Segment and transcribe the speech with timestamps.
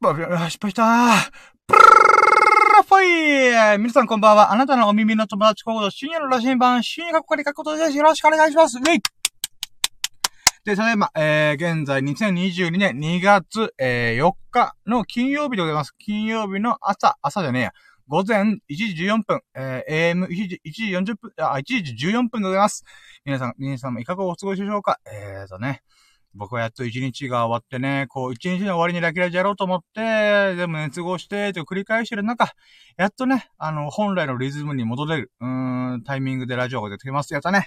[0.00, 1.30] バビ失敗したー。
[1.66, 1.84] プルル
[2.86, 4.52] フォイ皆さんこんばんは。
[4.52, 7.96] あなたのお耳の友達コード、深夜の羅針盤、深夜学校に書くことです。
[7.96, 8.78] よろしくお願いします。
[8.78, 9.02] ウェイ
[10.64, 15.92] で、ただいま、えー、現在2022年2月、えー、4日の金曜日でございます。
[15.98, 17.72] 金曜日の朝、朝じゃねえや。
[18.06, 22.84] 午前1時14分、えー、AM1 時、1時40分、あ、1時14分でございます。
[23.24, 25.00] 皆さん、皆さんもいかがお過ごしでしょうか？
[25.12, 25.82] えーとね。
[26.38, 32.54] 僕はやっと一日が終わってね、こう、一日の終わりにラキラジやろうと思って、でも熱合して、と繰り返してる中、
[32.96, 37.34] やっとね、あの、本来のリズムに戻れる、うーん、タイミングでラジオが出てきます。
[37.34, 37.66] やったね。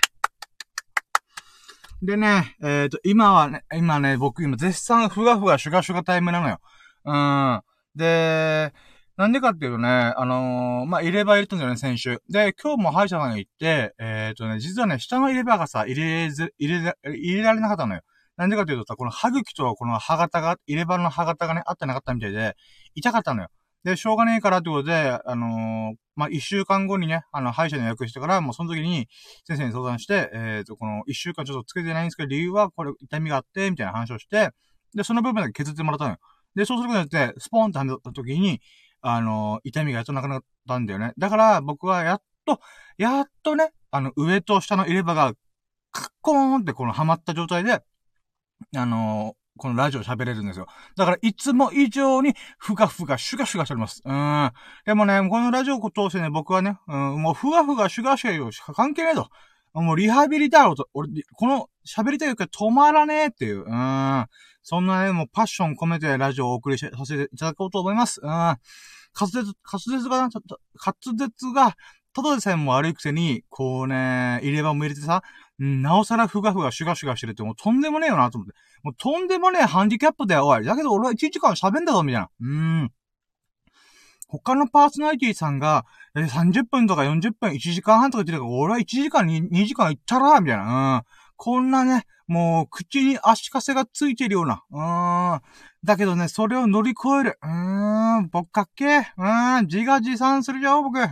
[2.02, 6.60] でね、えっ、ー、と、今はね、今ね、僕今絶賛ふがふがシュガシュガタイムなのよ。
[7.06, 7.62] うん。
[7.96, 8.74] で、
[9.18, 12.22] なんでかっていうとね、あのー、まあ、入れ歯入れたんだよね、先週。
[12.30, 18.02] で、今日も歯医者さんに行って、えっ、ー、とね、実はね、下の入れ歯がさ、入れず、入れ、入れられなかったのよ。
[18.42, 22.56] なんでかというとさ、この歯茎とこの歯型が、入れ歯の歯型がね、合ってなかったみたいで、
[22.96, 23.50] 痛かったのよ。
[23.84, 29.08] で、しょうがねえからってことで、あのー、まあ、一週間後にね、あの、歯医者に予約してから、もうその時に
[29.46, 34.50] 先生に相談して、えっ、ー、と、この一週間ちょっとつけてないんですけど、理由はこれ痛みがあって、みたいな話をして、
[34.96, 36.18] で、その部分だけ削ってもらったのよ。
[36.56, 38.60] で、そうすることによって、スポーンってはめた時に、
[39.02, 41.14] あのー、痛みがやっとなくなったんだよね。
[41.20, 42.60] だから僕はやっと、
[42.98, 45.34] やっとね、あの、上と下の入れ歯が、
[45.92, 47.84] カッコーンってこのはまった状態で、
[48.76, 50.66] あのー、このラジオ喋れるんですよ。
[50.96, 54.02] だから、いつも以上に、ふがふが、シュガシュガしております。
[54.04, 54.52] うん。
[54.86, 59.30] でもね、このラジオを通してね、僕はね、うん、もうふがふが、シュガシュガしか関係ねえと。
[59.74, 60.90] もうリハビリだろうと。
[60.94, 63.64] 俺、この喋りたいから止まらねえっていう。
[63.66, 64.26] うん。
[64.64, 68.20] そんなね、もうパッション込めてラジオをお送りさせていただこうと思います。
[68.22, 68.30] うん。
[68.30, 68.58] 滑
[69.14, 71.76] 舌、滑舌がな、ちょっと、滑舌が、
[72.14, 75.24] ただでさえも悪いくせに、こうね、入れ歯も入れてさ、
[75.66, 78.54] なおさらふがふがシュガシュガしてるってもうとんでもねえよなと思って。
[78.84, 80.64] もうとんでもねえハンディキャップだよ、おい。
[80.64, 82.30] だけど俺は1時間喋んだぞ、みたいな。
[82.42, 82.92] うーん。
[84.28, 90.96] 他のパーソナリティさんが、え30分とか40分、1時間半とか言ってるから、俺は1時間に2時間行ったら、みたいな。
[90.96, 91.04] うん。
[91.36, 94.64] こんなね、もう、口に足かせがついてるような。
[94.72, 95.42] うーん。
[95.84, 97.40] だけどね、それを乗り越える。
[97.42, 98.30] うーん。
[98.30, 99.66] 僕かっけうーん。
[99.66, 100.98] 自画自賛するよ、僕。
[100.98, 101.08] うん。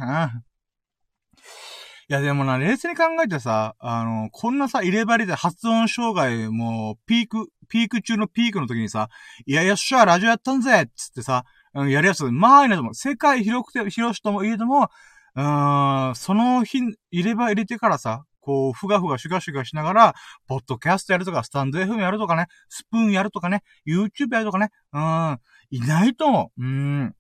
[2.09, 9.09] いや、でもな、冷静に考えてさ、あの、こんなさ、入れ張りで発音障害、もう、ピーク、ピーク中のピークの時にさ、
[9.45, 11.43] いや、よっしゃ、ラジオやったんぜっつってさ、
[11.75, 12.95] うん、やるやつ、まあいいなと思う。
[12.95, 14.89] 世界広くて、広しともいえども、
[15.35, 16.79] うーん、その日、
[17.11, 20.15] 入れ歯入れてからさ、こう、ふがふがシュガシュガしながら、
[20.47, 26.63] ポッドキャストやるとか、スタンド FM やるとかね、スプーンやるとかね、YouTube やるとかね、うん、いないと思う。
[26.63, 27.15] うん。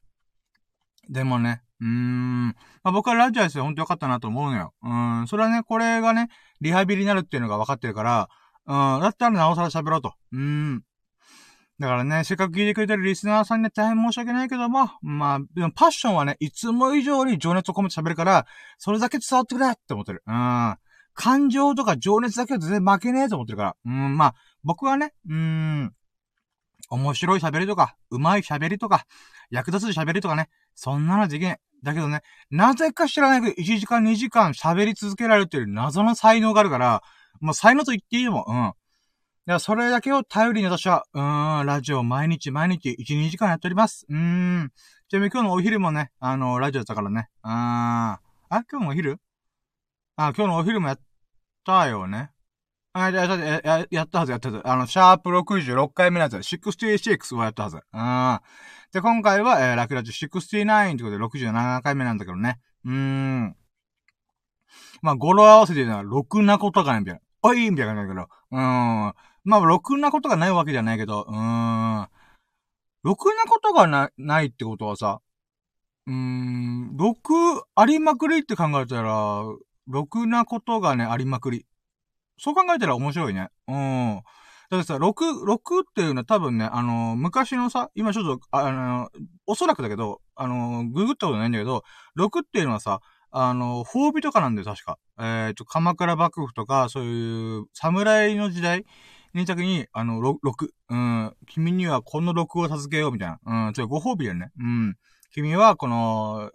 [1.09, 2.47] でもね、うん。
[2.47, 2.53] ま
[2.83, 4.73] あ、僕はラジオですよ、ほんとよかったなと思うのよ。
[4.83, 5.27] うん。
[5.27, 6.29] それはね、これがね、
[6.61, 8.29] リハビリになるっていうのが分かってるから、
[8.65, 9.01] うん。
[9.01, 10.13] だったらなおさら喋ろうと。
[10.31, 10.83] うん。
[11.79, 18.45] だからね、せっかく聞いてくれてるリスナーさんには大変申し訳ないけども、まあ、でもパッションはね、いつも以上に情熱を込めて喋るから、
[18.77, 20.21] それだけ伝わってくれって思ってる。
[20.27, 20.75] うん。
[21.13, 23.75] 感情とか情熱だけは全然負けねえと思ってるから。
[23.85, 25.93] うん、まあ、僕はね、うん、
[26.89, 29.05] 面白い喋りとか、上手い喋りとか、
[29.49, 31.59] 役立つ喋りとかね、そんなのできない。
[31.83, 37.01] だけどね、なぜか知らないけど、1時間2時間喋り続けられるっていう謎の才能があるから、
[37.39, 38.43] もう才能と言っていいもん。
[38.47, 38.55] うん。
[38.55, 38.73] だか
[39.45, 44.05] らそれだけを頼りに私は、うーん、ラジオ毎日毎日1、2時間やっております。
[44.09, 44.71] うーん。
[45.09, 47.29] ちなみに今日のお昼もね、あの、ラジオだったからね。
[47.41, 48.55] あー。
[48.55, 49.17] あ、今日のお昼？
[50.17, 50.99] あ、今日のお昼もやっ
[51.65, 52.31] たよね。
[52.93, 54.67] あ、や、や、や、やったはず、やったはず。
[54.67, 57.77] あの、シャープ66回目のやつ、66はやったはず。
[57.77, 58.39] うん。
[58.91, 62.59] で、今回は、えー、ラクラジュ69ということで67回目なんだけどね。
[62.85, 63.55] うーん。
[65.01, 67.21] まあ、語呂合わせて言うのは、ろくなことがないみたいな。
[67.43, 68.29] おいみたいな感じだけど。
[68.51, 69.13] うーん。
[69.43, 72.07] まあ、ろくなことがないわけじゃないけど、うーん。
[73.03, 75.21] ろくなことがな、ないってことはさ、
[76.07, 77.33] うーん、ろく
[77.75, 79.43] ありまくりって考えたら、
[79.87, 81.67] ろくなことがね、ありまくり。
[82.39, 83.49] そう考えたら面白いね。
[83.67, 84.21] うん。
[84.69, 89.09] たださ、6、6っていうのは多分ね、あのー、昔のさ、今ちょっと、あのー、
[89.47, 91.83] おそらくだけど、あのー、ググったことないんだけど、
[92.17, 92.99] 6っていうのはさ、
[93.31, 94.97] あの、褒美とかなんだよ、確か。
[95.19, 98.85] えっ、と、鎌倉幕府とか、そういう、侍の時代
[99.33, 103.67] に時に、あの、6、うん、君にはこの6を授けよう、みたいな。
[103.67, 104.51] うん、ちょ、ご褒美だよね。
[104.59, 104.95] うん。
[105.31, 106.51] 君は、この、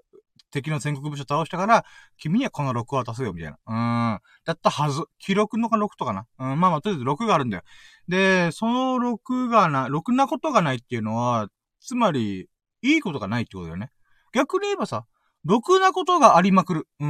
[0.55, 1.85] 敵の戦国武将倒したから、
[2.17, 3.59] 君にはこの6を渡すよ、みたいな。
[3.67, 4.21] うん。
[4.45, 5.03] だったはず。
[5.19, 6.27] 記録のが6とかな。
[6.39, 7.63] うん、まあまあ、とりあえず6があるんだよ。
[8.09, 11.49] で、その6がな、6なことがないっていうのは、
[11.81, 12.49] つまり、
[12.83, 13.91] いいことがないってことだよね。
[14.33, 15.07] 逆に言えばさ、
[15.47, 16.89] 6なことがありまくる。
[17.01, 17.09] うー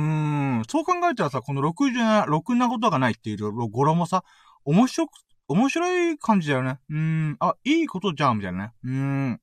[0.61, 0.63] ん。
[0.69, 4.25] そう考えたらさ、この67、6なことがないっていう語呂もさ、
[4.65, 5.11] 面白く、
[5.49, 6.79] 面白い感じだよね。
[6.89, 7.37] うーん。
[7.41, 8.73] あ、いいことじゃん、みたいなね。
[8.85, 9.41] うーん。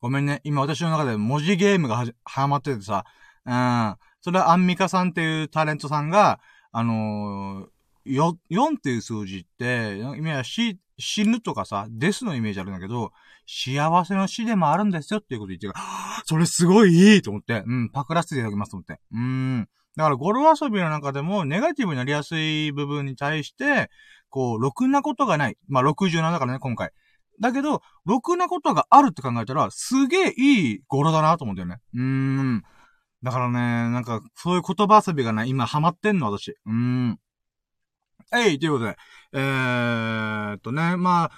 [0.00, 0.40] ごめんね。
[0.44, 3.04] 今私の中で文字ゲームがはじ、はまっててさ、
[3.44, 3.96] うん。
[4.22, 6.40] それはアンミカさんっていうタレントさんが、
[6.72, 13.12] あのー、よ、4っていう数字って、今は死、死ぬとかさ、デスのイメージあるんだけど、
[13.46, 15.86] 幸せの死でもあるんですよっていうこと言ってるから、
[16.24, 19.00] それすごいいいと思って、うん、パクらせていただきますと思って。
[19.12, 19.68] うん。
[19.96, 23.90] だから、ゴル遊びの中でも、ネガティブになりやすい部分に対して、
[24.30, 25.58] こう、ろくなことがない。
[25.68, 26.92] まあ、67だからね、今回。
[27.40, 31.78] だけど、ろくなことがあるって考えたら、すげえいい語呂だなと思うんだよね。
[31.94, 32.62] うーん。
[33.22, 33.58] だからね、
[33.90, 36.50] なんか、そういう言葉遊びがね、今ハマってんの、私。
[36.50, 37.18] うーん。
[38.32, 38.96] えい、ということで。
[39.32, 41.30] えーっとね、まあ、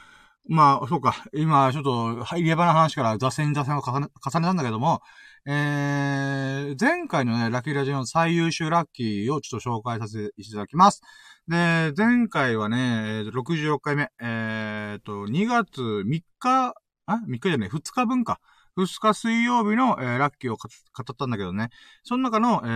[0.48, 1.24] まあ、そうか。
[1.32, 5.00] 今、ちょっと、入り場の話から座線座線を重ね、重ねたんだけども、
[5.44, 11.00] えー、前回のね、ラッキーラジオの最優秀ラッキーをちょっと紹介させていただきます。
[11.48, 16.74] で、前回はね、64回目、えー、と、2月3日、
[17.06, 18.38] あ ?3 日じゃない、2日分か。
[18.76, 21.70] 2日水曜日の、えー、ラッキーを語ったんだけどね。
[22.04, 22.68] その中の、え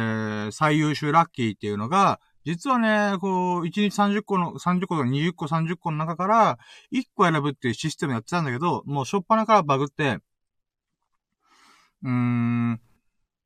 [0.49, 6.59] ー、最優秀ラッキーっていうのが、実はね、こう、1日30個の、30個とか20個、30個の中から、
[6.93, 10.19] 1個選ぶっていうシステムやってたんだけど、もうしょっぱなからバグって、
[12.03, 12.81] うーん、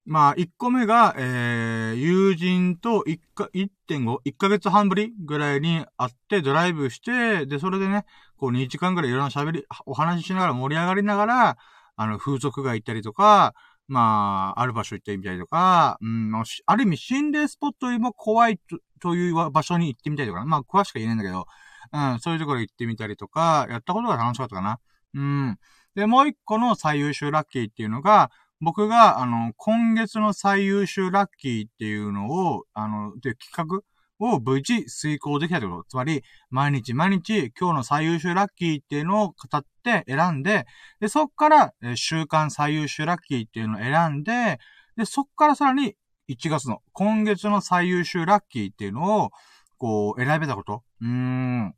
[0.06, 8.04] まあ、1個目が、えー、友人と1か、1.5、1ヶ月半ぶりぐらいに会ってドライブして、で、それでね、
[8.36, 11.58] こう2時間ぐらいいろんな喋り、お話ししながら盛り上がりながら、
[11.96, 13.54] あの、風俗街行ったりとか、
[13.88, 16.32] まあ、ある場所行ってみたりとか、うん、
[16.66, 18.60] ある意味心霊スポットよりも怖い
[19.00, 21.46] という場所に行ってみたりとか、まあ、詳しくは言えないんだけど、
[21.92, 24.78] うん、そういうところ行ってみたりとか、やったことが楽しかったかな。
[25.14, 25.58] うん。
[25.94, 33.82] で、もう一個の最優秀ラッキーっていうのが、僕が、あの、今月の最優秀ラッキーっていうのを、あの、という企画
[34.20, 35.84] を無事遂行できたってこと。
[35.88, 40.66] つまり、毎日毎日今日の最優秀ラッキーっていうのを語って選んで、
[41.00, 44.58] で、そっから、週間最優秀ラッキーっていうのを選んで、
[44.96, 45.96] で、そっからさらに
[46.28, 49.30] 1月の、今月の最優秀ラッキーっていうのを、
[49.78, 51.74] こう、選べたことうーん。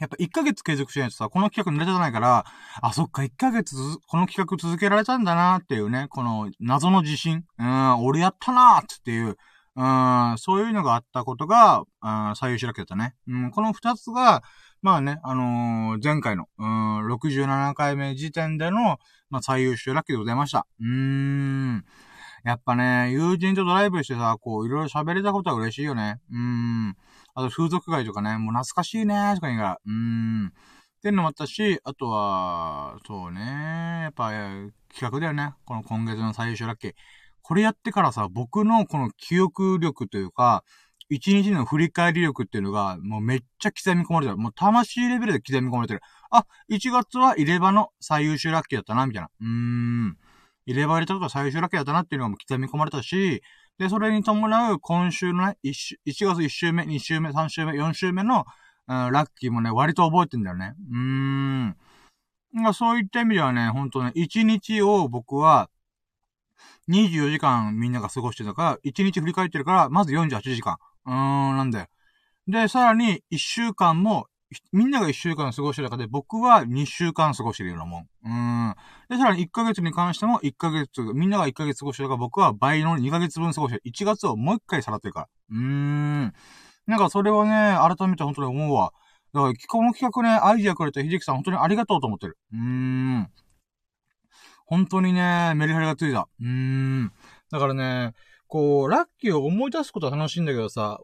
[0.00, 2.44] やっぱ1ヶ月継続しないとさ、この企画濡れてないから、
[2.80, 3.76] あ、そっか、1ヶ月
[4.08, 7.44] この企画続けられたんだなっていうね、この謎の自信。
[7.58, 9.36] うん、俺やったなーっていう、
[9.76, 13.14] うん、そういうのがあったことが、うん、最優秀ラッキーだったね。
[13.28, 14.42] うん、この2つが、
[14.80, 18.98] まあね、あのー、前回の、うん、67回目時点での、
[19.28, 20.66] まあ、最優秀ラッキーでございました。
[20.80, 21.84] うーん。
[22.42, 26.20] やっぱね、友人とドライブしてさ、こう、いろいろ喋れたことは嬉しいよね。
[26.30, 26.96] うーん。
[27.34, 30.46] あと、風俗街とかね、もう懐かしいねとか言いながら、うーん。
[30.48, 33.40] っていうのもあったし、あとは、そうね、
[34.02, 35.54] やっぱ、企画だよね。
[35.64, 36.92] この今月の最優秀ラッキー。
[37.42, 40.62] これやってからさ、僕のこの記憶力というか、
[41.08, 44.38] 一日の振り返り力っていうのが、もうめっちゃ刻み込まれてる。
[44.38, 46.00] もう魂レベルで刻み込まれてる。
[46.30, 49.30] あ、1月は入れ歯の最優秀ラッキーだったな、みたいな。
[49.40, 50.16] うーん。
[50.66, 53.42] 入れ歯入れたことが最優秀ラッキーだったなっていうのがもう刻み込まれたし、
[53.80, 58.44] で、それに伴う今週のね、1, 1月1週目、2週目、3週目、4週目の、
[58.86, 60.74] うん、ラッキーもね、割と覚えてんだよね。
[60.90, 61.76] うーん。
[62.52, 65.70] まあ、そういった意味ではね、ほんとね、1日を僕は、
[66.88, 70.76] 24時間みんなが過ごしてたから、1日振り返ってるから、まず48時間。
[71.06, 71.86] うーん、なんだよ。
[72.48, 74.26] で、さらに、1週間も
[74.72, 78.08] みんなが一週間過ごしてる中で、僕は二週間過ごしてるようなもん。
[78.24, 78.74] うん。
[79.08, 83.82] で、さらに一ヶ月に関しても、一ヶ月、みんなが一ヶ月過ごしてるから、僕は倍の二ヶ月分過ごしてる。
[83.84, 85.28] 一月をもう一回さらってるから。
[85.50, 86.32] うーん。
[86.86, 88.92] なんかそれはね、改めて本当に思うわ。
[89.32, 92.36] だから、この企画ね、アイディアくれた秀樹さん本当にありがとうと思ってる。
[92.52, 93.30] うーん。
[94.66, 96.28] 本当にね、メリハリがついた。
[96.40, 97.12] うーん。
[97.52, 98.14] だからね、
[98.48, 101.00] こう、ラッキーを思い出すことは楽しいんだけどさ、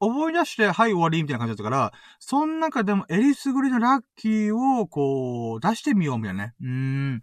[0.00, 6.54] 思い出して、はい、終わりみたいな感じだったから、その中でも、えりすぐりのラッキーを、こう、出してみようみたいなね。
[6.60, 7.22] うん。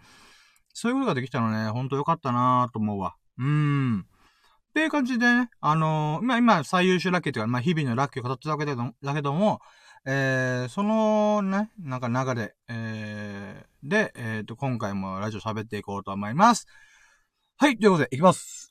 [0.73, 3.15] そういうことができたのね、ほんとよかったなと思うわ。
[3.37, 3.99] うん。
[3.99, 9.59] っていう感じでね、あのー、ま、今、最優秀ラッキーというか、まあ、日々のラッキーを語ってたわけだけども、
[10.05, 16.67] えー、そのね、なんか流れ、えー、で、えっ、ー、と、今回もラジオ喋っていこうと思います。
[17.57, 18.70] はい、ということで、いきます。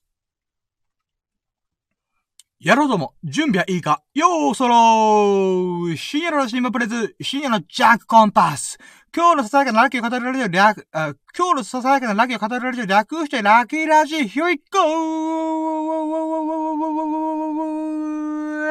[2.63, 4.03] やろうども、準備はいいか。
[4.13, 5.97] よーそろー。
[5.97, 8.77] 深夜のラシーマプレズ、深夜のジャックコンパス。
[9.17, 14.79] 今日のささやかなラッキーを語られる略、あ今日のささやかなラッキーを語られる略してラッキーラジ、ひょいっこ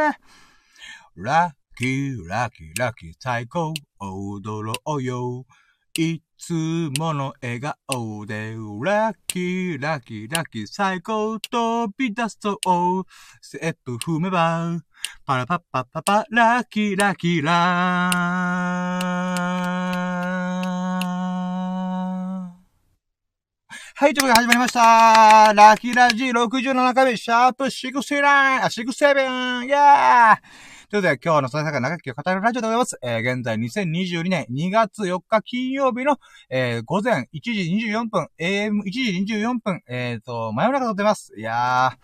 [0.07, 0.13] ー
[1.15, 5.45] ラッキー、ラッキー、ラッキー、最高、踊ろうよ。
[5.97, 6.53] いつ
[6.97, 12.57] もの笑顔で、ラッキー、ラッキー、ラッキー、最高、飛び出すと、
[13.41, 14.79] ステップ踏めば、
[15.25, 22.59] パラパッパッパパ、ラッキー、ラッキー、ラー。
[23.95, 25.53] はい、ということで始まりました。
[25.53, 30.37] ラッキーラジ67回目、シャープ69、あ、67、イェー
[30.89, 32.97] ということで、今日のその中長きを語るラジオでございます。
[33.03, 36.17] えー、現在2022年2月4日金曜日の、
[36.49, 37.51] えー、午前1時
[37.91, 41.31] 24分、AM1 時24分、えーと、真夜中撮ってます。
[41.37, 41.97] いやー、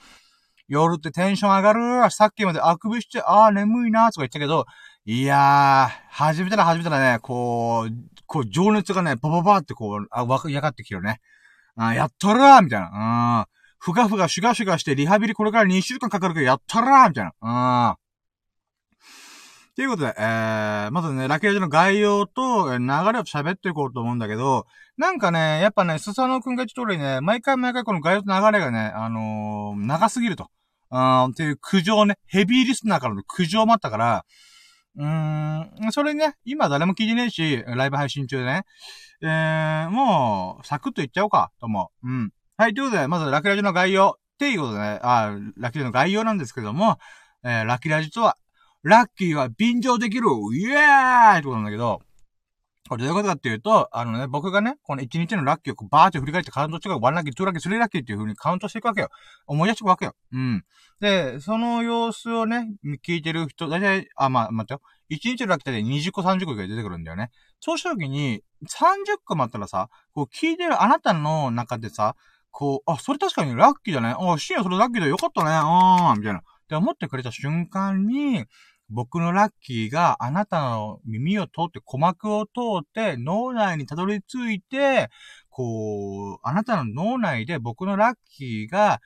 [0.67, 2.11] 夜ってテンション上がる。
[2.11, 4.67] さっきまであくびして、あー眠いなーとか言ったけど、
[5.05, 7.91] いやー、始めたら始めたらね、こう、
[8.27, 11.21] こう、情熱がね、バババってこう、あ、わか、やがってきてるね。
[11.75, 13.47] あやったらーみたいな。
[13.47, 13.55] うん。
[13.79, 17.89] ふがふがシュガシュガしてリハビリこれから2週間かかるけどやったらーみたいな。
[17.89, 18.04] うん。
[19.75, 24.67] ということで、えー、まずね、ラケージの概要と、流れを喋っていこうと思うんだけど、
[24.97, 30.49] なんかね、やっぱね、スサノくんが言った通りね、毎回毎回この概要と流れがね、あのー、長すぎると。
[30.91, 34.25] うん、っていう苦情ね、ヘビーリスナーからの苦情もあったから、
[34.97, 38.63] うーん、それね、今誰も聞いてねえし、ライブ配信中でね、
[39.21, 42.07] えー、もう、サクッと言っちゃおうか、と思う。
[42.07, 42.31] うん。
[42.55, 46.97] はい、ということで、まず、ラキラジの概要っていうことでね、あ、ラキラジの概要なんですけども、
[47.43, 48.37] えー、ラキラジとは、
[48.85, 52.01] ラッキーは便乗できるイエーイってことなんだけど、
[52.87, 59.09] これどういうことかっていうと、あのね、僕がね、この1日のラッキーをバーって振り返ってカウントして1ラッキー、2ラッキー、3ラッキーっていう風にカウントしていくわけよ。
[59.47, 60.13] 思い出していくわけよ。
[60.31, 60.63] うん。
[60.99, 64.81] で、その様子をね、聞いてる人、だいたい、あ、まあ、待ってよ。
[65.09, 67.31] 1日のラッキーで20個、30個ぐらい出てくるんだよね。
[67.59, 72.15] そうした時に、30個待ったらさ、こう聞いてるあなたの中でさ、
[72.51, 74.09] こう、あ、それ確かにラッキーだね。
[74.09, 75.49] あ、深夜それラッキーだよかったね。
[75.51, 76.39] あー、みたいな。
[76.39, 78.45] って思ってくれた瞬間に、
[78.95, 85.09] 僕のラッキーがあなたの耳を通って鼓膜を通って脳内にたどり着いて、
[85.49, 89.01] こう、あなたの脳内で僕のラッキーが、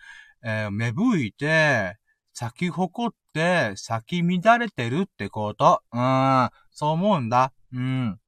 [0.45, 1.97] えー、芽吹いて、
[2.33, 5.81] 咲き誇って、咲き乱れてるってこと。
[5.91, 7.51] うん、そう思うんだ。
[7.73, 8.19] うん。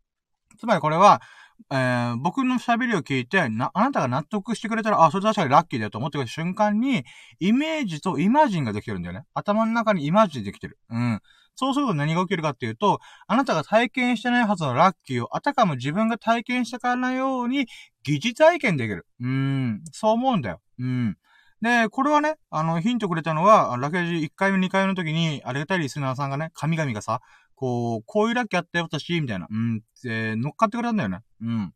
[0.57, 1.21] つまりこれは、
[1.69, 7.05] えー、僕の喋りを聞いて、な、あなたが納得してくれたら、あ、それ確かにラッキーだよと思ってくれた瞬間に、
[7.39, 9.25] イメージとイマジンができてるんだよね。
[9.35, 10.79] 頭の中にイマジンできてる。
[10.89, 11.21] うん。
[11.55, 17.67] そうすると何が起きるかっていうと、あなたが体験してないはずのラッキーを、あたかも自分が体験したからのように、
[18.03, 19.05] 疑似体験できる。
[19.19, 19.81] うん。
[19.91, 20.61] そう思うんだよ。
[20.79, 21.17] うん。
[21.61, 27.21] で、これはね、あの、ヒントくれたのは、ラケージ1回目2回目の時に、ありがたいリスナーさんがね、神々がさ、
[27.53, 29.47] こう、こういうラッキーあったよ、私、みたいな。
[29.49, 29.81] うん。
[30.03, 31.19] で、乗っかってくれたんだよね。
[31.41, 31.73] うん。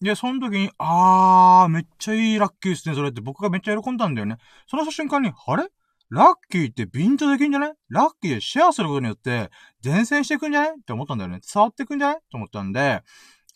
[0.00, 4.36] で、その時に、あー、めっちゃいいラッキーですね、それって僕がめっちゃ喜んだんだよね。
[4.68, 5.64] その瞬間に、あれ？
[6.12, 9.50] ラッキーって便乗できんじゃないラッキーでシェアすることによって、
[9.82, 11.40] 伝染していくんじゃないって思ったんだよね。
[11.40, 13.02] 伝わっていくんじゃないと思ったんで、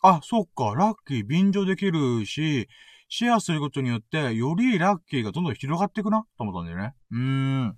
[0.01, 2.67] あ、そっか、ラッキー便乗できるし、
[3.09, 6.25] シェアすることによって、よりラッキーがどんどん広がっていくな？
[6.35, 6.95] と思ったんだよね。
[7.11, 7.19] うー
[7.65, 7.77] ん。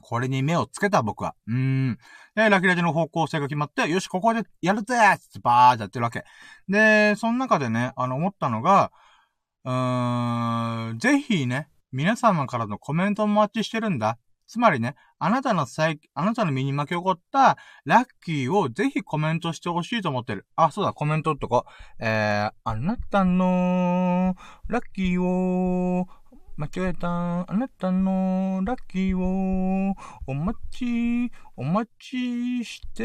[0.00, 1.34] これに目をつけた僕は。
[1.46, 1.98] うーん。
[2.34, 6.24] で、ラキラジの方向性が決まって、よし、ここでやるぜってバーってやってるわけ。
[6.66, 8.90] で、その中でね、あの、思ったのが、
[9.64, 14.18] うーん、ぜひね、皆様からのコメントもお待ちしてるんだ。
[14.48, 20.44] つまりね、あなたの最、あなたの身に巻き起こったラッキーをぜひコメントしてほしいと思ってる。
[20.56, 21.66] あ、そうだ、コメントっとこ。
[22.00, 24.34] えー、あなたの
[24.66, 26.08] ラッキーを
[26.56, 27.50] 間違えた。
[27.50, 29.96] あなたのラッキーを
[30.26, 33.04] お待ち、お待ちして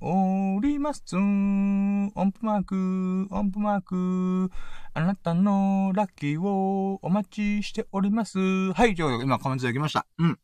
[0.00, 1.02] おります。
[1.14, 4.50] 音符マーク、音符マーク。
[4.94, 8.72] あなたのラッキーをお待ちしております。
[8.72, 10.06] はい、ということで今コメントできました。
[10.18, 10.38] うん。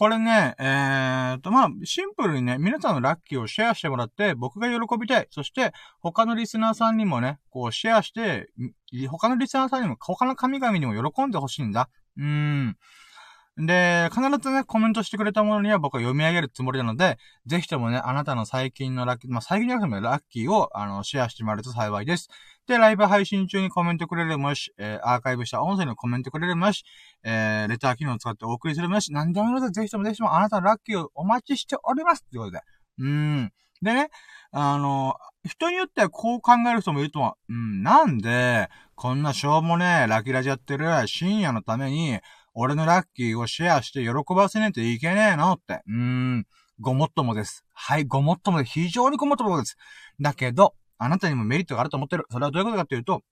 [0.00, 5.26] これね、えーと、まあ、シンプルにね、皆さんのラッキーをシェアしてもらって、僕が喜びたい。
[5.30, 8.48] そして、他のリスナーさんにもね、こうシェアして、
[9.10, 11.90] 他のリスナーさんにも、他の神々にも喜んでほしいんだ。
[12.16, 12.78] うーん。
[13.66, 22.28] で、必ずね、コメントしてくれたものには僕は読み上げるつもりなので、ぜひともね、あなたの最近のラッキー、まあ、最近じゃなくてもラッキーを、あの、シェアしてもらえると幸いです。
[22.66, 26.84] で、ライブ配信中にコメントくれるもし、えー、アーカイブした音声にコメントくれるもし、
[27.22, 32.60] えー、レター機能を使ってお送りするもし、何でもいいので、ぜひともぜひともあなたのラッキーをお待ちしておりますということで。
[32.98, 33.52] うん。
[33.82, 34.10] でね、
[34.52, 35.14] あの、
[35.44, 37.52] 人によってはこう考える人もいると思う。
[37.52, 42.20] うん、なんで、こんなしょうもねラキラジやってる深夜のために、
[42.54, 45.82] 俺のラッキーをシェアして喜ばせねえといけねえのって。
[45.86, 46.46] うーん、
[46.80, 47.64] ごもっともです。
[47.72, 49.76] はい、ごもっともです非常にごもっともです。
[50.20, 52.24] だけど、あなたにもメリットがあると思ってる。
[52.30, 53.22] それはどういうことかというと、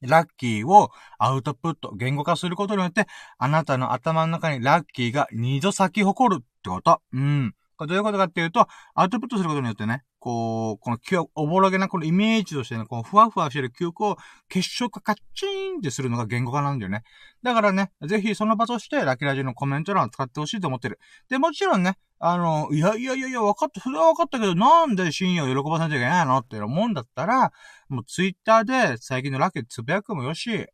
[0.00, 3.06] ラッキーをアウトプット、言語化することによって、
[3.38, 7.00] あなたの頭の中にラッキーが二度咲き誇るってこと。
[7.12, 7.54] うん。
[7.76, 14.16] これどういうことかっていうと、アウトプットすることによってね、こう、この記憶、おぼろげなこのイメージとしてね、このふわふわしてる記憶を
[14.48, 17.02] 結晶化カッチーンってするのが言語化なんだよね。
[17.42, 20.98] だからね、ぜひその場としてラキラジのコメント欄を使ってほしいと思ってる。
[21.28, 27.52] で、もちろんね、あの、いやいやいやいや、分かった、それは分かったけど、なんで深夜を喜ばせなきゃいけないのって思うんだったら、
[27.88, 30.64] もうツイッターで最近のラッキーつぶやくもよし、うん、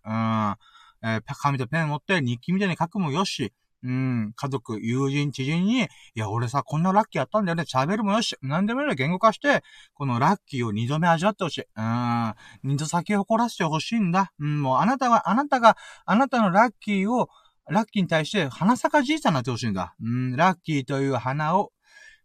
[1.03, 3.53] えー、紙とペン持って日記みたいに書くもよし、
[3.85, 9.63] うん、家族、友人、知人に、いや、俺さ、こんなラッキーやったんだよね、喋るもよし、何でもいいの言語化して、
[9.93, 11.67] このラッキーを二度目味わってほしい。
[11.77, 14.33] うん、二度先を誇らせてほしいんだ。
[14.41, 15.77] うん、もうあなたが、あなたが、
[16.07, 17.29] あなたのラッキーを、
[17.69, 19.95] ラッキーに対して花咲かじいさんになってほしいんだ。
[20.03, 21.73] うん、ラッキーという花を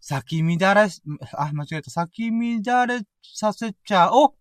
[0.01, 0.89] 咲き乱れ、
[1.34, 1.92] あ、間違えた。
[1.92, 4.34] 咲き乱れさせちゃおう。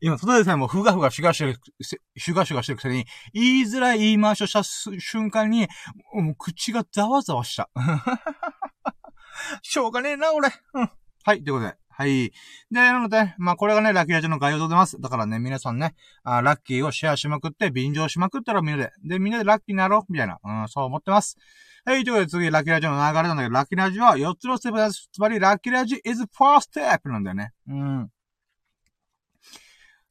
[0.00, 5.68] 今、ただでさえもふがふがシュガシュガ、シュガシュガしてるくせに、言いづらい言い回しをした瞬間に、
[6.12, 7.70] もう口がざわざわした。
[9.62, 10.48] しょうがねえな、俺。
[10.74, 10.90] うん。
[11.24, 11.76] はい、ということで。
[11.88, 12.30] はい。
[12.30, 12.32] で、
[12.70, 15.00] なので、まあ、これがね、ラッキーラジオの概要でございます。
[15.00, 21.38] だからね、皆さんね、あラッキーをシェアしまくって、便乗しまくったらみんなで、で、みんなでラッキーになろう、みたいな、うん、そう思ってます。
[21.86, 25.08] はい、ということで次、ラッキーラジオの流れなんだけど、ラッキーラジオは4つのステップです。
[25.10, 27.52] つまり、ラッキーラジ is first step なんだよね。
[27.66, 28.10] うん。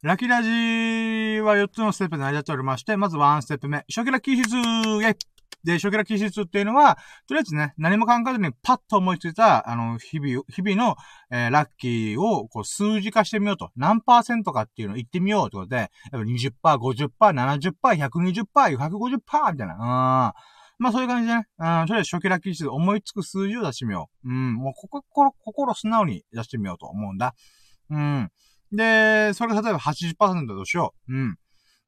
[0.05, 0.49] ラキラジ
[1.41, 4.55] は4つのステップで成り立っておりまして、まず1ステップ目、初期ラッキー指数、
[5.63, 10.95] で、初期ラッキー指数っていうのは、とりあえずね、何も考えずにパッと思いついた、あの、日々、日々の、
[11.31, 13.71] えー、ラッキーを、こう、数字化してみようと。
[13.75, 19.73] 何パーセントかっていうのを言ってみようということで、やっぱ20%、50%、70%、120%、150%みたいな。
[19.73, 19.79] うん。
[19.79, 24.29] まあそういう感じでね、うん、とりあえず初期ラッキー指数思いつく数字を出してみよう。
[24.29, 27.33] うん、もう心、心素直に出してみようと思うんだ。
[27.89, 28.29] うん。
[28.75, 31.13] で、それが例えば80%だとしよう。
[31.13, 31.37] うん。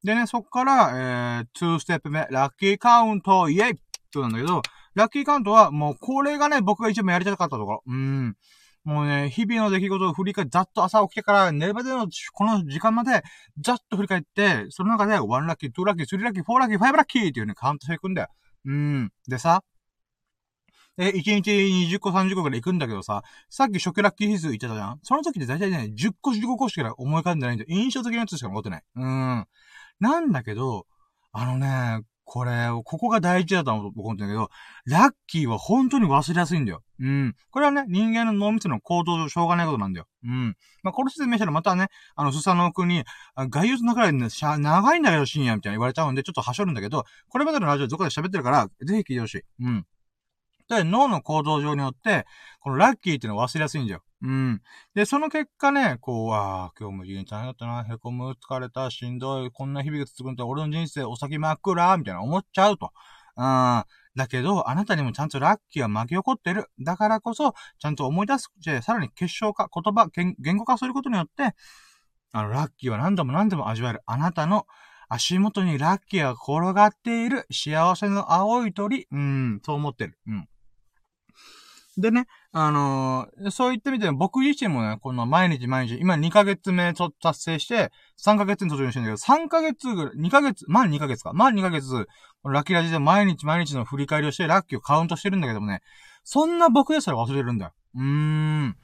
[0.03, 3.73] でね、そっから、えー、2ステップ目、ラッキーカウント、イェイっ
[4.11, 4.61] てなんだけど、
[4.95, 7.83] ラッキーカウントは、もうこれがね、僕が一番やりたかったところ。
[7.87, 8.35] うん。
[8.83, 13.21] もうね、日々の出来事を振り返って、ざっと朝起きてから寝るまでのこの時間まで、
[13.59, 18.27] ざっと振り返って、その中で、1ラッキー、2ラッキー、3ラッキー、4ラッキー、5ラッキーっていうね、カウントしていくんだよ。
[18.65, 19.11] うん。
[19.27, 19.61] でさ、
[20.97, 27.65] え、1日20個30個くらい行くんだけどさ、さっき初期ラッキー指数言ってたじゃんその時って大体ね、10個15個しか思い浮かんでないんだ。
[27.67, 28.83] 印象的なやつしか残ってない。
[28.95, 29.47] うん。
[29.99, 30.87] なんだけど、
[31.31, 34.49] あのね、これ、ここが大事だと思うんだけど、
[34.85, 36.83] ラッキーは本当に忘れやすいんだよ。
[36.99, 37.35] うん。
[37.51, 40.07] これはね、人間の脳みその行動上しょうがないことなんだよ。
[40.25, 40.57] うん。
[40.83, 43.05] まあ、これ説明したらまたね、あの、スサノオ君に、
[43.49, 49.41] 外遊の中でね、しゃ、長いんだけど深夜みたいに言われちゃうんで、ちょっとはしょるんだけど、これまでのラジオどこで喋ってるから、ぜひ聞いてほしい。
[49.61, 49.85] うん。
[50.69, 52.25] で、脳の行動上によって、
[52.59, 54.03] このラッキーっていうのを忘れやすいんだよ。
[54.21, 54.61] うん。
[54.95, 62.91] で、その結果ね、こう、ああ、今日も家に大変だったな、へこむ、疲れた、しんどい、こんな日々が続くんだ、俺の人生お先真っ暗、みたいな思っちゃうと。
[63.37, 63.83] うん。
[64.15, 66.65] だけど、あなたにもちゃんとラッキーは巻き起こってる。
[66.79, 68.51] だからこそ、ちゃんと思い出す。
[68.59, 71.55] じゃさらに結晶化、言葉、言語化することによって、
[72.33, 74.01] あの、ラッキーは何度も何度も味わえる。
[74.07, 74.65] あなたの
[75.07, 79.07] 足元にラッキーが転がっている幸せの青い鳥。
[79.11, 80.17] うん、そう思ってる。
[80.27, 80.49] うん。
[81.97, 87.91] でね、あのー、そう言ってみて僕自身もね、この毎日毎日、今2ヶ月目ちょっと達成して、
[88.23, 92.07] 3ヶ月に途中にしてんだけど、3ヶ月ぐらい、2ヶ月、満2ヶ月か、満2ヶ月、
[92.43, 95.81] ラッキーラジで毎日毎日の振り返りをして、ラッキーをカウントしてるんだけどもね、
[96.23, 97.71] そんな僕ですら忘れるんだよ。
[97.95, 98.77] うーん。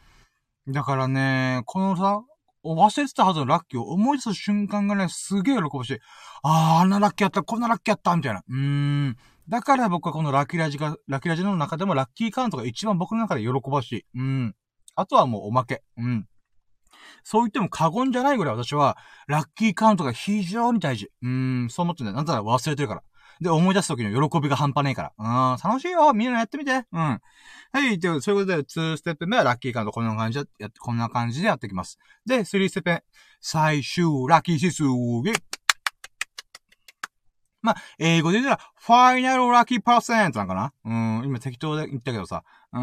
[0.70, 2.24] だからね、このさ、
[2.66, 6.00] 忘れてたはずのラッキーを思い出す瞬間がね、すげえ喜ぶし、
[6.42, 8.44] あー、あんなラッキーやった、こんなラッキーやった、みたいな。
[8.48, 8.58] うー
[9.10, 9.18] ん。
[9.50, 14.06] だから僕はこのラッキーラジが、ラッキーラジの中でもラッキーカウントが一番僕の中で喜ばしい。
[14.16, 14.56] うん。
[14.96, 15.84] あとはもうおまけ。
[15.98, 16.28] うん。
[17.24, 21.10] そう言っても過言じゃないぐらい私は、ラッキーカウントが非常に大事。
[21.22, 22.12] うん、そう思ってね。
[22.14, 23.04] なんだら忘れてるから。
[23.42, 25.54] で、思い出す時の喜びが半端ねえから。
[25.54, 26.72] うん、楽しいよみんなやってみて。
[26.72, 26.84] うん。
[26.92, 27.22] は
[27.92, 31.98] い、というそういうことで、2ステップ目はラッキーカウントこんな感じでやって、こんな感じでやっていきます。
[32.26, 33.04] で、3ステップ目。
[33.42, 34.84] 最終ラッキー指数。
[37.64, 40.74] まあ、英語で言ったら、ファイナルラッキーパーセントなんかな？
[40.86, 42.44] うん、今適当で言ったけどさ。
[42.74, 42.80] う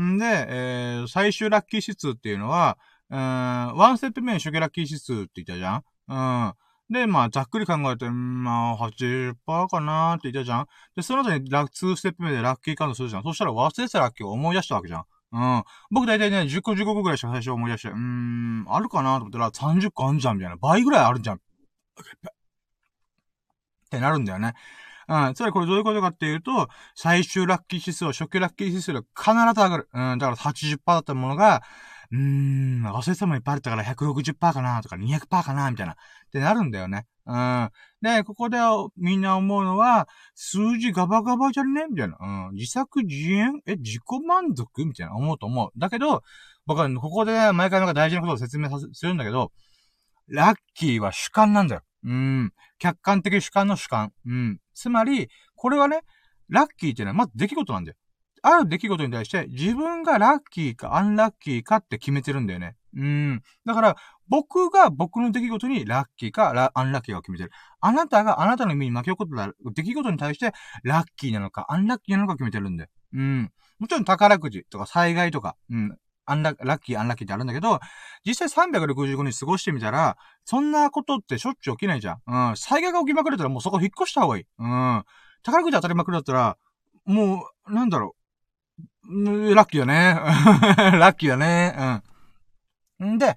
[0.00, 0.16] ん。
[0.16, 2.76] んで、えー、最終ラッキー指数っていうのは、
[3.08, 5.84] うん、ワンステップ目に初期ラッキー指数って言ったじゃん？
[6.08, 6.54] うん。
[6.90, 9.34] で、まあ、ざっくり考えて、まあ、80%
[9.70, 10.66] かなーって言ったじゃん？
[10.96, 13.22] で、その後にラ2ステップ目でラッキーカウントするじゃん。
[13.22, 15.04] そしたら忘れてたラッキーを思い出したわけじゃん。
[15.32, 15.64] うん。
[15.90, 20.56] 僕大体ね、10個15個ぐらいしか最初思い出して、うーん、あるかなと思ったら30個あんじゃんみたいな。
[20.56, 21.40] 倍ぐらいあるじゃん。
[23.94, 24.54] ってなるんだよね。
[25.08, 25.34] うん。
[25.34, 29.88] つまりこれどういうことかっていうと、最終ラッキー指数は初期ラッキー指数で必ず上がる。
[29.92, 30.18] うん。
[30.18, 31.62] だから80%だったものが、
[32.10, 35.92] うーん、忘れてたもいっぱいあったから160%かなとか200%かなみたいな。
[35.92, 35.96] っ
[36.32, 37.06] てなるんだよね。
[37.26, 37.70] うん。
[38.02, 38.58] で、ここで
[38.96, 42.16] みんな思うのは、数字ガバガバじゃねみたいな。
[42.20, 42.54] うん。
[42.54, 43.62] 自作自演？
[43.66, 45.70] え、自己満足みたいな思うと思う。
[45.78, 46.22] だけど、
[46.66, 49.52] 僕はここで毎回なんか大事なことを説明さするんだけど、
[50.28, 51.82] ラッキーは主観なんだよ。
[52.04, 52.52] うん。
[52.84, 54.12] 客観的主観の主観。
[54.26, 54.60] うん。
[54.74, 56.02] つまり、これはね、
[56.50, 57.96] ラッキーっていうのはまず出来事なんだよ。
[58.42, 62.76] ある出来事に対して自分がラッキーかアンラッキーかって決めてるんだよね。
[62.94, 63.42] うん。
[63.64, 63.96] だから、
[64.28, 67.50] 僕が僕の出来事にラッキーかアンラッキーを決めてる。
[67.80, 72.90] あなたがあなたの身に巻き起こった出来事に対してラッキーなのかアンラッキーなのか決めてるんだよ。
[73.14, 73.50] うん。
[73.78, 75.96] もちろん宝くじとか災害とか、うん。
[76.26, 77.80] アンララッキー、アンラッキーってあるんだけど、
[78.24, 82.50] 実際365日過ごしてみたら、そんなことってしょっちゅう起きないじゃん。
[82.50, 82.56] うん。
[82.56, 84.44] 災害が起きまくれたらもうそこ引っ越した方がいい。
[84.58, 85.04] うん。
[85.42, 86.56] 宝くじ当たりまくりだったら、
[87.04, 88.16] もう、なんだろ
[89.06, 89.54] う。
[89.54, 90.14] ラッキーだね。
[90.98, 92.02] ラッキーだね。
[93.00, 93.14] うん。
[93.14, 93.36] んで、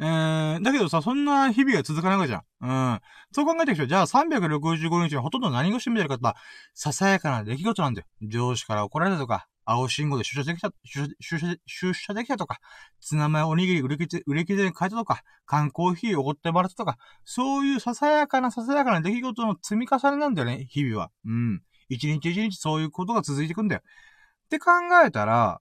[0.00, 2.42] えー、だけどさ、そんな日々が続かないわけじゃん。
[2.60, 3.00] うん。
[3.32, 6.40] そう考えていくと、じゃあ365日にほとんど何をしてみてるかって
[6.72, 8.06] ささやかな出来事なんだよ。
[8.22, 12.58] 上司から怒られたとか、青信号で出社できた、出社、出社できたとか、
[13.02, 21.10] ツナマヨおにぎり売り切れ、売り切れに変えたとか、缶コーヒーおごってもらったとか、そういうささやかなささやかな出来事の積み重ねなんだよね、日々は。
[21.26, 21.62] うん。
[21.90, 23.82] 一日一日そういうことが続いていくんだよ。
[23.82, 24.70] って考
[25.04, 25.60] えたら、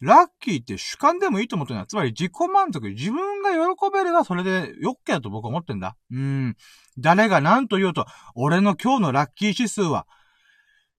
[0.00, 1.86] ラッキーって主観でもいいと思ってるんだ。
[1.86, 2.88] つまり自己満足。
[2.90, 5.96] 自分が喜べればそれでよっけだと僕は思ってんだ。
[6.10, 6.56] うん。
[6.98, 10.06] 誰が何と言おうと、俺の今日のラッキー指数は、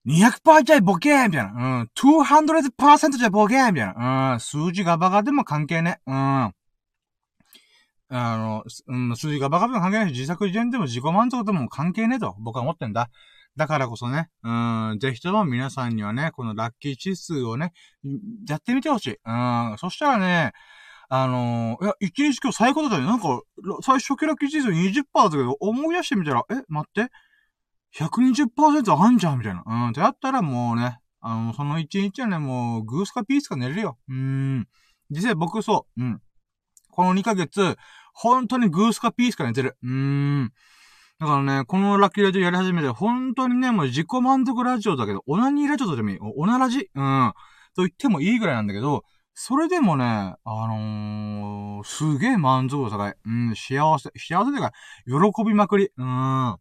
[0.07, 1.79] 200%じゃボケーみたいな。
[1.79, 1.89] うん。
[1.95, 4.33] 200%じゃボケーみたいな。
[4.33, 4.39] うん。
[4.39, 5.99] 数字がバカでも関係ね。
[6.05, 6.15] うん。
[6.15, 6.53] あ
[8.09, 13.09] の、うん、数字がバカでも関係ないし、自作自演でも自己満足でも関係ねえと僕は思ってんだ。
[13.55, 14.49] だからこそね、う
[14.95, 17.71] ん、ぜひとも皆さんにはね、このラッキー指数をね、
[18.47, 19.17] やってみてほしい。
[19.25, 20.51] うん、そしたらね、
[21.07, 23.05] あのー、いや、一日今日最高だったね。
[23.05, 23.41] なんか、
[23.81, 27.11] 最初期ラッキー指数20%だけど、思い出してみたら、え、待って。
[27.97, 29.63] 120%あんじゃんみたいな。
[29.65, 29.89] うん。
[29.89, 33.97] ってやったらもうね、あの、その一日はね、もう、グースかピースか寝れるよ。
[34.09, 34.67] うん。
[35.09, 36.01] 実際僕そう。
[36.01, 36.21] うん。
[36.91, 37.77] この2ヶ月、
[38.13, 39.77] 本当にグースかピースか寝てる。
[39.81, 40.53] うーん。
[41.19, 46.17] だからね、このラッキーラジオやり始めて、本当にね、もう自己満足ラジオだけど、オナニーラジオとでもいい。
[46.21, 46.89] オナラジ？
[46.93, 47.33] うん。
[47.75, 49.03] と言ってもいいぐらいなんだけど、
[49.33, 53.15] それでもね、あのー、すげえ満足度高い。
[53.25, 54.11] うん、幸せ。
[54.17, 54.71] 幸せというか、
[55.05, 55.89] 喜びまくり。
[55.97, 56.57] うん。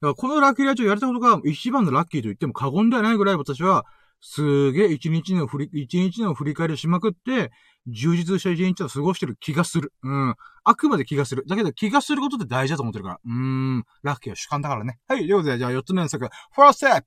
[0.00, 3.84] だからこのラッキーラジオやれたことが一番のラッキーと言っても過言ではないぐらい私は、
[4.20, 7.50] すげえ一日の振り、一日の振り返りをしまくって、
[7.86, 9.92] 充実した一日を過ごしてる気がする。
[10.02, 10.34] うん。
[10.64, 11.44] あくまで気がする。
[11.46, 13.20] だけど気がすることって大事だと思ってるから。
[13.24, 13.84] うーん。
[14.02, 14.98] ラッキーは主観だからね。
[15.06, 15.20] はい。
[15.20, 16.28] ということで、じゃあ4つ目の作。
[16.52, 17.06] ファーステップ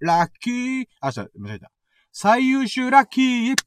[0.00, 1.70] ラッキーあ、違う、間違えた。
[2.12, 3.64] 最優秀ラッキーと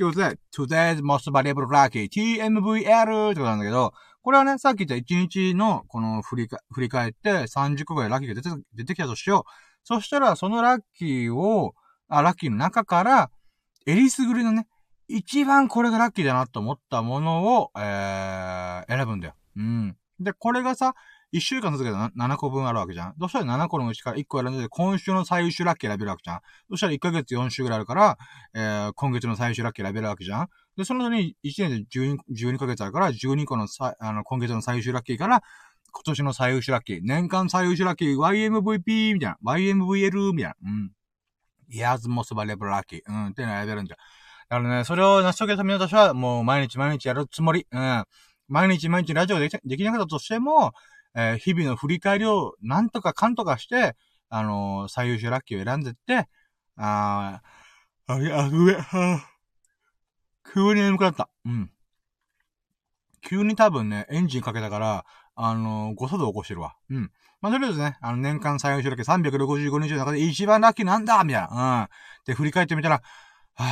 [0.00, 3.92] いうことで、today's most valuable lucky TMVL ってことなんだけど、
[4.26, 9.50] これはね、さっき言った1日の、この振りか、振り返って30個ぐらいラッキーが出て、出てきたとしよう。
[9.84, 11.76] そしたら、そのラッキーを、
[12.08, 13.30] あ、ラッキーの中から、
[13.86, 14.66] エリスグリのね、
[15.06, 19.34] 一番これがラッキーだなと思ったものを、えー、選ぶんだよ。
[19.58, 19.96] うん。
[20.18, 20.96] で、これがさ、
[21.30, 23.14] 一週間続けたら7個分あるわけじゃん。
[23.18, 26.40] どうしたら7個のうちから1個選んで、今週の最優秀ラッキー選べるわけじゃん。
[26.68, 28.18] どうしたら1ヶ月4週ぐらいあるから、
[28.54, 30.48] えー、今月の最優秀ラッキー選べるわけじゃん。
[30.76, 35.42] で、その後に1年で 12, 12ヶ月あるから、12個のさあの今月の最優秀ラッキーから、
[35.92, 40.70] 今年の最優秀ラッキー、年間最優秀ラッキー、YMVP みたいな、YMVL みたいな。
[40.70, 40.92] うん。
[41.70, 43.00] Years most valuable lucky.
[43.08, 43.96] うん、っていうのを選べるんじゃ。
[44.48, 47.66] だからね、それを成し遂げため私は、もう毎日毎日やるつもり。
[47.70, 48.04] うん。
[48.48, 50.72] 毎日毎日ラジオできできなかったとしても、
[51.16, 53.96] えー、日々の振り返りをなんとかかんとかして、
[54.28, 56.28] あのー、最優秀ラッキーを選んでって、
[56.76, 59.35] あー、あ、いや、上、はあ
[60.56, 61.28] 急に眠くなった。
[61.44, 61.70] うん。
[63.20, 66.76] 急に多分ね、エンジンかけたから、あのー、誤作動起こしてるわ。
[66.88, 67.10] うん。
[67.42, 71.82] まあ、とりあえずね、あの、年間最優秀ラッキー365日の中で一番ラッキーなんだみたいな。
[71.82, 71.88] うん。
[72.24, 73.02] で、振り返ってみたら、
[73.54, 73.66] はぁ、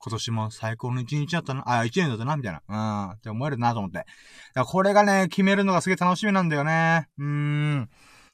[0.00, 3.08] 今年も最高の一日だったな、あ、一年だったな、みたいな。
[3.08, 3.96] うん、って思えるなと思って。
[3.96, 4.06] だか
[4.54, 7.08] らこれがね、決めるのがすげえ楽しみなんだよね。
[7.16, 7.88] うーん。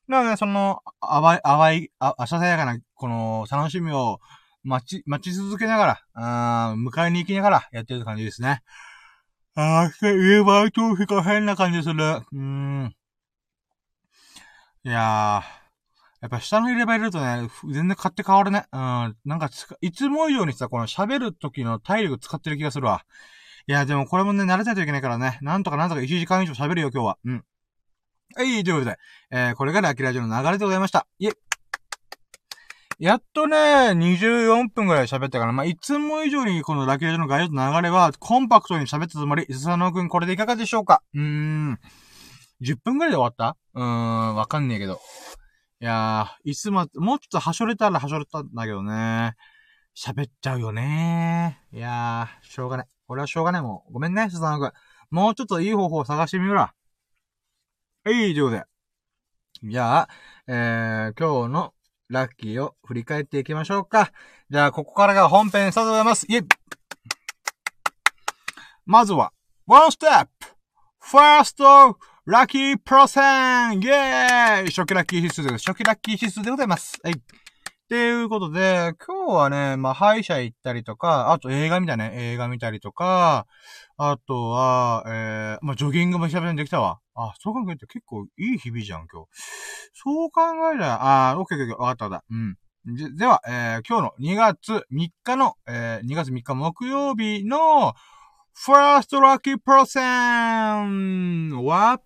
[0.09, 4.19] だからね、その、淡い、淡い、あささやかな、この、楽しみを、
[4.65, 8.63] 待ち、待ち続けながら、うん、迎えに行きながらやってる感じですね。
[9.55, 11.95] あー、言えばいとひか変な感じする。
[11.95, 12.95] うーん。
[14.85, 15.65] いやー。
[16.21, 18.65] やっぱ下の入れ歯入れるとね、全然買って変わるね。
[18.73, 19.17] うん。
[19.27, 19.51] なんか
[19.83, 23.05] いつも以上にさ、この喋る時の体力使ってる気がするわ。
[23.67, 25.39] いや、でもこれもね、慣れないといけないからね。
[25.43, 27.19] なんとかなんとか1時間以上喋るよ、今日は。
[27.27, 27.45] うん。
[28.37, 28.99] はい、ということで、
[29.31, 31.07] えー、これがラッキーラジオの流れでございました。
[31.19, 31.33] いえ。
[32.99, 41.03] やっとね、24分ぐらい喋ったから、まあ、いつも以上にこのラキラジの概要と流れは、コンパクトに喋ったつもり、伊佐野くんこれでいかがでしょうか？
[41.15, 41.79] うーん。
[42.61, 43.57] 10分ぐらいで終わった？
[43.75, 45.01] うーん、わかんねえけど。
[45.81, 49.35] いやー、いつも、もうちょっとはしょれたらはしょれたんだけどね。
[49.97, 52.87] 喋っちゃうよねーいやー、しょうがない。
[53.09, 53.93] 俺はしょうがないもん。
[53.93, 54.73] ごめんね、スザンくん。
[55.11, 56.75] もうちょっといい方法を探してみようら。
[58.05, 58.65] はい、ということで。
[59.65, 60.09] じゃあ、
[60.47, 61.75] えー、今日の
[62.09, 64.13] ラッキーを振り返っていきましょうか。
[64.51, 66.27] じゃあ、ここからが本編スタートでございます。
[66.29, 66.49] イェイ
[68.87, 69.33] まずは、
[69.67, 70.29] one step!
[71.03, 71.63] first
[72.27, 76.99] ラッキープロセンイェーイ初期ラッキー指数です、初期ラッキー指数でございます。
[77.03, 77.13] はい。
[77.13, 77.17] っ
[77.87, 82.13] ていうことで、今日はね、まあ、歯医者行ったりとか、あと映画見たね。
[82.15, 83.47] 映画見たりとか、
[83.97, 86.99] あとは、えー、まあ、ジョギングも久々にできたわ。
[87.15, 89.29] あ、そう考えて結構いい日々じゃん、今日。
[89.93, 92.25] そう考えりゃ、あー、オッケーオッケー、わかったわかった。
[92.31, 92.57] うん。
[92.97, 97.95] ででは、えー、今日の2月3日の、えー、2月3日木曜日の、
[98.57, 102.01] ファーストラッキープロセンは、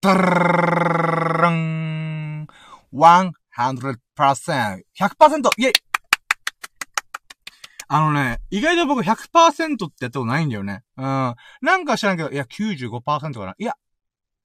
[0.00, 2.46] タラン
[2.92, 3.34] !100%!
[3.56, 4.82] 100%!
[5.58, 5.72] イェイ
[7.88, 10.82] あのね、意外と僕100%ってやったことないんだよね。
[10.96, 11.04] うん。
[11.04, 13.54] なんか知らんけど、いや、95%かな。
[13.58, 13.76] いや、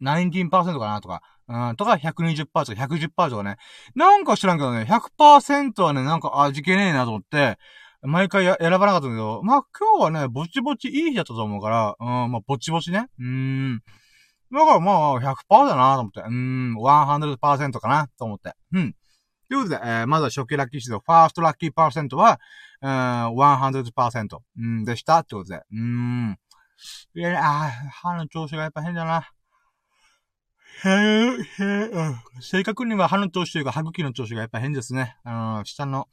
[0.02, 1.22] 19%かなとか。
[1.48, 3.58] うん、とか120%とか110%とかね。
[3.96, 7.58] なんか知らんけどね、100%はね、なんか味気ねえなと思って、
[8.02, 13.08] 毎回や選ばなかったんだけど、まあ今日はね、ぼちぼちいい日だったと思うから、うん、まあぼちぼちね。
[13.20, 13.82] うーん。
[14.52, 16.22] だからまあ100%だなと思って。
[16.22, 18.54] うーん、100%かなと思って。
[18.74, 18.94] うん。
[19.50, 22.40] ということで、えー、まずは初期ラッキー指導、ファーストラッキーパーセントは、
[22.82, 25.56] うん、100%、うん、でしたってことで。
[25.58, 26.40] うーん。
[27.14, 29.30] いや、あ歯の調子がやっぱ変だな。
[30.86, 31.90] へえ、へえ、
[32.42, 35.18] 正確には歯の調子というか歯茎の調子がやっぱ変ですね。
[35.24, 36.08] あの、下の、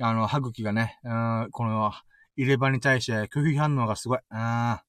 [0.00, 1.92] あの、歯茎がね、うん、この、
[2.36, 4.18] 入れ歯に対して拒否反応がすごい。
[4.30, 4.82] あ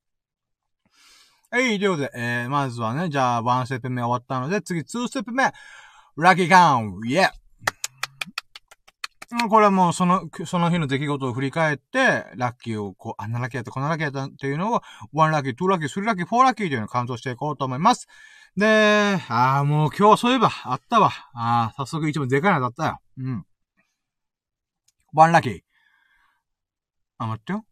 [1.52, 5.52] はい、ということで、えー、まずはね、じゃあ、1ステップ目終わったので、次、2ステップ目、
[6.16, 7.30] ラッキーカウンイェ
[9.50, 14.82] これはもうその、その日の出来事を振り返って、ラッキーをこう、あんなラッキーやった、こんなラッキーやったっていうのを、
[15.13, 18.08] 1ラッキー、2ラッキー、3ラッキー、4ラッキーというのをカウントしていこうと思います。
[18.58, 21.12] で、ああ、もう今日そういえば、あったわ。
[21.34, 23.00] ああ、早速一番でかいのだったよ。
[23.20, 23.46] うん。
[25.13, 25.62] ワンラッキー。
[27.20, 27.65] あ、待ってよ。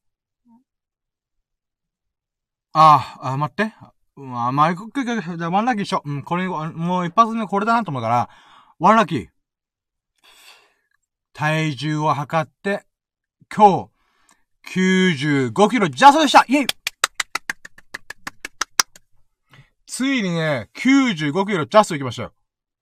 [2.73, 3.73] ああ、待って。
[4.17, 6.11] うん、あ、まあ、じゃあワンラッキーしよう。
[6.11, 8.29] うん、これ、もう一発目これだなと思うから、
[8.77, 9.36] ワンラッキー。
[11.37, 12.83] 体重を測って、
[13.55, 13.91] 今
[14.73, 16.67] 日、95キロジャストでしたイェイ
[19.85, 22.33] ついにね、95キロジャスト行きましたよ。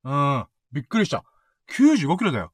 [0.06, 0.46] うん。
[0.72, 1.26] びっくりした。
[1.70, 2.54] 95キロだよ。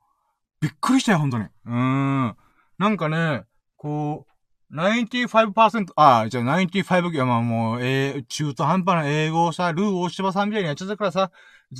[0.59, 1.43] びっくりしたよ、本当に。
[1.43, 2.35] うーん。
[2.79, 3.43] なんかね、
[3.77, 11.31] こう、95%、あ、じゃあ95キロ、まあもう、えー、中途半端な英語をさ、ルー大柴さんみたいにやっちゃったからさ、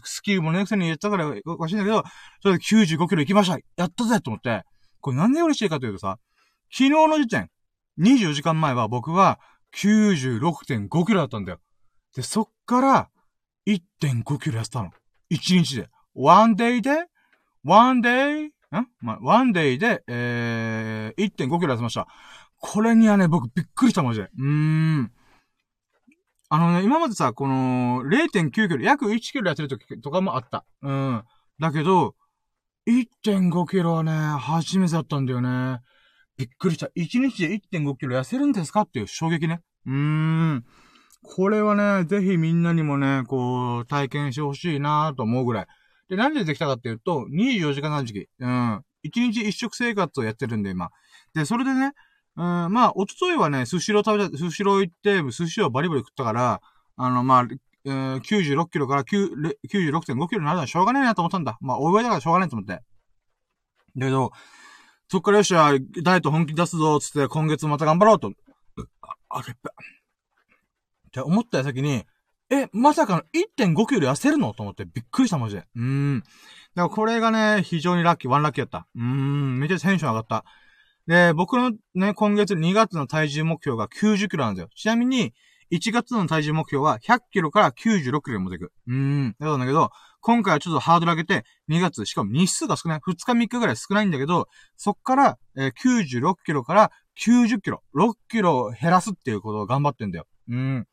[0.04, 2.04] スキルもね、くせにやったからおかしいんだけど、
[2.41, 4.63] それで95キロ行きましたやったぜと思って、
[4.99, 6.17] これなんで嬉しいかというとさ、
[6.71, 7.49] 昨日の時点、
[7.99, 9.39] 24時間前は僕は
[9.75, 11.60] 96.5キロだったんだよ。
[12.15, 13.10] で、そっから
[13.67, 14.91] 1.5キロ痩せたの。
[15.32, 15.89] 1日で。
[16.13, 17.06] one day で
[17.63, 18.88] one day ん？
[19.01, 22.08] まあ、ワンデイで、えー、1.5キロ痩せました。
[22.58, 24.30] これにはね、僕びっくりしたマジで。
[24.38, 24.45] うー
[25.01, 25.12] ん。
[26.53, 30.65] あのね、今までさ、この、0.9キロ、約1キロ痩せるときとかもあった。
[30.81, 31.23] うん。
[31.61, 32.13] だけど、
[32.89, 35.79] 1.5キロはね、初めてだったんだよね。
[36.35, 36.87] びっくりした。
[36.87, 39.61] 1日で1.5キロ痩せるんですかっていう衝撃ね。
[39.85, 40.65] うーん。
[41.23, 45.67] これはね、ぜひみんなにもね、こう、体験してほしいなと思うぐらい。
[46.09, 48.27] で、何でできたかっていうと、24時間断食。
[48.39, 48.83] うん。
[49.05, 50.89] 1日1食生活をやってるんで、今。
[51.33, 51.93] で、それでね、
[52.38, 56.62] うん、まあ、おとといはね、寿司ロ食べた、寿司ロ行って、寿司をバリバリ食ったから、
[56.96, 57.48] あの、まあ、
[57.84, 61.58] えー、96キロから96.5キロになるのはしょうがないなと思ったんだ。
[61.62, 62.74] まあ、お祝いだからしょうがないと思って。
[62.74, 62.82] だ
[64.06, 64.32] けど、
[65.10, 65.72] そっからよっしゃ、
[66.04, 68.32] ダイエット本気出すぞ、つって今月また頑張ろうと。
[69.02, 69.70] あ、あれっぺ。
[71.08, 72.06] って思った先に、
[72.50, 75.65] え、まさかの1.5キロ痩せるのと思ってびっくりしたマジで。
[75.76, 76.20] うーん。
[76.20, 76.32] だか
[76.76, 78.88] らこれがね、非常にラッキー、ワンラッキーやった。
[78.96, 80.46] うーん、めっちゃテンション上がった。
[81.07, 84.69] で、僕のね、今月2月の体重目標が90キロなんですよ。
[84.75, 85.33] ちなみに、
[85.71, 88.73] 1月の体重目標は100キロから96キロに持っていく。
[88.87, 89.35] うーん。
[89.39, 92.99] だんだけど、今回はちょっとハードル上げて、2月、しかも日数が少ない。
[92.99, 100.27] 2日3日ぐらい少ないんだけど、そっから、え、96キロから90キロ、6キロ減らすっていうことを頑張ってんだよ。
[100.49, 100.87] うん。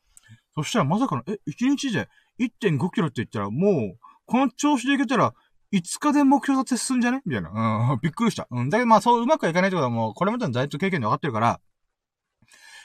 [0.55, 2.07] そしたらまさかの、え、1日で
[2.39, 5.33] 1.5キロって言ったら、もう、この調子でいけたら、
[5.71, 7.21] 5日で目標達成すんじゃね？
[7.25, 7.91] みたいな。
[7.91, 8.47] うん、 びっくりした。
[8.49, 8.69] うん。
[8.69, 11.59] だけどまあそううまくはいかないってことはもう、これまでのダイエット経験で分かってるから、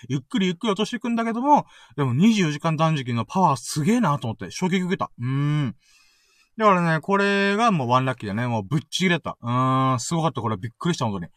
[0.09, 1.67] ゆっくりゆっくり落としていくんだけども、
[1.97, 5.11] でも24時間断食のパワーすげえなと思って衝撃受けた。
[5.19, 5.77] うーん。
[6.57, 8.47] だからね、これがもうワンラッキーだね。
[8.47, 9.39] もうぶっちぎれた。
[9.41, 10.41] うーん、すごかった。
[10.41, 11.33] これびっくりした、本当に。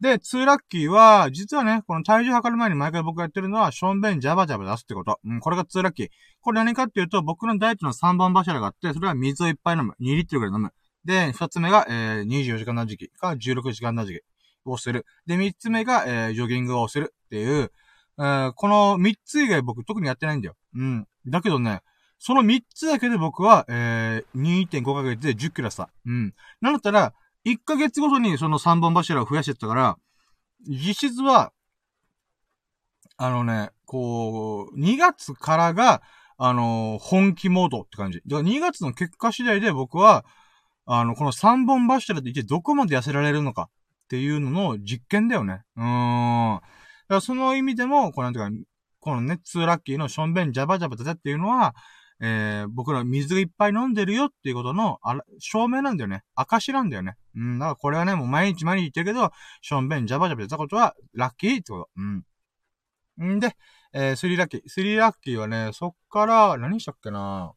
[0.00, 5.20] で、ツーラッキーは、実はね、この体重測る前に毎回僕がやってるのは、ションベンジャバジャバ出すってこと。
[5.24, 6.08] うん、これがツーラッキー。
[6.40, 9.94] これ何かっていうと、僕のダイエットの3本柱があって、それは水をいっぱい飲む。
[10.00, 10.72] 2リットルぐらい飲む。
[11.04, 14.24] で、2つ目が、えー、24時間断食か16時間断食
[14.64, 15.04] をする。
[15.26, 17.70] で、3つ目が、えー、ジョギングをするっていう、
[18.18, 20.54] えー、この3つ以外僕特にやってないんだよ。
[20.74, 21.06] うん。
[21.26, 21.82] だけどね、
[22.18, 25.88] その3つだけで僕は、えー、2.5ヶ月で10キロさ。
[26.06, 26.34] うん。
[26.60, 29.96] なんだったら、1ヶ月ごとにその3本柱を増やしてったから、
[30.68, 31.52] 実質は、
[33.16, 36.02] あのね、こう、2月からが、
[36.38, 38.22] あのー、本気モードって感じ。
[38.26, 40.24] だから2月の結果次第で僕は、
[40.86, 43.68] あの、この3本柱で一体どこまで痩せられるのか
[44.04, 45.62] っていうのの実験だよね。
[45.76, 46.56] うーん。
[46.56, 48.68] だからその意味でも、このなんていうか、
[49.00, 51.74] このね、ツーラッキーのションベンジャバジャバだぜっていうのは、
[52.22, 56.22] えー、僕ら水いっぱい飲んでるよっていうことの、あら、証明なんだよね。
[56.34, 57.16] 証なんだよね。
[57.34, 59.30] うん、だからこれはね、もう毎日毎日言ってるけど、
[59.62, 61.88] ションベンジャバジャバやったことは、ラッキーってこと。
[61.96, 63.36] うん。
[63.36, 63.56] んで、
[63.92, 64.62] えー、スリーラッキー。
[64.66, 67.52] スリーラッキーはね、そっから、何したっけな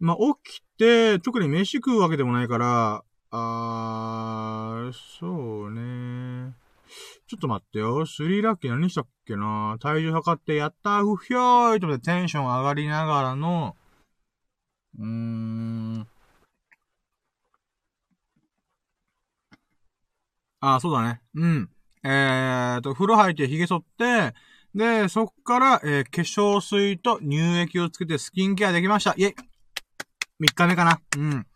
[0.00, 6.54] まあ、起きて、特に飯食うわけでもないから、あー、そうね。
[7.28, 8.06] ちょっと待ってよ。
[8.06, 13.76] スリーラッキー何したっけな体重測って、やったー、ふひょーいと思ってテンション上がりながらの、
[14.98, 16.08] うーん。
[20.60, 21.20] あ、そうだね。
[21.34, 21.70] うん。
[22.02, 24.34] えーと、風呂入って髭剃って、
[24.74, 29.14] で、そっから、えー、化粧水と乳液をつけてスキンケアできました。
[29.18, 29.34] イェイ
[30.40, 31.00] !3 日目かな。
[31.18, 31.46] うん。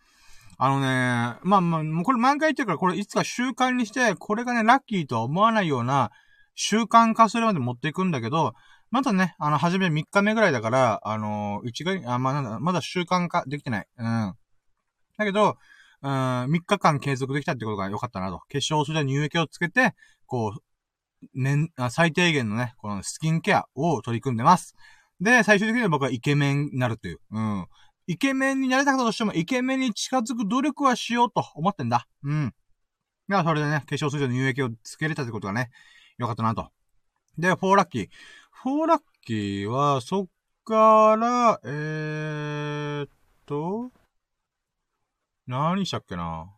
[0.57, 6.11] あのね、まあまあ、もうこれ毎回言ってるから、これいつか習慣にして、これがね、ラッキーとは思わないような
[6.55, 8.53] 習慣化するまで持っていくんだけど、
[8.91, 13.87] まだね、あの、はじめ3日目ぐらいだから、あのー、一概、あ、まあ、なんだ、まだ習慣化できてない。
[13.97, 14.35] うん。
[15.17, 15.57] だけど、
[16.03, 18.37] うん、3日間継続できたってことが良かったなと。
[18.37, 19.95] 化粧水で乳液をつけて、
[20.27, 20.61] こう、
[21.33, 24.75] 年、最低限のね、このスキンケアを取り組んでます。
[25.19, 27.19] で、最終的には僕はイケメンになるという。
[27.31, 27.67] うん。
[28.07, 32.07] イケメンになりたかったとしても、イケメンに近づく努力はしようと思ってんだ。
[32.23, 32.53] うん。
[33.29, 35.71] だからそれでね、化粧水の乳液をつけれたってことがね、
[36.17, 36.69] よかったなと。
[37.37, 38.09] で、フォーラッキー。
[38.51, 40.27] フォーラッキーは、そっ
[40.65, 43.09] から、えーっ
[43.45, 43.91] と、
[45.47, 46.49] 何したっけな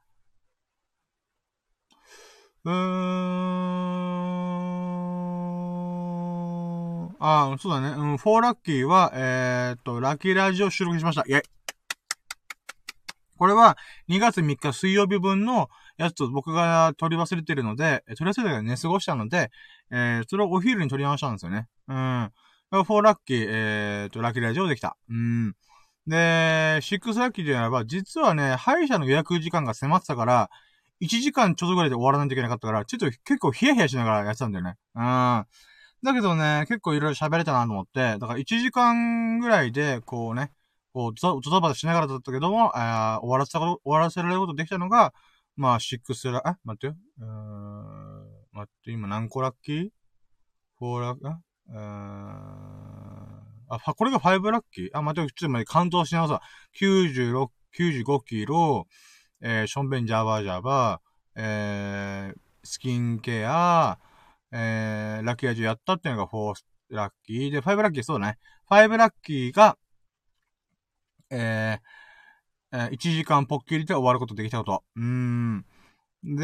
[2.66, 4.45] うーん。
[7.28, 7.90] ああ、そうだね。
[7.98, 11.24] うん、フォーラッキーは、えー、っと、ラッキーラジオ収録しました。
[11.26, 11.42] イェイ。
[13.36, 13.78] これは、
[14.10, 19.50] 2月3日水曜日分のやつを僕が取り忘れてるので、取り忘れて寝過ごしたので、
[19.90, 21.68] えー、それをお昼に取り直したんですよね。
[21.88, 22.32] うん。
[22.70, 24.96] フォーラッキー、えー、と、ラッキーラジオできた。
[25.10, 25.56] うん。
[26.06, 30.52] で、シックスラッキーであれば、実はね、歯医者の予約時間が迫ってたから、
[31.02, 34.76] 1時間ちょっとぐらいで終わらないといけなかったから、ちょっと結構ヒヤヒヤしながらやってたんだよね。
[34.94, 35.46] うん。
[36.06, 40.52] だけどね、結構いろいろ喋れたなと思って、だから1時間ぐらいで、こうね、
[40.94, 45.14] こう、ゾゾバしながらだったけども、あ終わらせたこと、終わらせられることできたのが、
[45.58, 46.96] まあ、シックスラ、あ、待ってよ。
[47.20, 49.90] うーん、待って、今何個ラッキー？
[50.80, 51.40] フォーラッキー、あ、
[51.70, 51.80] うーん、
[53.70, 54.90] あ、これが5ラッキー？
[54.94, 56.42] あ、待ってよ、ちょっと待って、関東し直さ。
[56.80, 58.88] 96、95キロ、
[59.42, 63.98] えー、ションベンジャバジャバー、えー、スキンケア、
[64.58, 66.54] えー、ラッキーアジやったっていうのが4
[66.90, 67.52] ラッキー。
[67.52, 68.38] で、5ラッキー、そうだね。
[68.70, 69.78] 5ラッキーが、
[71.30, 74.84] えー、えー、1時間ポッキリで終わることできたこと。
[74.96, 75.66] うーん。
[76.24, 76.42] で、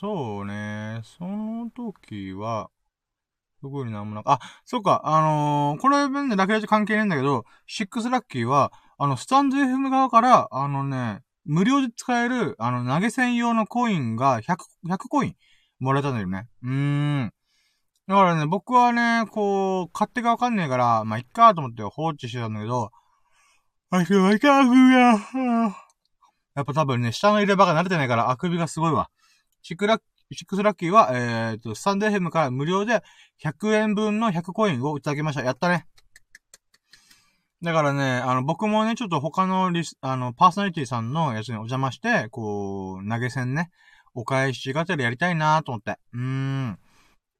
[0.00, 2.70] そうね、その時は、
[3.62, 14.56] 特になんもなく、あ、そうか、あのー、これね、ラッキーアジ関係ないんだけど、6ラッキーは、あの、スタンド FM 側から、あのね、無料で使える、あの、投げ銭用のコインが100、
[14.88, 15.36] 100コイン
[15.84, 16.48] もらえたんだよね。
[16.62, 16.70] うー
[17.26, 17.32] ん。
[18.06, 22.90] だからね、僕はね、こう、勝手がわかんねえから、まあ、いっかと思って放置してたんだけど、
[23.90, 25.18] あ、今日いかふや。
[26.54, 29.08] やっぱ多分ね、下の入れ歯が慣れてないからあくびがすごいわ。
[29.62, 30.00] シクラッ、
[30.32, 33.02] シックスラッキーは、えー、と、スタンド FM から無料で
[33.42, 35.42] 100円分の100コインをいただきました。
[35.42, 35.86] やったね。
[37.62, 43.70] だからね、あの、僕もね、ちょっと他のリス、あの、パーソナリティさんのやつにお邪魔して、こう、投げ銭ね、
[44.14, 45.98] お返しがてらやりたいなと思って。
[46.12, 46.78] うーん。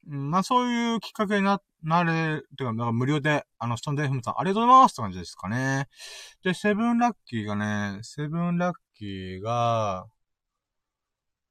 [0.06, 5.88] まあそういうきっかけにな、なれ、てか、なんか無料で、あの、スタンド FM さんありがとうございますって感じですかね。
[6.42, 10.06] で、セブンラッキーがね、セブンラッキーが、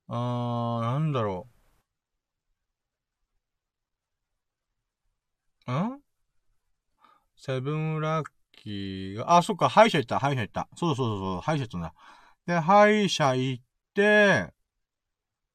[0.07, 1.47] あー、なんだろ
[5.67, 5.71] う。
[5.73, 6.01] ん？
[7.35, 10.69] セブンラッキーが、あ、そっか、歯医者行った、歯医者行った。
[10.75, 11.93] そうそうそうそう、歯医者行ったんだ。
[12.45, 13.63] で、歯医者行っ
[13.93, 14.53] て、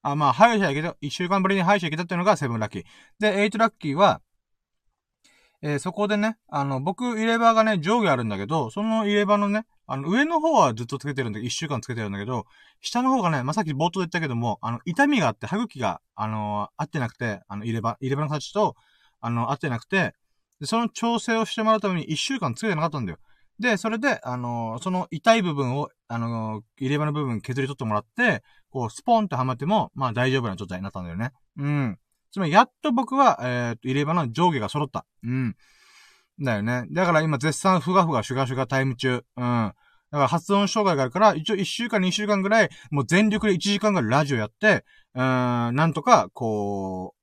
[0.02, 2.84] あ、まあ、歯医者行けた、一週間ぶりに歯医者行けたっていうのがセブンラッキー。
[3.18, 4.20] で、エイトラッキーは、
[5.60, 12.44] えー、そこでね、あの、僕、入れ歯がね、上下あるんだけど、その入れ歯のね、あの、上の方はずっとつけてるんだけど、一週間つけてるんだけど、
[12.80, 18.76] 下の方がね、まあ、さっき冒頭で言ったけども、あの、痛みがあって、歯茎が、あのー、合ってなくて、あの、入れ歯、入れ歯の形と、
[19.20, 20.14] あの、合ってなくて、
[20.60, 23.18] で、その調整をしてもらうために一週間つけてなかったんだよ。
[23.60, 31.32] で、それで、あのー、その痛い部分を、あのー、入れ歯の部分削り取ってもらって、こう、スポーンってはまっても、まあ大丈夫な状態になったんだよね。
[31.56, 31.98] うん。
[32.30, 35.06] つまり、やっと僕は、えー、入れ歯の上下が揃った。
[35.24, 35.56] うん。
[36.40, 36.86] だよね。
[36.90, 39.24] だから今絶賛ふがふがシュガシュガタイム中。
[39.36, 39.72] うん。
[40.10, 44.84] だから発音障害があるから、一応1週間2週間ぐらい、もう全力で1時間ぐらいラジオやって、
[45.14, 47.14] うん、なんとか、こ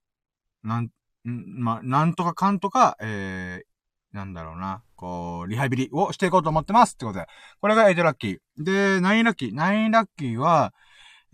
[0.64, 0.90] う、なん、ん
[1.24, 3.75] まあ、なんとかかんとか、えー、
[4.16, 4.82] なんだろうな。
[4.96, 7.28] こう、リハビリをしていこうと思ってますってことで。
[7.60, 8.64] これが8ラッキー。
[8.64, 9.54] で、9ラッキー。
[9.54, 10.74] 9ラッキーは、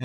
[0.00, 0.04] え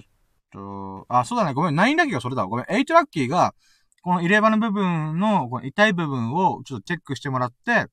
[0.00, 0.02] ー
[0.50, 1.52] と、あ、そうだね。
[1.52, 1.74] ごめん。
[1.74, 2.46] 9ラッキーがそれだ。
[2.46, 2.64] ごめん。
[2.64, 3.54] 8ラッキーが、
[4.02, 7.86] この入れ歯の部分の、この痛い部分をちょっとチェックしてもらって、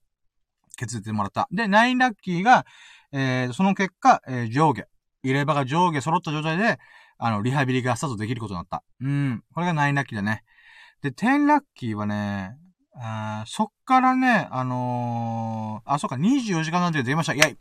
[0.78, 1.49] 削ってもらった。
[1.51, 2.66] で、9ラッキーが、
[3.11, 4.86] えー、その結果、えー、上下。
[5.24, 6.80] 入れ歯が上下揃った状態で、
[7.18, 8.84] あの、リハビリがスタートできることになった。
[9.01, 9.43] うん。
[9.53, 10.43] これが9ラッキーだね。
[11.04, 12.56] で、10ラッキーはね、
[12.95, 17.34] あそっからね、あのー、あ、そっか、24時間断食で出ました。
[17.34, 17.58] イェイ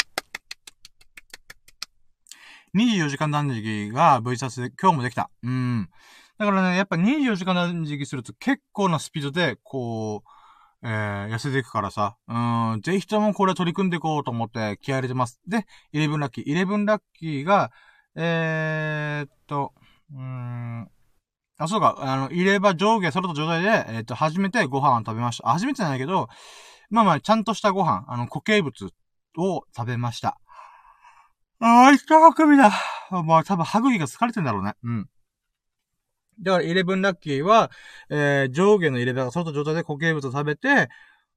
[2.77, 5.29] !24 時間断食が V サスで今日もできた。
[5.43, 5.89] うん。
[6.39, 12.33] だからね、やっぱ24時間断食すると結構なスピードで、こう、えー、痩せていくからさ、う
[12.77, 15.41] ん、ぜひともこれ取り組んでいこうと思って気合入れてます。
[15.49, 16.45] で、11ラッキー。
[16.47, 17.73] 11ラッキーが、
[18.15, 19.73] えー、っと、
[20.15, 20.89] うーん、
[21.63, 25.49] あ、そうか、あの、入れ歯上下揃った状態で、えー、っと、初めてご飯を食べました。
[25.49, 26.29] 初めてじゃないけど、
[26.91, 28.91] まあまあ、ちゃんとしたご飯、あの、固形物
[29.39, 30.41] を食べました。
[31.61, 32.73] あー、痛くみだ。
[33.11, 34.75] まあ、多分、歯茎が疲れてんだろうね。
[34.83, 35.09] うん。
[36.41, 37.71] だから、イレブンラッキーは、
[38.11, 40.89] えー、上下の入れ歯が揃った状態で固形物を食べて、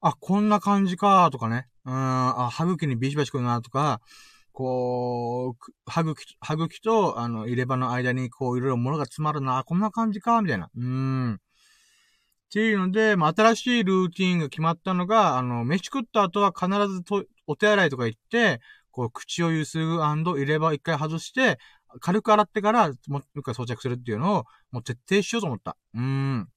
[0.01, 1.67] あ、こんな感じか、とかね。
[1.85, 4.01] うん、あ、歯茎にビシバシくるな、とか、
[4.55, 10.69] こう、歯茎、歯茎と、あの、入れ歯の間に、こう、いろいろ物が詰まるな、こんな感じか、みたいな。
[10.77, 11.33] うん。
[11.33, 11.37] っ
[12.53, 21.59] ていうので、まあ、新しいルーティンが決まったのが、あの、飯食った後は必ずと、お手洗いとか行って、こう、口をゆすぐ入れ歯を一回外して、
[21.99, 25.75] 軽く洗ってから、もう一回装着するっていうのを、もう徹底しようと思った。
[25.95, 26.47] うーん。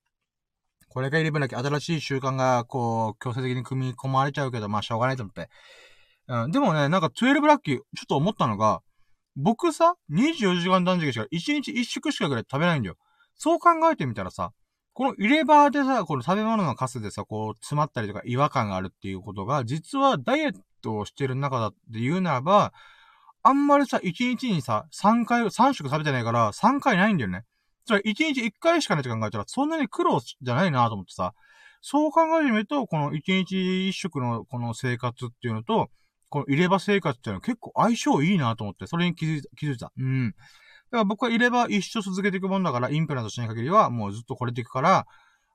[0.88, 5.50] これが入れ歯だけ新しい習慣が、こう、強制的に組み込まれちゃうけど、まあ、しょうがないと思って。
[6.28, 6.50] うん。
[6.50, 8.80] でもね、なんか12ラッキー、ちょっと思ったのが、
[9.36, 12.96] 僕さ、24時間断食しか、1日1食しかぐらい食べないんだよ。
[13.36, 14.52] そう考えてみたらさ、
[14.92, 22.72] この入れ歯でさ、この食べ物のカスでさ、こう、詰まったりとか違和感があるっていうことが、実はダイエットをしてる中だって言うならば、
[23.44, 27.44] あんまりさ、1日にさ、3回、3食食べてないから、3回ないんだよね。
[27.86, 31.32] つまり1日1回しかないって考えたら、そんなに苦労じゃないなと思ってさ、
[31.80, 35.88] そう考えてみると、この1日1食のこの生活っていうのと、
[36.28, 39.92] この入れ歯生活っていうのは結構相性いいなと思って、それに気づいた、気づいた。
[39.96, 40.30] うん。
[40.30, 45.06] だから僕は入れ歯一生続けていくもんだから、インプラントしない限りは、もうずっとこれていくから、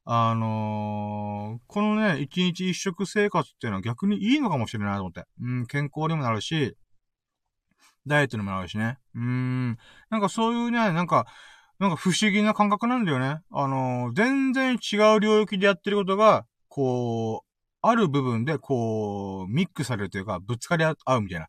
[0.06, 5.24] あのー、このね、一日一食生活っていうのは逆にいいのかもしれないと思って。
[5.42, 6.76] うん、健康にもなるし、
[8.06, 8.98] ダイエットにもなるしね。
[9.16, 9.78] うん。
[10.10, 11.26] なんかそういうね、なんか、
[11.80, 13.40] なんか不思議な感覚なんだよね。
[13.52, 17.53] あのー、全然違う領域でやってることが、こう、
[17.86, 21.48] ある部分で、こう、ミックされるというか、ぶつかり合うみたいな。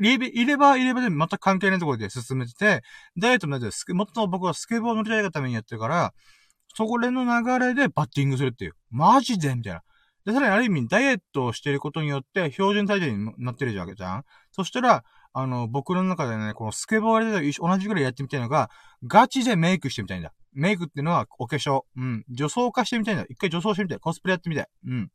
[0.00, 2.82] 入れ入れば入ればで全く関係ないところで進めてて、
[3.18, 6.14] ダイエットもやってもっと僕はスケボー乗りたいがためにやってるから、
[6.74, 8.72] そこでの流れでバッティングするっていう。
[8.90, 9.82] マジでみたいな。
[10.24, 15.04] で、さらにある意味、ダイエットをしていることによって、標準体重になってるわけじゃんそしたら、
[15.34, 18.70] あの、僕の中でね、このスケボーやりた同じぐらいやってみたいのが、
[19.06, 20.32] ガチでメイクしてみたいんだ。
[20.54, 21.82] メイクっていうのはお化粧。
[21.96, 22.24] うん。
[22.30, 23.24] 女装化してみたいんだ。
[23.28, 23.98] 一回女装してみたい。
[23.98, 24.66] コスプレやってみたい。
[24.86, 25.10] うん。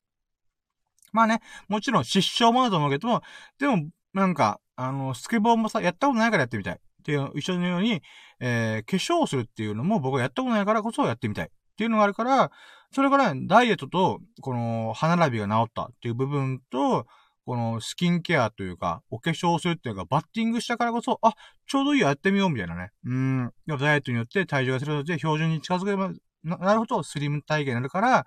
[1.12, 3.22] まあね、もちろん失笑もだと思うけども、
[3.60, 6.74] でも、なんか、あの、スケボーもさ、やったことないからやってみたい。
[6.74, 8.02] っていう、一緒のように、
[8.40, 11.46] えー、化粧をするっていうのも僕はやったことないからこそやってみたい。
[11.46, 12.52] っていうのがあるから、
[12.92, 17.08] それからダイエットと、この、歯並びが治ったっていう部分と、
[17.46, 21.34] このスキンケアというか、お化粧をするっていうか、バッティングしたからこそ、あ、
[21.68, 22.92] ちょうどいいやってみようみたいなね。
[23.06, 23.52] うん。
[23.68, 26.12] ダイエットによって体重がするので標準に近づけば
[26.44, 28.26] な、なるほど、スリム体型になるから、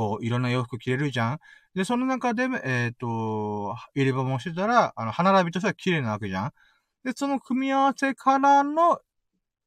[0.00, 1.38] こう、いろんな洋服着れるじゃん。
[1.74, 6.52] で、その中で、えっ、ー、と、入れ歯もしてたら、あの、歯並びとしては綺麗なわけじゃん。
[7.04, 8.98] で、その組み合わせからの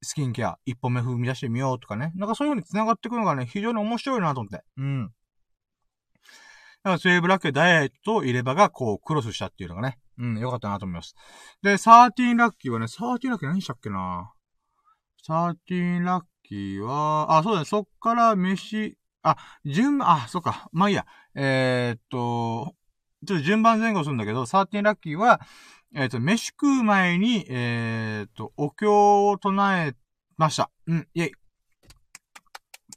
[0.01, 2.13] スキンケア、一歩目踏み出してみようとかね。
[2.15, 4.63] なんかそういう風に繋がっていくのがね、非常に面白いなと思って。
[4.75, 5.05] うん。
[5.05, 11.13] だからスウェーブラックダイエットと入れ歯がこうクロスしたっていうのがね、うん、よかったなと思います。
[11.61, 14.33] で、サーティーンラッキーはね、サーティーンラッキー何したっけな
[15.21, 21.05] サーティーンラッキーは、あ、そうだね、そっから飯、あ、順、あ、そっか、まあいいや。
[21.33, 22.75] えー、っと、
[23.25, 25.41] ちょっと順番前後するんだけど、サーティンラッキーは、
[25.95, 29.95] えっ、と、飯食う前に、えっ、と、お経を唱え
[30.37, 30.69] ました。
[30.87, 31.31] うん、イェイ。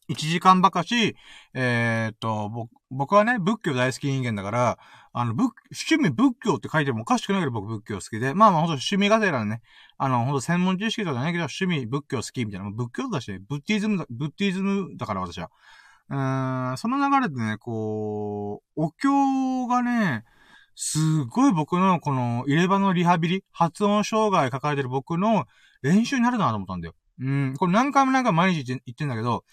[0.09, 1.16] 一時間ばかし、
[1.55, 4.79] えっ、と、僕はね、仏教大好き人間だから、
[5.12, 9.62] あの、仏、趣味仏教って書いてもおかしくないけど僕仏教好きで、まあまあほんと趣味がてらね、
[9.99, 15.51] あの、ほんと専門知識とかじゃないけど、趣味仏教好きみたいな、仏教だし、ブッティズム、ブッティズムだから私は。
[16.09, 20.24] うーん、その流れでね、こう、お経がね、
[20.74, 25.46] すっごい僕のこの入れ歯のリハビリ、発音障害抱えてる僕の
[25.82, 26.94] 練習になるなと思ったんだよ。
[27.18, 29.44] うん、これ何回も何回も毎日言ってんだけど、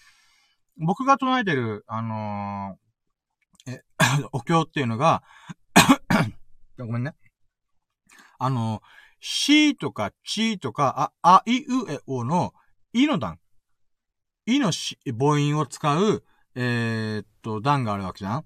[0.76, 3.82] 僕が唱えてる、あのー、え、
[4.32, 5.22] お経っていうのが
[6.78, 7.14] ごめんね。
[8.38, 8.82] あのー、
[9.20, 12.52] しとかちとか、あ、あいうえおの、
[12.92, 13.38] いの段。
[14.44, 16.22] いのし、母音を使う、
[16.56, 18.44] えー、っと、段があるわけじゃん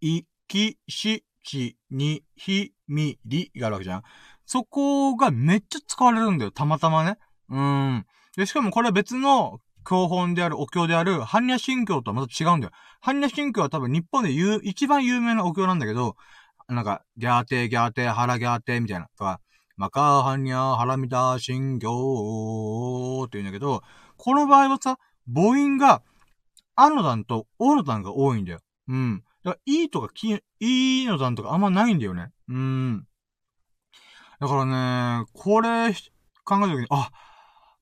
[0.00, 4.02] い、き、し、ち、に、ひ、み、りがあるわけじゃん。
[4.44, 6.50] そこがめっちゃ使われるんだよ。
[6.50, 7.18] たまたまね。
[7.48, 8.06] うん。
[8.36, 12.72] で、しかもこれは別の教本である、お経である、般若心経とはまた違うんだよ。
[13.02, 16.16] 般若心経は多分日本で言う、一番有名なお経なんだけど、
[16.68, 19.08] なんか、ギャーテーギャーテー、ハラギャーテーみたいな。
[19.16, 19.40] とか、
[19.76, 23.82] マカーハニャー、ハラミダー、心経って言うんだけど、
[24.16, 24.98] この場合はさ、
[25.32, 26.02] 母音が、
[26.76, 28.60] あの段とおの段が多いんだよ。
[28.88, 29.24] うん。
[29.44, 32.30] だから、いとかき、いの段とかあんまないんだよね。
[32.48, 33.06] うん。
[34.38, 34.66] だから
[35.20, 35.92] ね、これ、
[36.44, 37.10] 考えたときに、あ、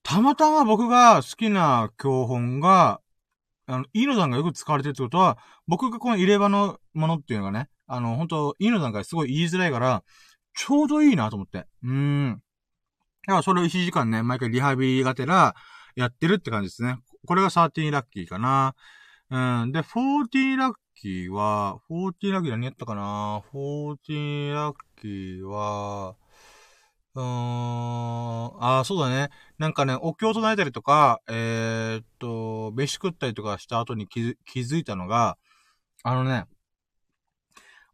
[0.02, 3.00] たまたま僕が好きな教本が、
[3.66, 10.04] あの、いいの段がよく使われてるってことは、僕がこの入れ歯のものっていうのがね、あの、本当いいの段がすごい言いづらいから、
[10.54, 11.66] ちょうどいいなと思って。
[11.82, 12.42] うーん。
[13.26, 15.54] だからそれを1時間ね、毎回リハビリがてら
[15.96, 16.98] やってるって感じですね。
[17.26, 18.74] これが13ラッキーかな。
[19.30, 19.72] うん。
[19.72, 26.16] で、14ラッキーは、14ラッキー何やったかな ?14 ラッキーは、
[27.14, 29.30] うーん、ああ、そうだね。
[29.58, 35.38] なんかね、お経を唱えたりとか、えー、っと、飯食ったりとかした後に気づ気づいたのが、
[36.02, 36.46] あのね、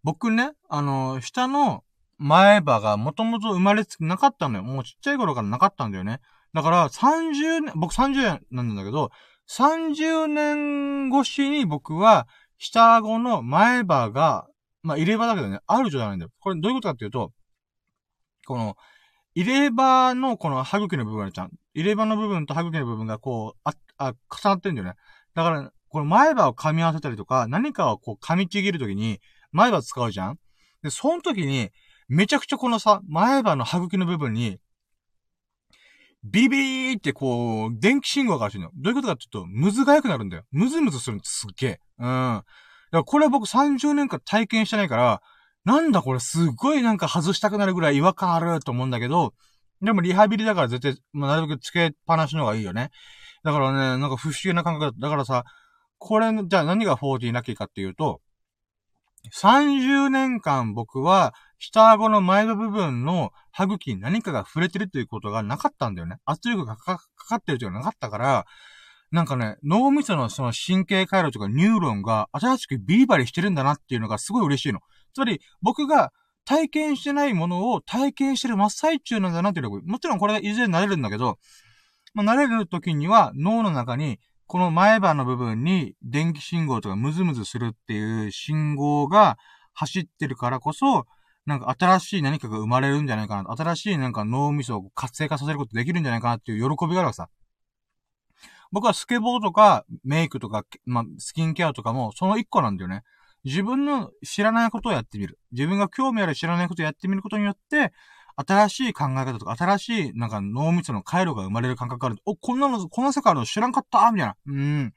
[0.03, 1.85] 僕ね、あの、下の
[2.18, 4.62] 前歯がもともと生まれつきなかったのよ。
[4.64, 6.20] もうちっちゃい頃からなかったんだよね。
[6.53, 9.11] だから、30年、僕30年なんだけど、
[9.48, 12.26] 30年越しに僕は、
[12.59, 14.46] 下顎の前歯が、
[14.82, 16.30] まあ、入れ歯だけどね、ある状態なんだよ。
[16.40, 17.32] これどういうことかっていうと、
[18.46, 18.76] この、
[19.34, 21.51] 入れ歯のこの歯茎の部分あるじゃん。
[21.74, 24.94] 入れ歯の部分と歯茎の部分がこう、あ、あ、重なってんだよね。
[25.34, 29.20] だから、この前歯を噛み合わせたりとか、何かをこう噛みちぎるときに、
[29.53, 30.38] 前歯使うじゃん
[30.82, 31.70] で、その時に、
[32.09, 34.59] めちゃくちゃこのさ、前歯の歯茎の部分に、
[36.25, 38.71] ビビーってこう、電気信号が走るの。
[38.77, 40.45] どういうことかって言うと、ムズが良くなるんだよ。
[40.51, 41.81] ムズムズするんですっげえ。
[41.99, 42.07] うん。
[42.07, 42.45] だか
[42.93, 45.23] らこれは僕30年間体験してないから、
[45.64, 49.35] なんだこれすっごいなんか外したくなるぐらい違和感あると思うんだけど、
[49.83, 52.91] でもリハビリだから絶対、まあ、なるべくつけっぱなしの方がいいよね。
[53.43, 55.09] だからね、なんか不思議な感覚だ。
[55.09, 55.45] だからさ、
[55.99, 58.21] これ、じゃあ何が40ラッキーかっていうと、
[59.35, 66.16] 30年間僕は、下顎の前の部分の歯茎に何かが触れてるということがなかったんだよね。
[66.24, 68.46] 圧力がかかってるというのがなかったから、
[69.12, 74.80] なんかね、脳みそのその神経回路とかニューロンが新しくビリバリしてるんだなっていうのがすごい嬉しいの。
[75.12, 76.12] つまり、僕が
[76.46, 81.38] 体験してないものを体験してる真っ最中なんだなっていうのが、もちろんこれがいずれ慣れるんだけど、
[82.14, 89.36] まあ、慣れる時には脳の中に、この前歯の部分に電気信号とかムズムズするっていう信号が
[89.74, 91.06] 走ってるからこそ、
[91.47, 93.51] なんか新しい何かが生まれるんじゃないかな。
[93.57, 97.28] 新しいなんか脳みそを活性化させることできるんじゃないかなっていう喜びがあるわさ。
[98.72, 103.03] 僕はスケボーとかメイクとか、まあ、スキンケアとかもその一個なんだよね。
[103.45, 105.38] 自分の知らないことをやってみる。
[105.53, 107.93] 自分が興味ある知らないことをやってみることによって、
[108.36, 112.16] 新しい考え方とか、新しい、なんか脳みその回路が生まれる感覚がある。
[112.24, 114.36] お、こんなの、こんな世界あるの知らんかったみたいな。
[114.47, 114.95] うん。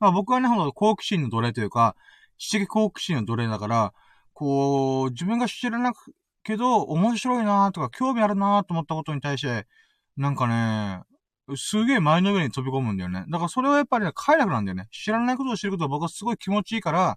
[0.00, 1.96] まあ僕はね、ほんと好奇心の奴隷というか、
[2.38, 3.92] 知的好奇心の奴隷だから、
[4.42, 6.12] こう、自分が知らなく、
[6.42, 9.68] けど、面白いなーとか、興味あるなーと思ったことに対して、
[10.16, 11.02] なんかね、
[11.56, 13.24] すげえ前の上に飛び込むんだよね。
[13.28, 14.88] だからそれはやっぱりね、快楽なんだよね。
[14.90, 17.16] 知らないことを知ることは僕はすごい気持ちいいから、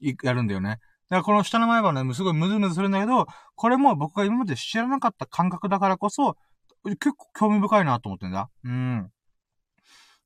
[0.00, 0.70] やるんだよね。
[0.70, 3.26] だからこの下の前歯ね、すごいムズムズするんだけど、
[3.56, 6.36] これも僕が今まで知らなかった感覚だからこそ、
[6.84, 8.48] 結構興味深いなと思ってんだ。
[8.62, 9.10] うん。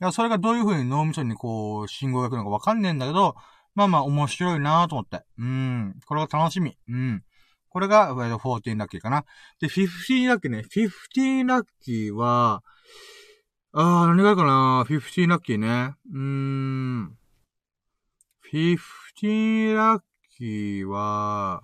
[0.03, 3.37] いや、それがどういう風に脳みそにこう、信号が行くのかわかんねえんだけど、
[3.75, 5.23] まあまあ面白いなと思って。
[5.39, 5.95] うん。
[6.07, 6.77] これが楽しみ。
[6.89, 7.23] うん。
[7.69, 9.25] これが、14ラッキーかな。
[9.61, 10.65] で、15ラッキーね。
[10.65, 12.63] 15ラッキーは、
[13.73, 15.95] あー、何があるかな ?15 ラッキーね。
[16.13, 17.17] うーん。
[18.53, 20.03] 15ラッ
[20.37, 21.63] キーは、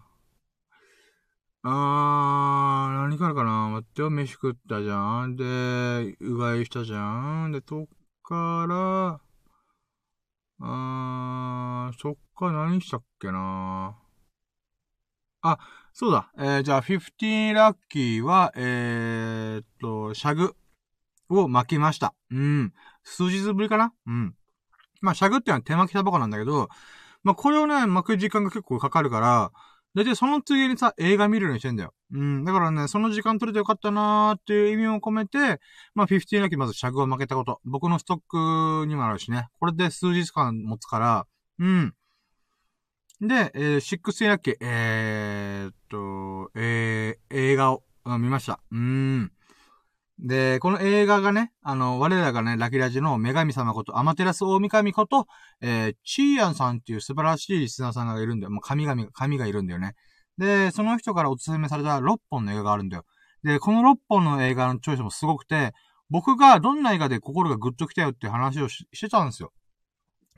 [1.64, 3.70] あー、何からかな？
[3.70, 5.34] 待ってよ、飯食ったじゃん。
[5.34, 7.50] で、うがいしたじゃん。
[7.50, 7.86] で、そっ
[8.22, 9.20] から、
[10.60, 13.96] うーん、そっか何したっけな
[15.42, 15.58] あ、
[15.92, 16.32] そうだ。
[16.38, 20.56] えー、じゃあ、15ラッキーは、えー、っと、シャグ
[21.28, 22.14] を巻きました。
[22.30, 22.72] うん。
[23.04, 23.92] 数日ぶりかな？
[24.06, 24.34] うん。
[25.00, 26.68] まあ、シャグってのは手巻きタバコなんだけど、
[27.22, 29.52] まあ、これをね、巻く時間が結構かかるから、
[29.96, 31.94] だいたいその次にさ、映画見るようにしてんだよ。
[32.12, 32.44] うん。
[32.44, 35.58] だからね、その時間取れてよかったなーっていう意味を込めて、
[35.94, 37.60] まあ、15だけまず尺を負けたこと。
[37.64, 39.48] 僕のストックにもあるしね。
[39.58, 41.26] これで数日間持つから、
[41.58, 41.94] うん。
[43.22, 48.60] で、えー、16ラッキー、えー、っと、えー、映画を、見ました。
[48.70, 49.32] うん。
[50.18, 55.26] で、この映画がね、あの、我らがね、ラキラジの女神様こと、アマテラス大神こと、
[55.60, 58.50] えー、チーアンさんっていう素晴らしいリスナーさんがいるんだよ。
[58.50, 59.94] もう神々、神がいるんだよね。
[60.38, 63.04] で、その人からお勧めされた6本の映画があるんだよ。
[63.42, 65.72] で、この6本の映画のチョイスもすごくて、
[66.08, 69.52] 僕がどんな映画で心がグッときたよっていう話をしてたんですよ。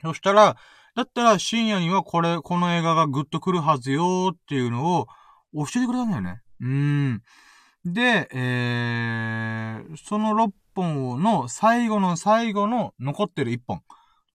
[0.01, 0.57] そしたら、
[0.95, 5.07] だったら深夜にはこれ、この映画がグッとくるはずよっていうのを
[5.53, 6.41] 教えてくれたんだよね。
[6.59, 7.23] うーん。
[7.85, 13.81] で、えー、その6本の最後の最後の残ってる1本っ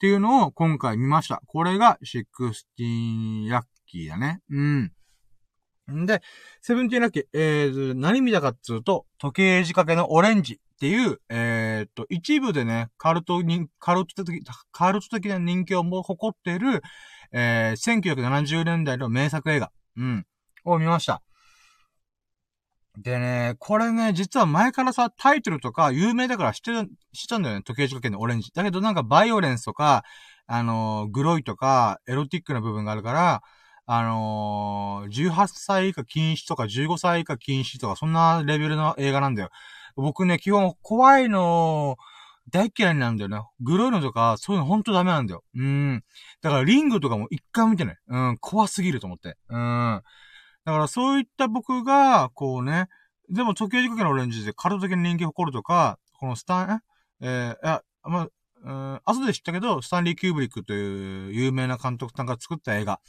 [0.01, 1.43] ていうのを今回見ました。
[1.47, 4.41] これが16ラッキーだね。
[4.51, 4.93] うん。
[5.93, 6.23] んで、
[6.61, 14.43] セブンティーンラッキー、えー、何見たかっつうと、時計仕掛けのオレンジっていう、えー、と、一部でね、カルトに、カルト的、
[14.73, 16.83] カルト的な人気をも誇っている、
[17.33, 20.27] えー、1970年代の名作映画、うん、
[20.65, 21.23] を見ました。
[22.97, 27.63] でね、これね、実は前からさ、タイトルとか有名だから知ってる、知ったんだよね。
[27.63, 28.53] 時計仕掛けのオレンジ。
[28.55, 30.05] だけどなんかバイオレンスとか、
[30.47, 33.43] あのー、グロいとか、エロティックな部分があるから、
[33.87, 39.51] あのー、18歳以下禁止とか15歳以下禁止とか、そんなレベルの映画なんだよ。
[39.97, 41.97] 僕ね、基本怖いの、
[42.51, 43.41] 大嫌いなんだよね。
[43.61, 45.43] グロいのとか、そういうのほんとダメなんだよ。
[45.55, 46.05] うん。
[46.43, 47.97] だからリングとかも一回見てない。
[48.09, 49.37] うん、怖すぎると思って。
[49.49, 50.03] うん。
[50.65, 52.89] だからそういった僕が、こうね、
[53.29, 56.81] でも時計仕掛けのオレンジで体的に人気誇るとか、このスタン、
[57.21, 58.29] えー、いや、まあ、
[58.65, 63.01] うん、後で知ったけど、スタンリー・キューブリックという有名な監督さんが作った映画。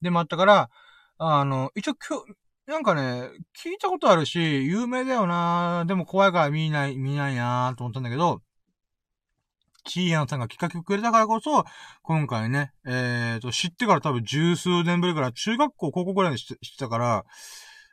[0.00, 0.70] でもあったから、
[1.18, 2.34] あの、一応今日、
[2.66, 3.30] なんかね、
[3.62, 8.40] 聞いたことあるし、有名だよなでも怖いから見ない、見ないなと思ったんだけど、
[9.84, 11.64] チーヤンさんが企画くれたからこそ、
[12.02, 17.24] 今回ね、えーと、知ってから多分十数年ぶりから、中学校、高校ぐらいに知ってたから、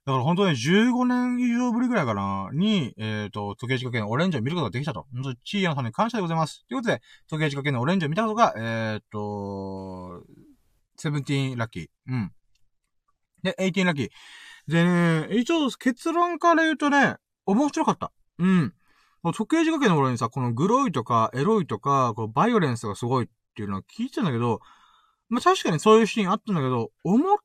[0.06, 5.06] だから本当に15年以上ぶりぐらいかな、に、えっ、ー、と、時計仕掛けのオレンジを見ることができたと。
[5.14, 6.66] 本当にチーヤンさんに感謝でございます。
[6.68, 10.24] ということで、時計仕掛けのオレンジを見たことが、えっ、ー、と、
[10.98, 11.88] セブンティーンラッキー。
[12.08, 12.32] うん。
[13.44, 14.10] で、エイティーンラッキー。
[14.68, 17.16] でね、一応結論から言うとね、
[17.46, 18.12] 面白かった。
[18.40, 18.74] うん。
[19.24, 24.62] 時計仕掛けの頃にさ、このグロいとか、エロいとか、こうバイオレンスがすごいっていうのは聞いてたんだけど、
[25.30, 27.38] まあ、確かにそういうシーンあったんだけど、思っ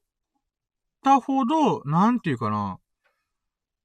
[1.03, 2.79] たほど、なんていうかな、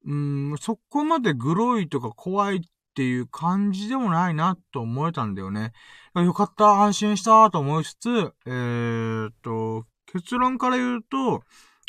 [0.06, 2.60] うん、そこまでグロいとか怖いっ
[2.96, 5.74] ていう感じでもないなと思えたんだよね。
[6.16, 11.44] よかった、安心したと思いつつ、えー、っと、結論から言うと、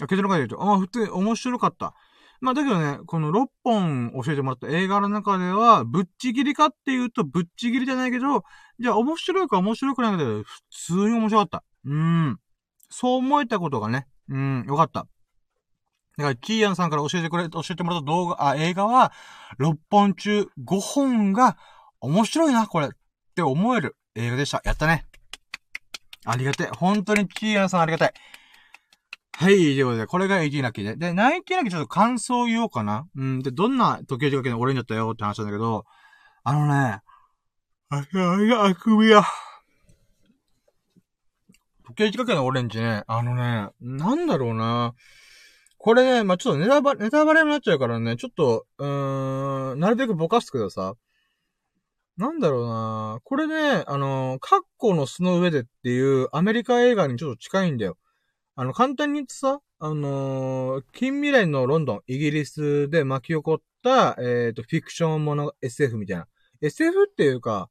[0.07, 1.95] 結論から言うと、あ、普通に面白かった。
[2.41, 8.45] まあ、だけどね、この6本教えてもらった映画の中では、ぶっちぎりかっていうと、ぶっちぎりじゃないけど、
[8.79, 11.65] じゃあ面白いか面白くないかで、普通に面白かった。
[11.85, 12.39] うん。
[12.89, 15.07] そう思えたことがね、うん、よかった。
[16.17, 19.13] だから、キーヤンさんから教えてくれ、教えてもらった動画、あ、映画は、
[19.59, 21.57] 6本中5本が
[22.01, 22.87] 面白いな、これ。
[22.87, 22.91] っ
[23.35, 24.61] て思える映画でした。
[24.65, 25.07] やったね。
[26.25, 26.67] ありがてえ。
[26.67, 28.13] 本当にキーヤンさんありがたい。
[29.41, 30.97] はい、ということで、これが18ラッキーで。
[30.97, 33.09] で、19ラッキちょっと感想を言おうかな。
[33.17, 33.41] うん。
[33.41, 35.87] で、どんな時計仕掛けの俺にだったよって話なんだけど、
[36.45, 37.01] あのね、
[37.89, 39.23] あ、いや、あくびや。
[41.87, 44.93] 時計仕刑事課のオレンジね、あのね、なんだろうな。
[45.79, 50.97] これね、まあ、ちょっとネタバレ、ネタバレになっちゃうからね、ちょっと、うーん、なるべくぼかすけどさ。
[52.19, 57.97] なんだろうなこれね、あの、カッコの巣の上でっていうアメリカ映画にちょっと近いんだよ。
[58.61, 66.29] あの、簡単に言ってさ、あのー、近未来のロンドン、イギリスで巻き起こった、えっ、ー、と、フィクションもの SF みたいな。
[66.61, 67.71] SF っていうか、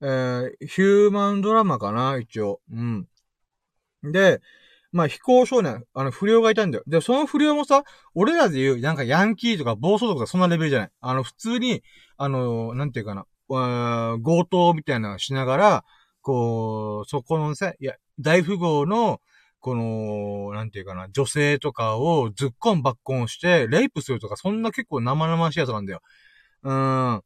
[0.00, 2.60] えー、ヒューマンドラマかな、一応。
[2.72, 3.06] うん。
[4.02, 4.40] で、
[4.90, 6.84] まあ、飛行少年、あの、不良がいたんだよ。
[6.88, 7.84] で、その不良もさ、
[8.16, 10.90] 俺らで言う、なんかヤンキーとか暴走とかそんなレベルじゃない。
[11.02, 11.84] あの、普通に、
[12.16, 15.84] あの、なんていうかな、強盗みたいなのしながら、
[16.20, 19.20] こう、そこのさ、いや、大富豪の、
[19.60, 26.00] この、なんていうかな、女性とかをずっこんばっこんして、レイプするとか、そんな結構生々しいやつなんだよ。
[26.62, 27.22] うーん。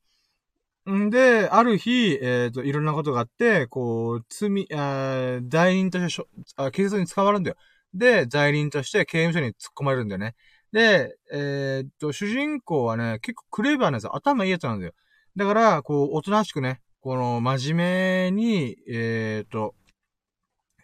[1.07, 6.27] んで、ある日、えっ、ー、と、いろんなことがあって、こう、罪、あ代理人としてしょ
[6.57, 7.57] あ、警察に捕まるんだよ。
[7.95, 10.35] で、罪人として刑務所に突っ込まれるんだよね。
[10.73, 14.93] で、えっ、ー、と、主人公はね、結構クレーバーなやつ、頭いいやつなんだよ。
[15.37, 19.75] だから、こう、おとなしくね、この、真面目に、えっ、ー、と、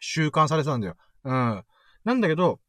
[0.01, 0.97] 習慣されてたんだよ。
[1.27, 1.65] うん。
[2.05, 2.61] なんだけど、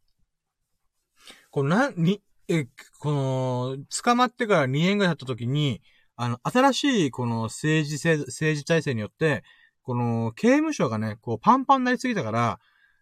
[1.51, 2.65] この、な、に、え、
[2.99, 5.81] この、捕まってから2年ぐらい経った時に、
[6.15, 9.43] あの、新しい、この政治政治体制によって、
[9.83, 12.59] この、刑務所がね、こう、パンパンになりすぎたから、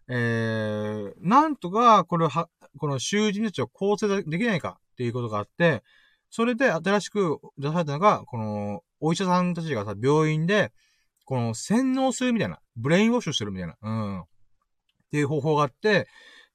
[0.08, 2.48] えー、なんとか、これは、
[2.78, 5.82] この囚人たちを構成できないかっていうことがあって、
[6.30, 10.72] それで新しく出されたのが、この、お医者さんたちがさ、病院で、
[11.24, 14.24] この、洗脳するみたいな、ブレインウォッシュしてるみたいな、うん。
[15.06, 16.08] っていう方法があって、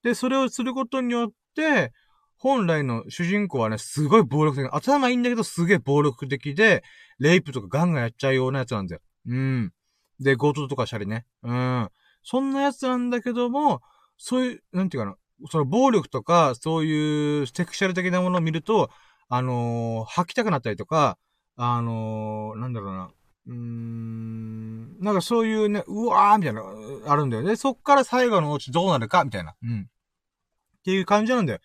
[0.04, 1.94] で、それをすることによって、
[2.38, 4.70] 本来の主人公はね、すごい暴力的。
[4.72, 6.84] 頭いいんだけどすげえ暴力的で、
[7.20, 9.02] レイプとかガンガンやっちゃうようなやつなんだよ。
[9.28, 9.72] うん。
[10.20, 11.26] で、強盗とかしたりね。
[11.44, 11.90] うん。
[12.24, 13.82] そんなやつなんだけども、
[14.18, 15.16] そういう、なんていうかな。
[15.50, 18.90] その暴力とか、そういうセクシャル的なものを見ると、
[19.30, 21.18] あのー、吐きたくなったりとか、
[21.56, 23.12] あのー、なんだろうな。
[23.48, 26.64] うーん、なんかそういうね、うわーみたいな、
[27.08, 27.56] あるんだよね。
[27.56, 29.56] そっから最後のうちどうなるかみたいな。
[29.64, 29.82] うん。
[29.82, 31.60] っていう感じなんだよ。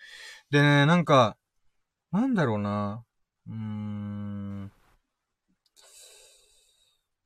[0.51, 1.37] でね、なんか、
[2.13, 3.05] なんだろうな。
[3.49, 4.73] うーん。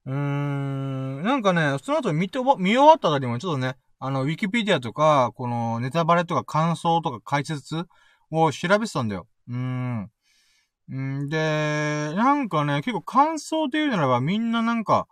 [0.07, 1.22] うーん。
[1.22, 7.86] なんかね、その後見て、見終わったあたりもちょっとね、あの、ウィキペディアとか、このネタバレとか感想とか解説
[8.30, 9.26] を調べてたんだよ。
[9.48, 10.11] うーん。
[10.95, 11.36] んで、
[12.16, 15.07] なんかね、結構感想で言うならばみんななんか、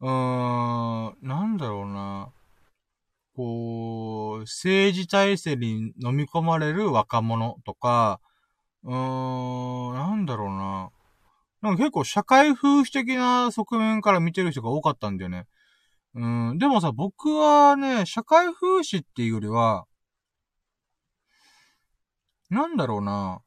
[0.00, 2.32] うーん、なんだろうな。
[3.34, 8.20] こう、政治体制に飲み込まれる若者とか、
[8.84, 10.90] うーん、なんだろうな。
[11.62, 15.46] なんか結構社会風刺的な側面から見てる人が多かったんだよね。
[16.14, 19.86] うん、でもさ、僕はね、社会風刺っていうよりは、
[22.50, 23.40] なんだろうな。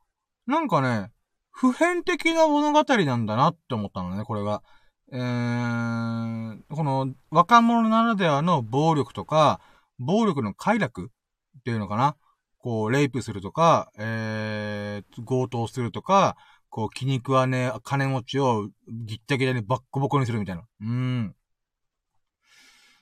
[0.46, 1.12] なんかね、
[1.60, 4.64] 普遍的な物語なんだなって思ったのね、これが。
[5.12, 9.60] えー、この若者ならではの暴力とか、
[9.97, 12.16] 暴力の快楽っていうのかな？
[12.60, 16.38] こう、レイプするとか、えー、強盗するとか、
[16.70, 20.64] こう、気に食わねえ金持ちをぎったぎたにバッコボコにするみたいな。
[20.80, 21.36] うん。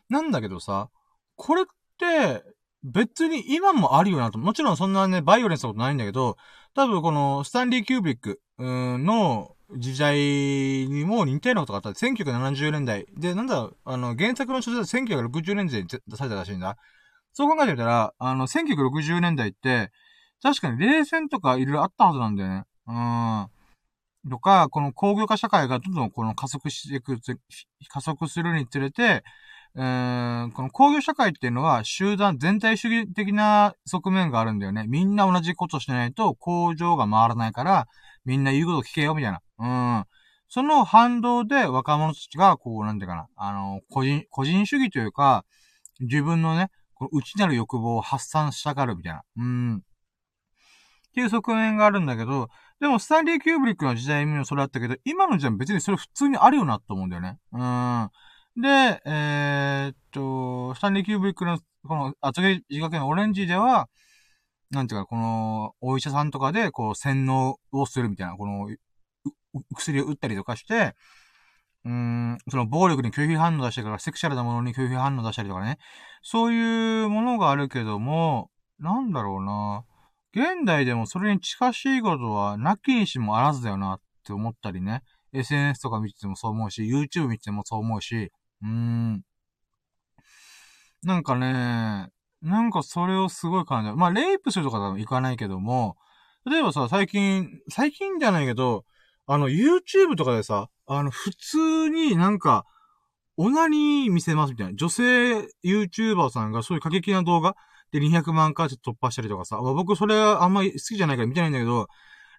[0.09, 0.89] なんだけどさ、
[1.35, 1.65] これっ
[1.99, 2.41] て、
[2.83, 4.39] 別に今もあるよなと。
[4.39, 6.37] もちろんそんなね、バイオレンスなことないんだけど、
[6.73, 11.89] 多分この、スタンリー・キュービックの時代にも似たようなことがあった。
[11.89, 13.05] 1970年代。
[13.17, 16.77] で、なんだ、あの、原作の書説は1960年代に出されたらしいんだ。
[17.33, 19.91] そう考えてみたら、あの、1960年代って、
[20.41, 22.63] 確かに冷戦とかいろいろあったはずなんだよね。
[22.87, 23.47] うん。
[24.29, 27.17] とか、この工業化社会がどんどんこの加速していく、
[27.89, 29.23] 加速するにつれて、
[29.75, 34.85] えー、この工業社会っていうのは集団全体主義的な側面があるんだよね。
[34.87, 37.87] みんな同じことしないと工場が回らないから、
[38.28, 39.41] みんな言うこと聞けよ、みたいな。
[39.57, 40.05] うん。
[40.49, 45.45] その反動で若者たちが、こう、なんていうかな、あの、個人、個人主義というか、
[46.01, 49.23] 自分のね、この内なる欲望を発散したがるみたいな。
[49.38, 49.75] うん。
[49.78, 49.80] っ
[51.13, 52.49] ていう側面があるんだけど、
[52.82, 57.39] でも、スタンリー・キューブリックの時代にもそれあったけど、今の時代も別にそれ普通にあるよなと思うんだよね。
[57.53, 58.09] うん。
[58.61, 63.88] で、えー、っと、スタンリー・キューブリックの、この、厚毛自家系のオレンジでは、
[64.72, 68.70] なんていうか、この、お医者さんとかで、こう、洗脳をするみたいな、この、
[69.76, 70.93] 薬を打ったりとかして、
[71.86, 75.78] うーん、その暴力に拒否反応出してから、セクシャルなものに拒否反応出したりとかね。
[76.22, 79.86] そういうものがあるけども、なんだろうな。
[80.34, 85.01] 現代でもそれに近しいことはなきにしもあらずだよなって思ったりね。
[85.34, 89.24] SNS とか見ててもそう思うし、YouTube 見ててもそう思うし、うーん。
[91.03, 92.09] なんかね、
[92.47, 93.95] なんかそれをすごい感じる。
[93.95, 95.97] まあ、レイプするとか多分いかないけども、
[96.49, 98.85] 例えばさ、最近、最近じゃないけど、
[99.25, 102.65] あの、YouTube とかでさ、あの、普通になんか、
[103.35, 104.73] オナニー見せますみたいな。
[104.75, 107.55] 女性 YouTuber さんがそういう過激な動画
[107.91, 109.61] で200万回突破したりとかさあ。
[109.61, 111.87] 僕それあんまり好きじゃないから見てないんだけど、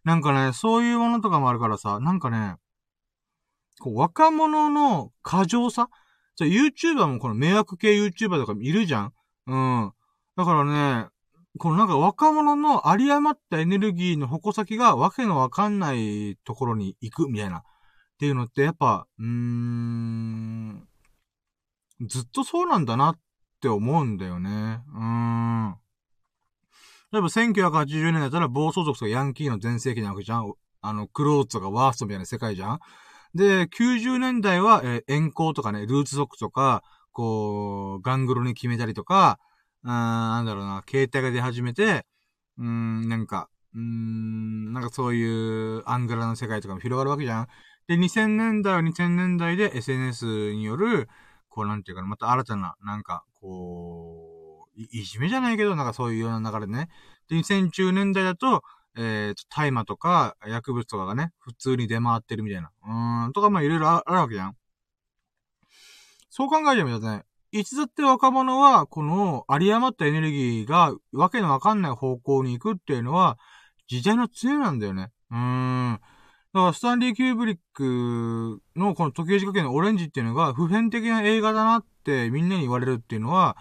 [0.04, 2.54] なんかね、そういうものとかもあるからさ、なんかね、
[3.80, 5.88] こう、若者の過剰さ？
[6.36, 9.12] じゃ YouTuber もこの迷惑系 YouTuber とかいるじゃん
[9.48, 9.92] うん。
[10.38, 11.08] だからね、
[11.58, 17.58] このなんか若者の有り余ったエネルギーの矛先がわけのわかんないところに行くみたいな。
[17.58, 17.62] っ
[18.20, 20.88] ていうのってやっぱ、うーん、
[22.02, 23.18] ずっとそうなんだなっ
[23.60, 24.80] て思うんだよね。
[24.94, 25.76] うーん。
[27.10, 30.52] 例えば1980年だったら暴走族とかヤンキーの全盛期なわけじゃん。
[30.82, 32.80] あの、クローズとかワーストみたいな世界じゃん。
[33.34, 39.40] で、90年代は、えー、遠行とかね、ルーツ族とか、こう、ガングロに決めたりとか、
[39.84, 39.88] あ
[40.38, 42.04] なんだろうな、携帯が出始めて、
[42.58, 45.24] うーん、なんか、うーん、なんかそうい
[45.78, 47.48] うアングラの世界とかも広がるわけじゃん。
[47.86, 51.08] で、2000年代は2000年代で SNS による、
[51.48, 56.88] こうなんていうかな、また新たな、なんか、こう、い、じめじゃないけど、なんかそういうような流れでね。
[57.28, 58.62] で、2010年代だと、
[58.96, 62.70] えっー、大麻とか薬物とかがね、普通に出回ってるみたいな。
[62.84, 64.56] うーん、とかまあいろいろあるわけじゃん。
[66.30, 73.38] そう考えてみるとね、いつだって若者は、この、有り余ったエネルギーが、わけのわかんない方向に行くっていうのは、
[73.86, 75.10] 時代の杖なんだよね。
[75.30, 76.00] うーん。
[76.52, 83.56] だから、スタンリー・キューブリックのこの時計仕掛けのオレンジっていうのが、普遍的な映画だなってみんなに言われるっていうのは、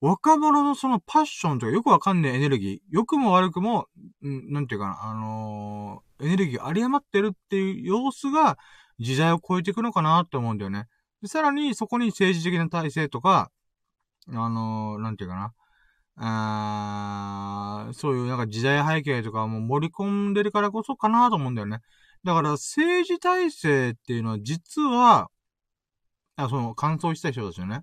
[0.00, 3.88] 若者のそのパッションとかよくわかんないエネルギー、良くも悪くも、
[4.24, 8.56] んなんていうかな、あのー、エネルギー有り余ってるっていう様子が、
[9.00, 10.86] 時代を超えていくのかなって思うんだよね。
[11.24, 13.50] で、さらにそこに政治的な体制とか、
[14.28, 15.54] あのー、なんていうかな。
[16.16, 21.80] あそういうなんか時代背景とかも盛り込んでるからこそかなと思うんだよね。
[22.24, 25.30] だから政治体制っていうのは実は、
[26.36, 27.82] あ、その、乾燥した人たちよね。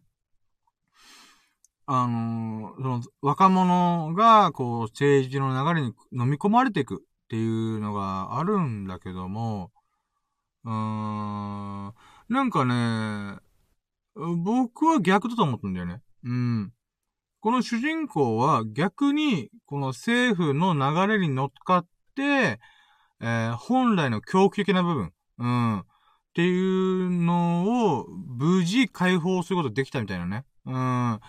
[1.87, 9.71] あのー、その、若者が、こう、政治の流れに飲み込まれていくっていうのがあるんだけども、
[10.63, 11.93] うーん、
[12.31, 13.39] なんかね、
[14.15, 16.01] 僕は逆だと思ったんだよね。
[16.23, 16.71] うん。
[17.41, 22.57] この主人公は逆に、この政府の流れに乗っかって、
[23.19, 25.83] えー、本来の狂気的な部分、うん、っ
[26.33, 30.45] ていうのを無事解放することできたみたいなね。
[30.65, 30.73] うん。
[30.73, 31.19] な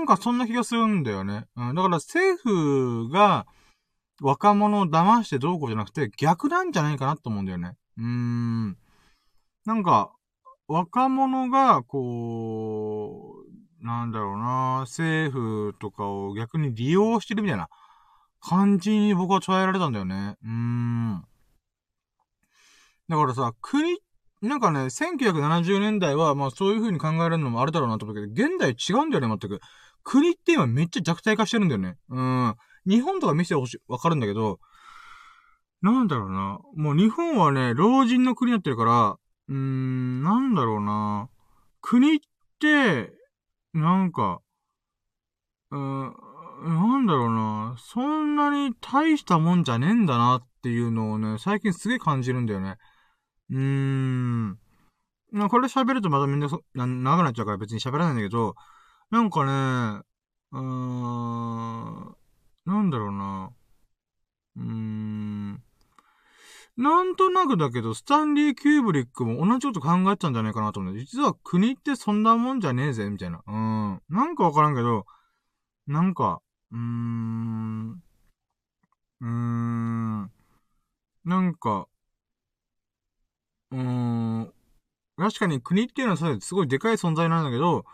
[0.00, 1.46] んかそんな気がするんだよね。
[1.56, 1.74] うん。
[1.74, 3.46] だから政府が
[4.20, 7.72] 若者を騙してどうこうじゃなくて逆なんじゃないかなと思うんだよね。
[7.96, 8.76] うーん。
[9.64, 10.12] なんか、
[10.72, 13.44] 若者が、こ
[13.82, 17.68] う、なんだろうな、政府とかを逆に利用してるみたいな
[18.40, 20.36] 感じに僕は捉えられたんだよね。
[20.42, 21.24] うーん。
[23.06, 23.98] だからさ、国、
[24.40, 29.60] なんかね、1970年代は、まあそういう風に考えられるのもあるだろうなと思うけど、現代違うんだよね、全く。
[30.04, 31.96] 国って今めっちゃ弱体化してるんだよね。
[32.08, 32.54] うん。
[32.86, 34.58] 日本とか見せてほしい、わかるんだけど、
[35.82, 36.60] なんだろうな。
[36.76, 39.16] もう日本はね、老人の国になってるから、
[39.48, 41.28] うーん、なんだろうな。
[41.80, 42.20] 国っ
[42.58, 43.12] て、
[43.72, 44.40] なんか、
[45.70, 46.14] うん、
[46.64, 47.76] なんだろうな。
[47.78, 52.76] そんなに大したもんじゃねえんだなっていうのをね、最近すげえ感じるんだよね。
[53.50, 54.58] うーん。
[55.50, 58.54] これ喋るとまたみんなそ、な、長くなっちゃうから別に喋らないんだけど、
[59.10, 60.02] なんかね、
[60.52, 62.16] うーん、
[62.66, 63.52] なんだろうな。
[64.56, 65.62] うーん。
[66.76, 70.98] なんとなくだけど、スタンリー・キューブリックも同じこと考えてたんじゃないかなと思う。
[70.98, 73.42] 実は国ってそんなもんじゃねえぜ、みたいな。
[73.46, 74.02] うん。
[74.08, 75.06] なんかわからんけど、
[75.86, 76.42] なんか、
[76.72, 80.30] うーん、うーん、
[81.24, 81.88] なんか、
[83.70, 84.52] うーん、
[85.16, 87.84] 確かに国っていうのはすごいでかい存在なんだけど、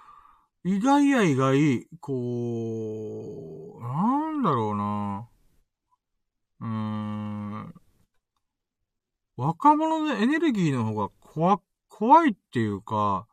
[0.65, 5.29] 意外や意外、こう、なんだろうな。
[6.61, 7.78] うーん。
[9.39, 13.27] 若者のエネルギーの方が怖、怖いっていうか、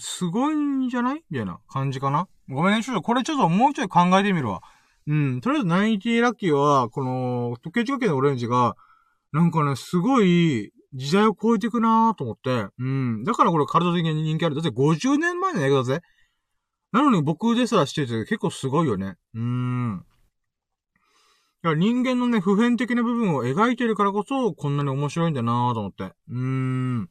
[0.00, 1.22] すごいんじゃない？
[1.30, 2.26] みたいな感じかな？
[2.48, 4.60] ごめんね、ちょっとこれちょっともうちょい考えてみるわ。
[5.06, 5.40] うん。
[5.40, 8.76] とりあえず90ラッキーは、この、時計仕掛けのオレンジが、
[9.32, 13.22] なんかね、すごい、時代を超えていくなーと思って、うん。
[13.22, 14.56] だからこれ体的に人気ある。
[14.56, 16.00] だって50年前の映画だぜ。
[16.90, 19.16] なのに僕ですらしてて結構すごいよね。
[19.34, 20.04] うーん。
[21.62, 26.04] や、人間のね、普遍的な部分を描いてるからこそ、こんなに面白いんだなぁと思って。
[26.04, 27.08] うーん。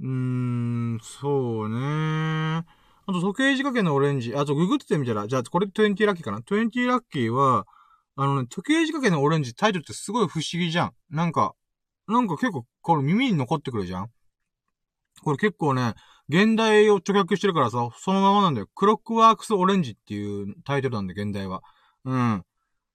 [0.00, 2.64] うーん、そうねあ
[3.06, 4.34] あと時計仕掛けのオレンジ。
[4.34, 7.66] あとググってみたら、じゃあこれ20ラッキーかな ?20 ラッキーは、
[8.16, 10.92] あのね、時計仕掛けのオレンジタイトルってすごい不思議じゃん。
[11.10, 11.54] なんか、
[12.06, 14.10] なんか結構、これ耳に残ってくるじゃん
[15.22, 15.94] これ結構ね、
[16.28, 18.68] 原題を直訳してるからさ、そのままなんだよ。
[18.74, 21.62] Clockworks Orange っていうタイトルなんで、原題は。
[22.04, 22.44] うん。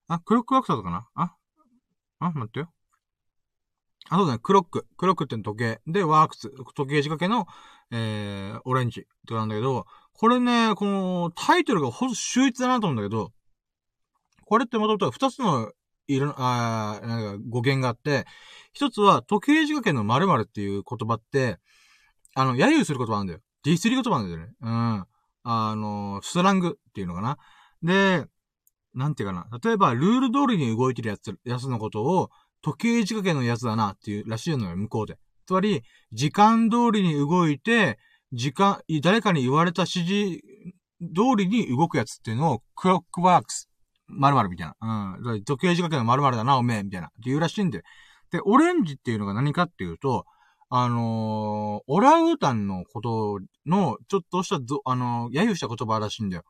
[0.07, 1.07] あ、 Clockworks だったかな？
[1.15, 1.35] あ？
[2.19, 2.71] あ、待ってよ。
[4.09, 4.39] あ、そうだね。
[4.39, 5.81] Clock。Clock って時計。
[5.87, 6.51] で、 works。
[6.75, 7.47] 時計仕掛けの、
[7.91, 13.31] えー、オレンジってなんだけど、これね、この、タイトルがほんと秀逸だなと思うんだけど、
[14.45, 15.71] これってもともと二つの、
[16.07, 18.25] いる、あなんか語源があって、
[18.73, 21.57] 一つは、時計仕掛けの〇〇っていう言葉って、
[22.35, 23.39] あの、揶揄する言葉なんだよ。
[23.63, 24.53] ディスり言葉なんだよね。
[24.61, 25.05] うん。
[25.47, 27.39] あの、スラングっていうのかな。
[27.81, 28.27] で、
[28.95, 29.47] なんていうかな。
[29.63, 32.29] 例えば、ルール通りに動いてるやつ、やつのことを、
[32.61, 35.17] 時計仕掛けのやつだなっていうらしいのよ、向こうで。
[35.45, 37.99] つまり、時間通りに動いて、
[38.31, 40.39] 時間、誰かに言われた指示
[41.13, 43.69] 通りに動くやつっていうのを、クロックワークス、
[44.07, 45.15] 〇〇みたいな。
[45.15, 45.43] うん。
[45.43, 47.07] 時計仕掛けの〇〇だな、おめえ、みたいな。
[47.07, 47.83] って言うらしいんで。
[48.31, 50.25] で、オレンジっていうのが何かっていうと、
[50.69, 56.43] あのー、オランウータンのことの、ちょっとしたあのー、揶揄した言葉らしいんだよ。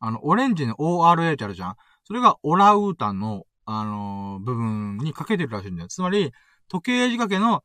[0.00, 5.88] あの、オレンジの ORA ってあるじゃんそれがオラウータンの、あのー、部分にかけてるらしいんだよ。
[5.88, 6.32] つまり、
[6.68, 7.62] 時計仕掛けの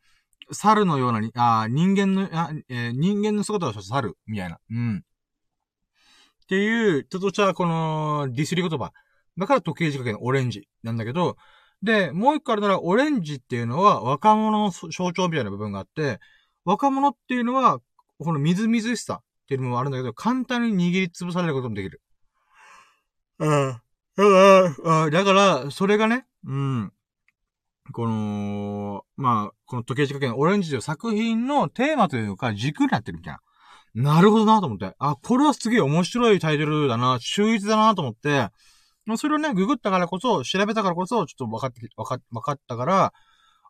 [0.51, 4.59] 猿のようなに、あ人間の、あえー、人間の姿をした猿、みたいな。
[4.69, 4.97] うん。
[4.97, 8.91] っていう、ちょっとしたこの、ディスり言葉。
[9.37, 11.37] だから時計仕掛けのオレンジなんだけど、
[11.81, 16.19] で、もう一個あるなら、オレンジっていうのは若者の象徴みたいな部分があって、
[16.63, 17.79] 若者っていうのは、
[18.19, 22.01] このみずみずしさっていうのもあるんだけど、簡単に握りつぶされることもできる。
[23.39, 23.81] うん。
[24.17, 26.93] だから、それがね、うん。
[27.91, 34.13] この、まあ、この時計仕掛けのオレンジという作品のテーマというか軸になってるみたいな。
[34.15, 34.93] なるほどなと思って。
[34.99, 38.49] あ、これはすげえ面白いタイトルだな、秀逸だなと思って、
[39.05, 43.13] まあ、それをね、ググったからこそ、調べたからこそ、ちょっと分かって、分か、分かったから、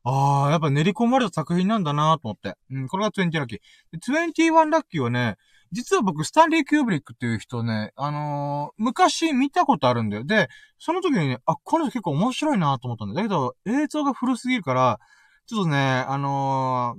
[0.04, 2.56] ああ、やっぱ練り込まれた作品なんだなと思って。
[2.72, 3.60] うん、これが20ラッキー。
[3.98, 5.36] 21ラッキーはね、
[5.76, 10.24] 実は僕、スタンリー・キューブリックっていう人ね、あのー、昔見たことあるんだよ。
[10.24, 10.48] で、
[10.80, 13.16] その時にね、あ、この人結構面白いなと思ったんだ。
[13.16, 15.00] だけど、映像が古すぎるから、
[15.48, 16.96] ちょっとね、あの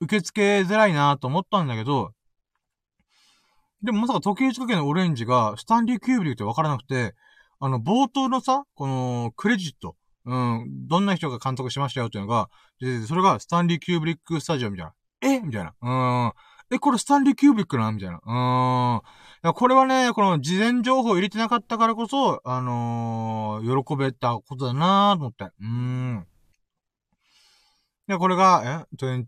[0.00, 2.12] ー、受け付けづらいなと思ったんだけど、
[3.82, 7.14] でもまさか時計仕掛けのオレンジが、スタンリー・キューブリックって分からなくて、
[7.58, 9.96] あの、冒頭のさ、この、クレジット。
[10.26, 14.94] うん、どんな人が監督しましたよっていうのが、で、それがスタンリー・キューブリックスタジオみたいな。
[15.22, 15.40] え？
[15.40, 15.74] みたいな。
[15.80, 16.32] うん。
[16.72, 18.20] え、これスタンリー・キューブリックなみたいな。
[18.24, 19.52] うん。
[19.54, 25.48] これはね、この事前情報を入れてなかったからこそ、あのー、喜べたことだなと思って。
[25.60, 26.26] うん。
[28.06, 29.26] で、これが、え ?20、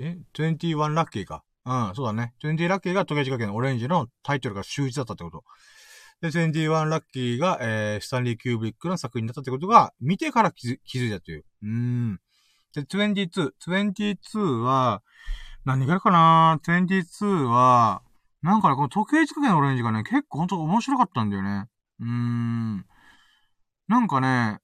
[0.00, 1.44] え ?21 ラッキーか。
[1.64, 2.34] うん、そうだね。
[2.42, 5.44] 20ラッキーが時計仕掛けのオレンジのタイトルが秀逸だったってこと。
[6.20, 11.44] で、21ラッキーが、えー、スタンリー・キューブリックの作品だったってことが、見てから気づ気づいたという。
[11.62, 12.20] うん。
[12.74, 13.52] で、22。
[13.66, 15.02] 22は、
[15.64, 18.02] 何があるかな ?22 は、
[18.42, 21.66] なんかね、この時計仕掛けのオレンジがね、結構ほんと面白かったんだよね。
[22.00, 22.86] うーん。
[23.88, 24.58] なんかね、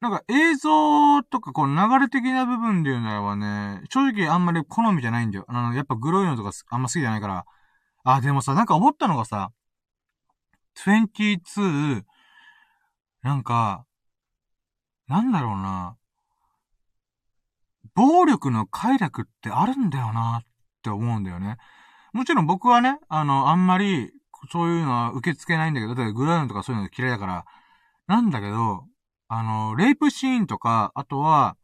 [0.00, 5.44] なんか映像とかこう流れ的な部分で言うならばね、正直あんまり好みじゃないんだよ。
[5.48, 7.44] あの、やっぱグロいのとかあんま好きじゃないから。
[8.04, 9.52] あ、でもさ、なんか思ったのがさ、
[10.74, 12.02] 22、
[13.22, 13.84] なんか、
[15.08, 15.96] なんだろうな。
[18.00, 20.46] 暴力の快楽ってあるんだよなっ
[20.82, 21.58] て思うんだよね。
[22.14, 24.10] もちろん僕はね、あの、あんまり、
[24.50, 27.44] そういうのは受け付けないんだけど、例えばグラウンドとかそういうの嫌いだから、
[28.06, 28.86] なんだけど、
[29.28, 31.58] あの、レイプシーンとか、あとは、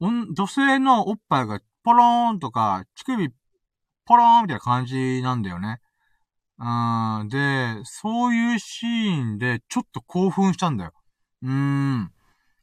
[0.00, 3.30] 女性のおっぱいがポローンとか、乳首
[4.04, 5.80] ポローンみたいな感じなんだよね。
[6.58, 10.92] うん、で、そういうシーンでちょっと興奮したんだよ。
[11.42, 12.12] うーん。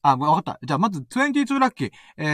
[0.01, 0.59] あ、わかった。
[0.65, 1.91] じゃあ、まず、22ラッキー。
[2.17, 2.25] え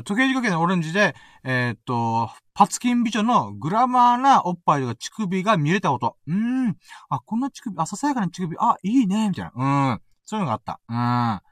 [0.00, 6.16] ー、時計仕掛けのオレンジで、えー、っと、パツキン美女のグラマーなおっぱいとか乳首が見れたこと。
[6.26, 6.76] うーん。
[7.08, 9.92] あ、こんな乳首、あ、ささやかな乳首、あ、いいね、みたいな。
[9.92, 10.00] うん。
[10.24, 10.80] そういうのがあった。
[10.88, 10.96] うん。
[10.96, 11.42] あ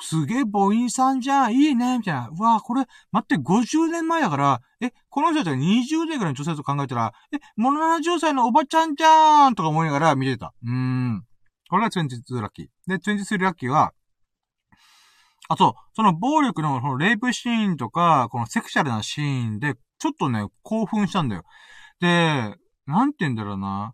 [0.00, 2.28] すげえ母音さんじゃん、いいね、みたいな。
[2.36, 10.54] うわこれ、待って、50年前だから、え、この人たちは20年ぐらいの女性と考えたら、え、もの70歳のおばちゃんじゃーんとか思いながら見てた。
[10.62, 11.24] うーん。
[11.70, 12.66] これが22ラッキー。
[12.88, 13.92] で、23ラッキーは、
[15.52, 21.44] あと、その暴力の、このレイプシーンとか、このセクシャルなシーンで、ちょっとね、興奮したんだよ。
[22.00, 23.92] で、なんて言うんだろうな。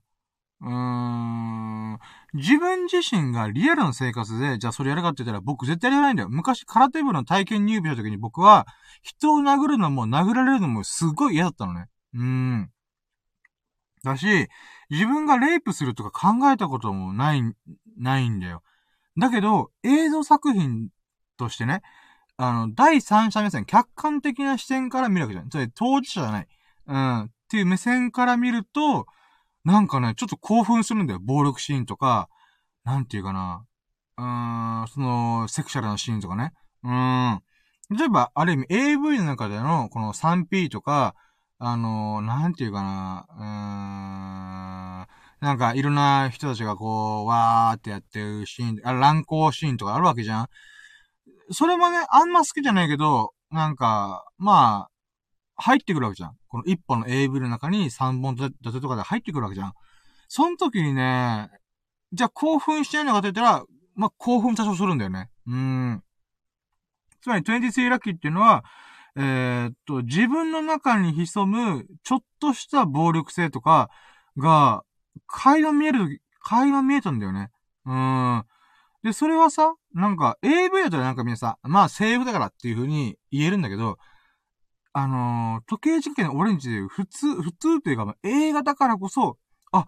[0.61, 1.99] うーん。
[2.35, 6.29] 自分自身がリアルな生活で、じゃあそれやるかって言ったら僕絶対やらないんだよ。
[6.29, 8.65] 昔空手部の体験入部した時に僕は、
[9.03, 11.87] 人を殴るのも殴られるのもすごい嫌だったのね。
[12.15, 12.71] うーん。
[14.05, 14.27] だし、
[14.91, 17.43] 自分がレイプするとか考えたこともない、
[17.97, 18.63] ないんだよ。
[19.19, 20.91] だけど、映像作品
[21.39, 21.83] としてね、
[22.37, 25.49] あの、第三者目線、客観的な視点から見るわけじゃん。
[25.49, 26.49] つまり当事者じゃない。
[26.87, 27.21] うん。
[27.23, 29.07] っていう目線から見ると、
[29.65, 31.21] なんかね、ちょっと興奮するんだよ。
[31.21, 32.29] 暴力シーンとか、
[32.85, 33.65] なんていうかな。
[34.19, 36.53] うーん、その、セクシャルなシーンとかね。
[36.85, 37.43] うん。
[37.91, 41.15] 例えば、ある意味 AV の中での、この 3P とか、
[41.59, 45.07] あのー、なんていうかな、うーん、
[45.41, 50.49] なんかいろんな人たちがこう、わーってやってるシーン、あ乱行シーンとかあるわけじゃん
[51.51, 54.91] それもね、あんま好きじゃないけど、なんか、まあ、
[55.57, 56.37] 入ってくるわけじゃん。
[56.49, 59.73] この一本の AV の中に3本立てとかで入ってくるわけじゃん。
[60.29, 61.51] その時にね、
[62.13, 65.31] じゃあ興奮しないのかって言ったら、まあ、興奮多少するんだよね。
[65.47, 66.03] うん。
[67.21, 68.65] つまり23ラッキーっていうのは、
[69.17, 73.91] えー、っと、自分の中に潜む、ちょっとした暴力性とか
[74.37, 74.85] が、
[75.27, 77.51] 垣間見える、垣間見えたんだよね。
[77.85, 78.45] うん。
[79.03, 83.99] で、それはさ、なんか、AV だったらなんかみんなさ、まあ、セーフだからっていう風に言えるんだけど、
[84.93, 89.39] あのー、時計実験のオレンジで普通、普通っていうか、まあ、映画だからこそ、
[89.71, 89.87] あ、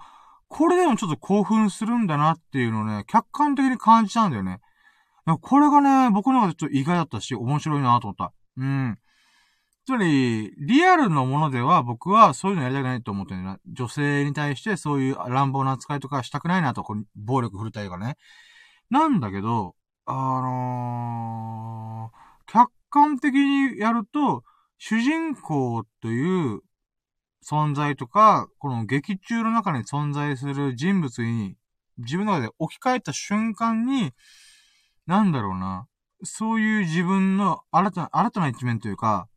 [0.49, 4.61] これでもちょっと興奮するんだなっていうのをね、客観的に感じちゃうんだよね。
[5.41, 8.33] これがね、僕の中でちょっと意外だったし、面白いなと思った。
[8.57, 8.99] うん。
[9.87, 13.59] つまり、リアルのものでは僕はそういうのやりたくないと思ってるな。
[13.73, 18.17] 女性に対してそういう乱暴な扱いとかしたくないなと、こ暴力振るたりとかね。
[18.91, 24.43] なんだけど、あのー、客観的にやると、
[24.79, 26.63] 主人公という
[27.47, 31.57] 存在とか、この劇中の中に存在する人物に、
[31.99, 34.13] 自分の中で置き換えた瞬間に、
[35.07, 35.87] なんだろうな、
[36.25, 39.29] そういう自分の新たな、新たな一面というか、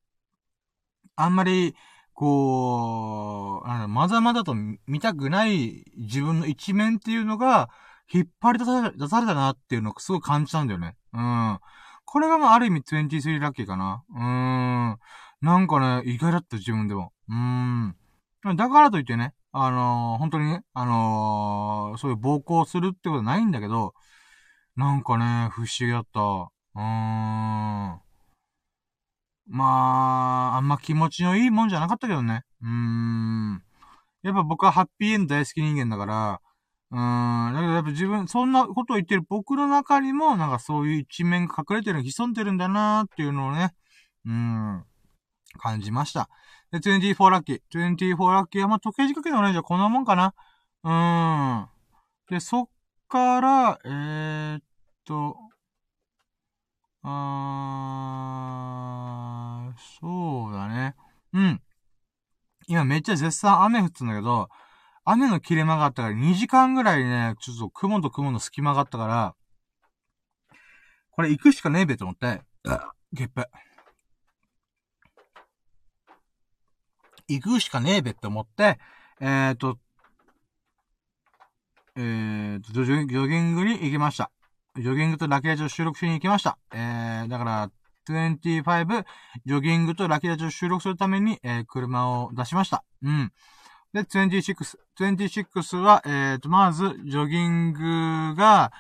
[1.16, 1.76] あんまり、
[2.14, 4.56] こう、なんだまざまざと
[4.88, 7.70] 見たくない自分の一面っていうのが、
[8.14, 10.96] 引っ張り出され出されたなっていうのをすごい感じたんだよね。
[11.14, 11.60] うん。
[12.06, 14.04] これがまあある意味23ラッキーかな。
[14.10, 15.00] うーん。
[15.42, 17.12] なんかね、意外だった自分でも。
[17.28, 17.96] うーん。
[18.56, 23.94] だからといってね、あのー、本当にね、あのー、そういう暴行するってことはないんだけど、
[24.76, 26.20] なんかね、不思議だった。
[26.22, 28.00] うーん。
[29.48, 32.44] まあ、あんま気持ちのいいもんじゃなかったけどね。
[32.62, 33.64] うーん。
[34.24, 36.42] やっぱ僕はハッピーエンド大好き人間だから、
[36.94, 37.54] うん。
[37.56, 43.74] だけどやっぱ自分、そんなことを言ってる僕の中にも、なんかそういう一面が隠れてる、潜んでるんだなーっていうのをね、
[44.26, 44.86] うん、
[45.58, 46.30] 感じました。
[46.72, 47.62] で、24ラッキー。
[47.72, 50.36] 24ラッキーは、まあ、時計仕掛けのオレンジはこんなもんかな。
[50.84, 51.70] うーん。
[52.30, 52.68] で、そっ
[53.08, 54.62] から、えー、っ
[55.04, 55.36] と、
[57.02, 60.96] あー、そうだね。
[61.34, 61.62] うん。
[62.68, 64.48] 今めっちゃ絶賛雨降ってんだけど、
[65.06, 69.36] 雨の切れ間があったから2時間ぐらいね、ちょっと雲と雲の隙間があったから、
[71.12, 72.42] これ行くしかねえべと思って、
[73.12, 73.46] ゲップ。
[77.28, 78.80] 行くしかねえべって思って、
[79.20, 79.78] えーと、
[81.96, 84.32] えーと、ジョギングに行きました。
[84.76, 86.58] ジョギングとラケラジを収録しに行きました。
[86.74, 87.72] えー、だから、
[88.10, 89.06] 25、
[89.46, 92.84] ジョギングとラケラジを収録するために、えー、車を出しました。
[93.04, 93.32] うん。
[93.94, 98.72] で、26、26は、えーと、まず、ジョギングが、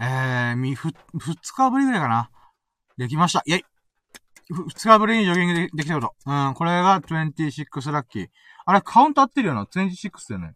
[0.00, 2.30] えー、み、ふ、二日ぶりぐらいかな。
[2.96, 3.42] できました。
[3.46, 3.64] イェイ
[4.48, 6.14] 二日ぶりにジョギングでできたこと。
[6.26, 8.28] うん、これが26ラッキー。
[8.64, 10.54] あれ、カウント合ってるよな ?26 だよね。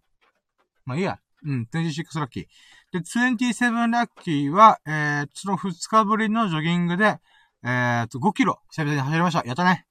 [0.85, 1.19] まあいいや。
[1.45, 2.47] うん、26ラッキー。
[2.93, 7.19] で、27ラッキーは、えー、その二日ぶりのジョギングで、
[7.63, 9.43] えーと、5キロ、久々に走りました。
[9.47, 9.87] やったね。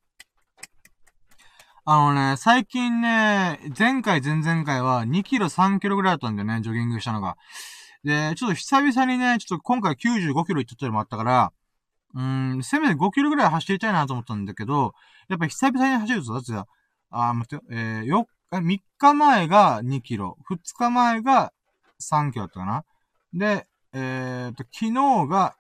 [1.87, 7.37] あのね、最近ね、前回、前々回は2キロ、3キロぐらいだったんだよね、ジョギングしたのが。
[8.03, 11.53] で、ちょっと久々にね、ちょっと今回95キロ行ったってのもあったから、
[12.15, 14.95] うーん、せめて5キロぐらい走りたいなと思ったんだけど、
[15.29, 16.65] やっぱ久々に走ると、だってさ、
[17.11, 21.53] あー、待って、えー、4、3日前が2キロ、2日前が
[22.01, 22.83] 3キロだったかな。
[23.31, 25.55] で、えーと、昨日が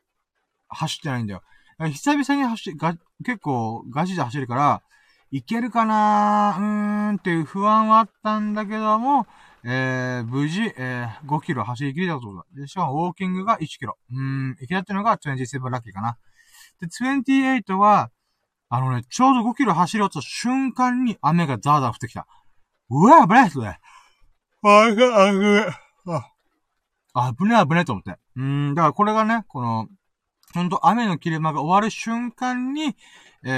[0.69, 1.43] 走ってないんだよ。
[1.77, 4.81] 久々に走が、結構ガチで走るから、
[5.31, 6.55] いけるかな？
[6.57, 9.27] うーんっていう不安はあったんだけども、
[9.63, 12.45] えー、無事、えー、5キロ走り切れたことだ。
[12.53, 13.97] で、しかもウォーキングが1キロ。
[14.11, 16.17] うーん、いけたっていうのが27ラッキーかな。
[16.79, 18.11] で、28は、
[18.69, 22.27] あのね、ちょうど5キロ走り落ちた瞬間に雨がザーザー降ってきた。
[22.89, 23.79] うわ、危ないっすね。
[24.63, 25.05] あ、危な
[25.67, 25.85] い。
[27.13, 28.17] あ、危ない危ないと思って。
[28.35, 29.87] うん、だからこれがね、この、
[30.59, 32.95] ほんと雨の切れ間が終わる瞬間に、
[33.43, 33.49] え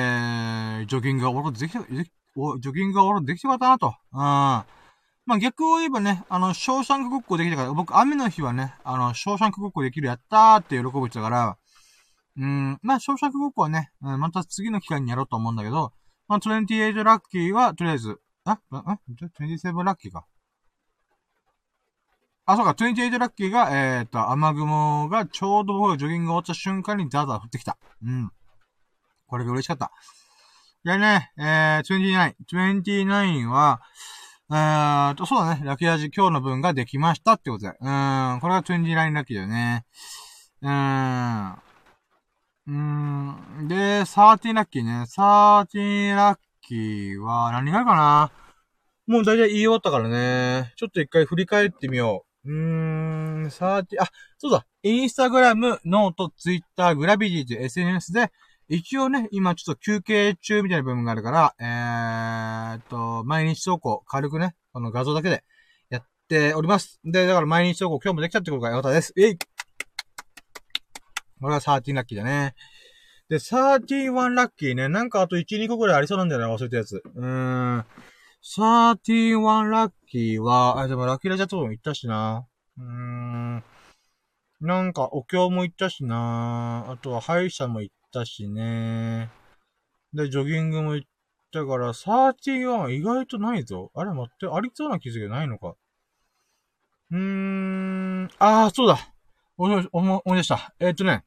[0.83, 3.95] ー、ジョギングが終わるとできた、ジョギングが終わるとできてよかったなと。
[4.13, 4.77] うん。
[5.27, 11.57] まあ、逆を言えばね、あの、ショーシャンクごっこできたから、僕、雨の日はね、あの、ショーシャンクごっこできるやったーって喜ぶ人だから、
[12.37, 15.91] うん、まあ、ショーシャンクごっこはね、うん、また次の機会にやろうと思うんだけど、
[16.27, 20.25] まあ、28ラッキーは、とりあえず、あ、あ、あ、27ラッキーか。
[22.49, 27.77] あ、そうか、28ラッキーが、えー、っと、雨雲がちょうど僕がジョギング終わった瞬間にザーザー降ってきた。
[28.01, 28.31] うん。
[29.27, 29.91] これが嬉しかった。
[30.85, 33.81] でね、えー、29、29は、
[34.49, 37.67] えーと、そうだね、ラッキー味今日の分ができましたってことで。
[37.67, 39.85] うん、これが29ラッキーだよね。
[40.61, 41.51] うーん。
[41.51, 42.73] うー
[43.63, 43.67] ん。
[43.67, 45.01] で、13ラッキーね。
[45.01, 48.31] 13ラッキーは何があるかな？
[49.05, 50.71] もう大体言い終わったからね。
[50.77, 52.26] ちょっと一回振り返ってみよう。
[52.47, 54.07] うーん、30、あ、
[54.37, 54.65] そうだ。
[54.81, 58.31] インスタグラム、ノート、ツイッター、グラビティという SNS で、
[58.69, 65.43] 一応ね、今ちょっと休憩中みたいな部分があるから、えー、っと、毎日投稿、軽くね、この画像だけで
[65.89, 67.01] やっております。
[67.03, 69.13] で、だから毎日投稿今日もできたってことがよかったです。
[69.17, 69.37] えい
[71.39, 72.55] これは13ラッキーだね。
[73.29, 74.87] で、31ラッキーね。
[74.87, 77.03] なんかあと1、2個くらいありそうなんだよな、忘れたやつ。
[77.15, 77.85] うーん。
[78.55, 82.47] 31ラッキーは、あ、でもラキラジャーとも行ったしな。
[82.77, 83.63] うーん。
[84.61, 86.85] なんか、お経も行ったしな。
[86.89, 89.29] あとは歯医者も行ったしね。
[90.13, 91.09] で、ジョギングも行っ
[91.51, 93.91] たから、31意外とないぞ。
[93.93, 95.75] あれ待って、ありそうな気づきないのか。
[97.11, 98.97] うーん、ああ、そうだ。
[99.57, 100.73] 思い、思い出した。
[100.79, 101.25] えー、っとね。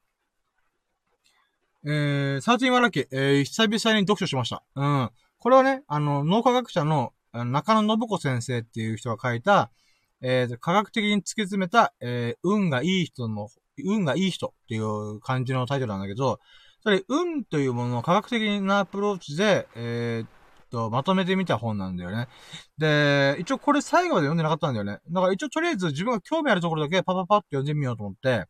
[1.85, 4.63] えー、31ラッキー、えー、久々に読書しました。
[4.75, 5.11] うん。
[5.41, 9.71] これはね、あの、脳科学者の中野信子先生っていう人が書いた、
[10.21, 13.49] えー、科学的に突き詰めた、えー、運がいい人の、
[13.83, 16.41] 運がいい人っていう感じのタイトルなんだけど、
[16.83, 20.29] それ、運というものを科学的なアプローチで、えー、っ
[20.71, 22.29] と、まとめてみた本なんだよね。
[22.77, 24.99] で、一応これ最後まで読んでなかったんだよね。
[25.11, 28.45] だから一応とりあえず自分が興味あるところだけパパパって読んでみようと思って、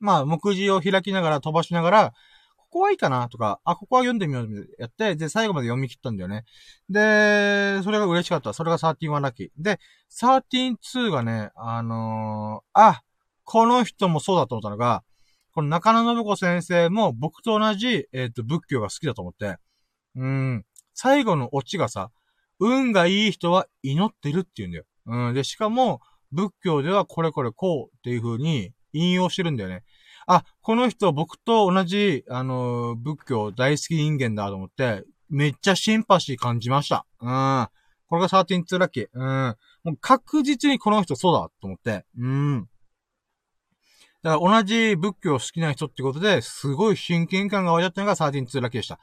[0.00, 2.12] まあ、目次を開きながら飛ばしながら、
[2.74, 6.44] ここはいいかなとか、あ、ここは読んでみようってやって、で、最後まで読み切ったんだよね。
[6.90, 8.52] で、それが嬉しかった。
[8.52, 9.48] それが13ラッキー。
[9.56, 9.78] で、
[10.10, 13.02] 132がね、あのー、あ、
[13.44, 15.04] この人もそうだと思ったのが、
[15.52, 19.56] この中野信子先生も僕と同じ、えっ、ー、と、仏教が好きだと思って、
[20.16, 20.64] うん、
[20.94, 22.10] 最後のオチがさ、
[22.58, 24.84] 運がいい人は祈ってるって言うんだよ。
[25.06, 26.00] うん、で、しかも、
[26.32, 29.84] 仏教ではこれこれこうっていう風に引用してるんだよね。
[30.26, 37.06] あ、この人僕と同じ、あの、仏教大好き人間だと思って、めっちゃシンパシー感じました。
[37.20, 37.68] うん。
[38.08, 39.08] これが13-2ラッキー。
[39.12, 39.56] うん。
[39.84, 42.04] もう確実にこの人そうだと思って。
[42.18, 42.68] うん。
[44.22, 48.98] だから同じ仏教好きな人ってことで、すごい親近感が湧いちゃったのが13-2ラッキーでした。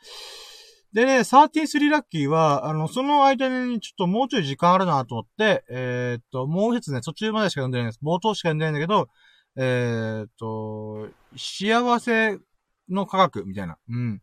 [0.93, 7.99] でね、13-3ラッキーは、あの、その間にちょっともうちょい時間あるなと思って、えー、っと、もう一つね、途中までしか読んでないんです。
[8.03, 9.07] 冒頭しか読んでないんだけど、
[9.55, 12.39] えー、っと、幸せ
[12.89, 13.77] の科学みたいな。
[13.89, 14.21] うん。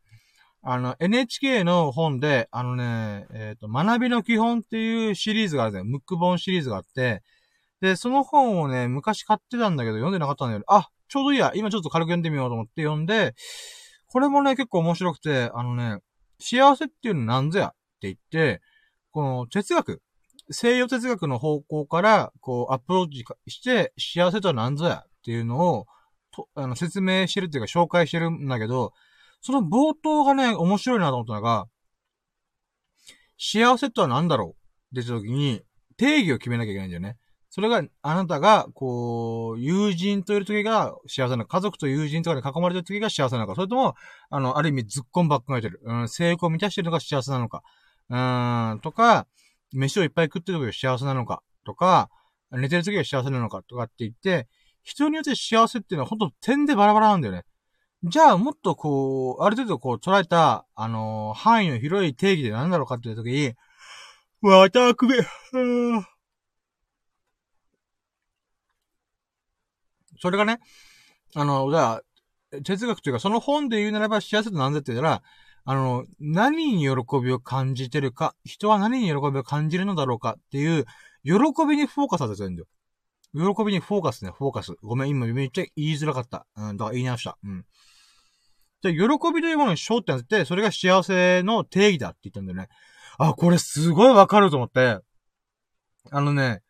[0.62, 5.84] あの、NHK の本で、あのね、えー、っと、学びの基本っていうシリーズがあるんですよ。
[5.84, 7.22] ムック本シリーズがあって、
[7.80, 13.34] で、その本をね、昔買ってたんだけど、読んでなかったんだけど、あ、ちょうどいいや、今ちょっと軽く読んでみようと思って読んで、
[14.06, 15.98] これもね、結構面白くて、あのね、
[16.40, 17.68] 幸せっていうのなんぞや？
[17.68, 18.60] って言って、
[19.10, 20.02] この哲学、
[20.50, 25.04] 西洋哲学の方向から、こう、アプローチして、幸せとは何ぞや？
[25.28, 25.86] っていうのを、
[26.30, 28.94] と、あの、説明してるっていうか紹介してるんだけど、
[29.42, 31.66] その冒頭がね、面白いなと思ったのが、
[33.38, 34.48] 幸せとは何だろう
[34.98, 35.60] って言った時に、
[35.98, 37.18] 定義を決めなきゃいけないんだよね。
[37.50, 43.96] それが、あなたが、こう、友人といる時が幸せなのか、家族と友人とかに囲まれてる時が幸せなのか、それとも、
[44.30, 45.80] あの、ある意味ずっこんばっかりてる。
[45.84, 47.62] うん、成功を満たしてるのが幸せなのか。
[48.08, 48.14] う
[48.76, 49.26] ん、とか、
[49.74, 52.08] 飯をいっぱい食ってる時が幸せなのか、とか、
[52.50, 54.48] 寝てる時が幸せなのか、とかって言って、
[54.94, 57.44] 人によって幸せっていうのはほんと点でバラバラなんだよね。
[58.04, 63.54] じゃあ、もっとこう、ある程度こう捉えた、あのー、範囲の広い定義で何だろうかっていう時に、
[64.40, 65.16] わたくべ、
[70.20, 70.60] それがね、
[71.34, 72.02] あの、じゃあ、
[72.64, 75.22] 哲学というか、その本で言うならば幸せって何ぜって言ったら、
[75.64, 80.86] あの、何に喜びを感じてるか、人は何に喜びを感じるのだろうかっていう、
[81.24, 81.34] 喜
[81.66, 82.68] びにフォーカスさせてるんだよ。
[83.34, 84.74] 喜びにフォーカスね、フォーカス。
[84.82, 86.46] ごめん、今めっちゃ言いづらかった。
[86.56, 87.38] うん、だから言い直した。
[87.44, 87.64] うん。
[88.82, 88.98] じゃ喜
[89.34, 92.68] びというものに焦点当てて、それが幸せの定義だって言ったんだよね。
[93.18, 95.00] あ、これすごいわかると思って。
[96.10, 96.62] あのね、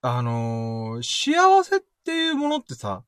[0.00, 3.04] あのー、幸せっていうものってさ、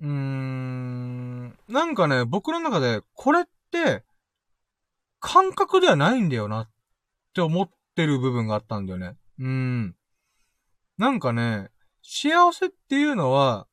[0.00, 4.04] うーん、なんかね、僕の中で、これって、
[5.20, 6.70] 感覚ではないんだよなっ
[7.34, 9.16] て思ってる部分があったんだよね。
[9.38, 9.94] うん。
[10.98, 11.70] なんかね、
[12.02, 13.66] 幸せっていうのは、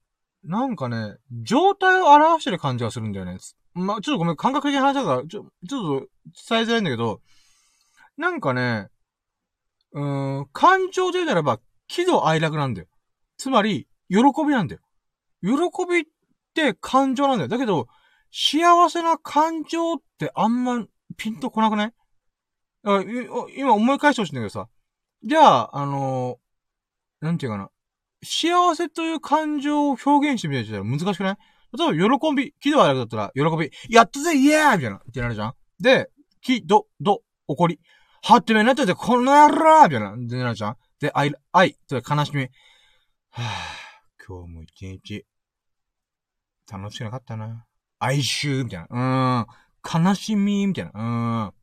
[0.43, 3.39] なんかね、状態を表してる感じがするんだよね。
[3.73, 6.07] ま、ちょっとごめん、感覚的な話だから、ちょ、ちょっと
[6.49, 7.21] 伝えづらいんだけど、
[8.15, 8.89] なんかね、
[9.91, 12.87] うーん、感情で言うならば、喜怒哀楽なんだよ。
[13.37, 14.81] つまり、喜びなんだよ。
[15.41, 15.51] 喜
[15.91, 16.03] びっ
[16.53, 17.47] て感情なんだよ。
[17.47, 17.87] だけど、
[18.31, 20.85] 幸せな感情ってあんま
[21.17, 21.93] ピンとこなくない？
[23.57, 24.67] 今思い返してほしいんだけどさ。
[25.23, 26.37] じゃあ、あの、
[27.25, 27.69] なんていうかな。
[28.23, 31.37] 幸せという感情を表現してみたいとしたら難しくない？
[31.77, 36.09] 例えば、喜び、喜怒哀楽だったら、喜び、やったぜイエーイみたいな、ってなるじゃんで、
[36.41, 37.79] 喜、怒、怒、怒り、
[38.21, 42.43] はってめになってて、この野郎みたいな、ってなるじゃんで、愛、愛、と悲しみ。
[43.31, 45.25] はぁ、今日も一日、
[46.71, 47.65] 楽しくなかったな。
[47.99, 49.43] 哀愁、みたいな。
[49.43, 50.05] うーん。
[50.05, 50.91] 悲しみ、みたいな。
[50.91, 51.01] うー
[51.49, 51.53] ん。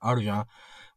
[0.00, 0.46] あるじゃん。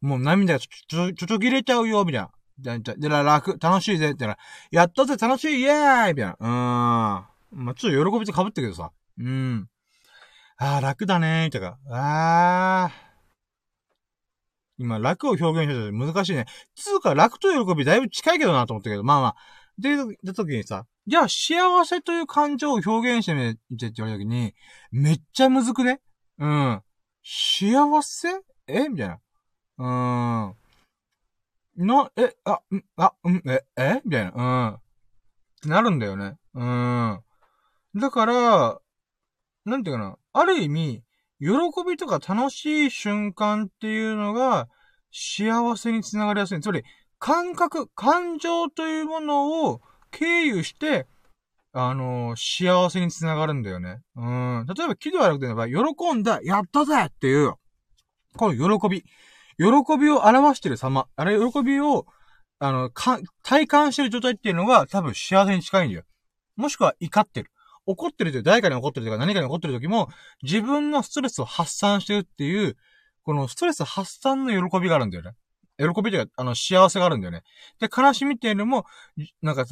[0.01, 2.31] もう涙がちょ、ちょ、ちょちょ切れちゃうよ、みたいな。
[2.57, 4.37] で、で、楽、楽しいぜ、ってな。
[4.71, 6.35] やったぜ、楽しい、イエーイみたいな。
[6.39, 7.65] うーん。
[7.65, 8.91] まあ、ちょっと喜びと被ったけどさ。
[9.17, 9.67] うん。
[10.57, 11.77] あー、楽だねー、とか。
[11.89, 13.05] あー。
[14.77, 16.45] 今、楽を表現してて難しいね。
[16.75, 19.35] つうか、楽と喜びだいぶ近いけどなと思ったけど、まあまあ。
[19.77, 23.41] で、で、時にさ、じゃあ、幸せという感情を表現してみ
[23.77, 24.53] てって言われた時に、
[24.91, 26.01] めっちゃむずくね?
[26.39, 26.81] うん。
[27.23, 28.29] 幸せ?
[28.67, 28.89] え?
[28.89, 29.19] みたいな。
[29.77, 30.55] うーん。
[31.77, 34.01] な、え、あ、ん、あ、ん、え、え？
[34.05, 34.31] みたいな。
[34.33, 34.41] う
[34.71, 34.75] ん。
[34.75, 34.79] っ
[35.61, 36.37] てなるんだよね。
[36.53, 37.19] うん。
[37.95, 38.79] だから、
[39.65, 40.17] なんていうかな。
[40.33, 41.03] ある意味、
[41.39, 41.49] 喜
[41.87, 44.69] びとか楽しい瞬間っていうのが、
[45.11, 46.61] 幸せにつながりやすい。
[46.61, 46.83] つまり、
[47.19, 49.81] 感覚、感情というものを
[50.11, 51.07] 経由して、
[51.73, 54.01] あのー、幸せにつながるんだよね。
[54.15, 54.65] うん。
[54.65, 57.53] 例えば、喜怒哀楽で言えば、喜んだ、やったぜっていう、
[58.37, 59.03] この喜び。
[59.57, 61.07] 喜びを表してる様。
[61.15, 62.05] あれ、喜びを、
[62.59, 66.03] あの、か、体感してる状態っていうのが多分幸せに近いんだよ。
[66.55, 67.51] もしくは怒ってる。
[67.85, 70.09] 怒ってるという、誰かに怒ってるとか何かに怒ってる時も、
[70.41, 72.75] 自分のストレスを発散してるっていう、
[73.23, 75.31] このストレス発散の喜びがあるんだよね。
[75.77, 77.43] 喜びというか、あの、幸せがあるんだよね。
[77.79, 78.85] で、悲しみっていうのも、
[79.41, 79.65] なんか、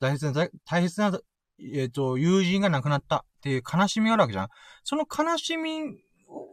[0.00, 1.18] 大切な、大切な、
[1.58, 4.48] えっ、ー、と、友人が亡くなったっていう悲しみがあるわけじゃん。
[4.82, 5.82] その悲しみ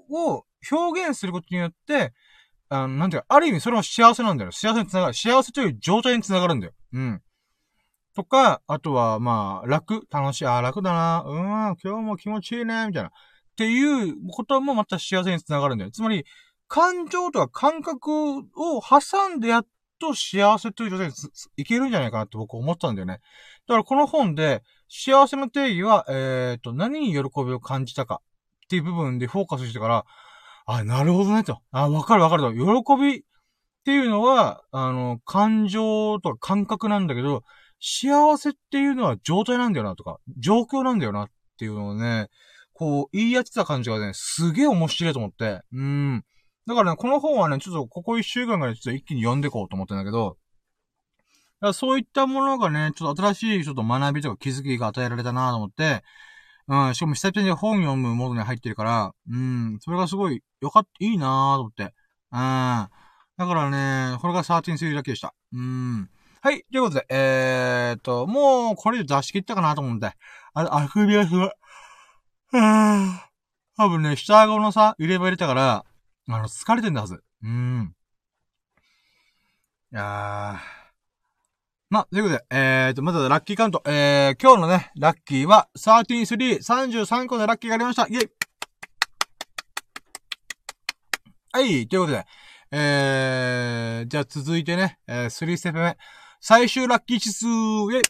[0.10, 2.14] を表現することによって、
[2.74, 4.52] あの、なんていうか、ある意味それは幸せなんだよ。
[4.52, 5.14] 幸せにつながる。
[5.14, 6.74] 幸せという状態につながるんだよ。
[6.94, 7.22] うん。
[8.16, 13.10] とか、あとは、まあ、楽、楽しい、あ、楽だな、うん、今日も気持ちいいね、みたいな。
[13.10, 13.12] っ
[13.56, 15.92] ていうこともまた幸せにつながるんだよ。
[15.92, 16.26] つまり、
[16.68, 18.44] 感情とか感覚を
[18.82, 19.68] 挟んでやっ
[20.00, 21.14] と幸せという状態に
[21.58, 23.20] いけるんじゃないかなって僕思ったんだよね。
[23.68, 28.22] だからこの本で、幸せの定義は、えっ、ー、と、何に喜びを感じたか
[28.66, 30.06] っていう部分でフォーカスしてから、
[30.66, 31.60] あ、なるほどね、と。
[31.72, 32.54] あ、わかるわかると。
[32.54, 33.24] 喜びっ
[33.84, 37.44] ていうのは、あの、感情とか感覚なんだけど、
[37.80, 41.28] 幸せっていうのは状態なんだよなとか、状況なんだよなっ
[41.60, 42.30] ていうのをね、
[42.74, 45.62] こう、言いやってた感じがね、すげえ面白いと思って。
[45.74, 46.24] うん。
[46.66, 50.38] だからね、この本はね、ちょっとここ一週間ぐらいちょっと一気に読んでこうと思ってんだけど、
[51.60, 56.04] だからそういったものがね、ちょっと新しいちょっと学びとか気づきが与えられたなと思って、
[56.68, 61.84] うん、しかも久々に本読むモードに入ってるから、うん、それがすごいよかった、いいなぁと思って。
[61.84, 61.90] うん。
[62.32, 62.90] だ
[63.48, 65.34] からね、これが13するだけでした。
[65.54, 66.10] うん。
[66.42, 70.08] はい、ということで、えーと、もう、これで出し切ったかなと思うんで。
[70.08, 70.14] あ、
[70.54, 71.52] あくびがすごい。
[72.54, 73.20] うん。
[73.78, 75.86] 多分ね、下顎のさ、入れ歯入れたから、
[76.30, 77.24] あの、疲れてんだはず。
[77.44, 77.96] うん。
[79.92, 80.83] いやー。
[81.94, 83.84] まあ、ということで、えーと、まずはラッキーカウント。
[83.86, 88.08] えー、今日のね、ラッキーは、13-3、33個のラッキーがありました。
[88.08, 88.30] イェイ
[91.52, 92.26] はい、ということで、
[92.72, 95.96] えー、じゃあ続いてね、えー、3ステップ目。
[96.42, 98.02] 最終ラッキー指数、イェイ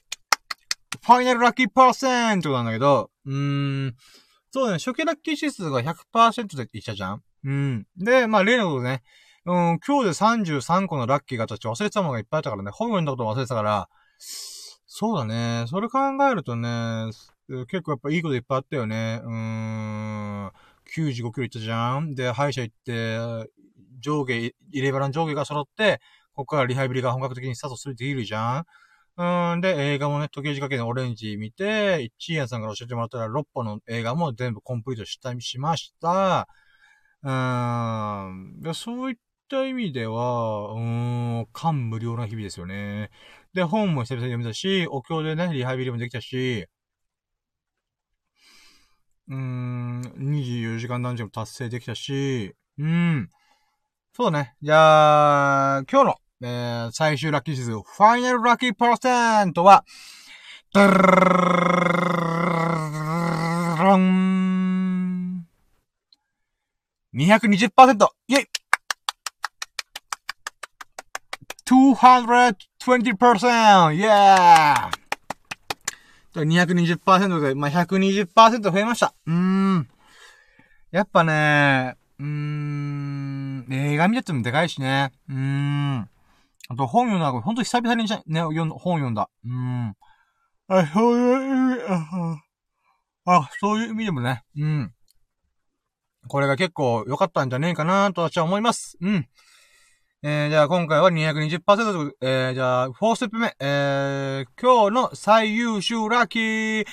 [1.02, 3.96] ファイナルラッキーパーセントなんだけど、うーん、
[4.52, 7.86] そうね、初期ラッキー指数が100%で言ったじゃんうん。
[7.98, 9.04] で、まあ例のことね、
[9.46, 15.66] うん、今日で33個のラッキーがたち忘れてたものがいっぱいあったからね、本読んだこと忘れてたから、そうだね。
[15.68, 16.00] それ考
[16.30, 17.10] えるとね、
[17.68, 19.22] 結構やっぱいいこといっぱいあったよね。
[19.24, 19.32] うー
[20.48, 20.52] ん。
[20.86, 23.18] 95キロ行ったじゃんで、歯医者行って、
[24.00, 26.00] 上下、入れ腹の上下が揃って、
[26.34, 28.66] ここからリハビリが本格的にスタートするできるじゃん
[29.54, 29.62] うん。
[29.62, 36.48] で、映画もね、時計仕掛けのオレンジ見て、一円さんから教えてもらったら6本の映画も全部コンプリートした、しました。
[37.24, 38.74] うん。
[38.74, 43.12] そういった意味では、うーん、感無量な日々ですよね。
[43.54, 46.68] で、本も久々に読めたし、お経でね、リハビリもできたし、
[49.30, 53.30] うーん、24時間男女も達成できたし、うん。
[54.14, 54.56] そうね。
[54.62, 59.86] じゃあ、今日の、えー、最終ラッキー指数、ファイナルラッキーパーセントは、
[60.74, 60.94] ドゥル
[63.92, 65.48] ルン
[67.14, 68.08] !220%!
[68.28, 68.46] イェイ
[71.66, 73.94] !220%!
[73.94, 79.14] イェー !220% で、まあ、120%増えました。
[79.26, 79.88] うーん。
[80.92, 85.12] やっぱね、うーん、映画見ててもでかいしね。
[85.30, 86.10] うーん。
[86.70, 88.56] あと本読んだ、ほんと久々にね、本
[89.00, 89.30] 読んだ。
[89.46, 89.96] うーん。
[90.68, 91.82] あ、そういう意味、
[93.26, 94.94] あ、そういう意味でもね、うん。
[96.28, 98.98] これが結構良かったんじゃねえかなと私は思います。
[99.02, 99.28] うん。
[100.26, 106.86] えー、じゃあ今回は220%えー、じゃあ、4ステップ目、えー、今日の最優秀ラッキー、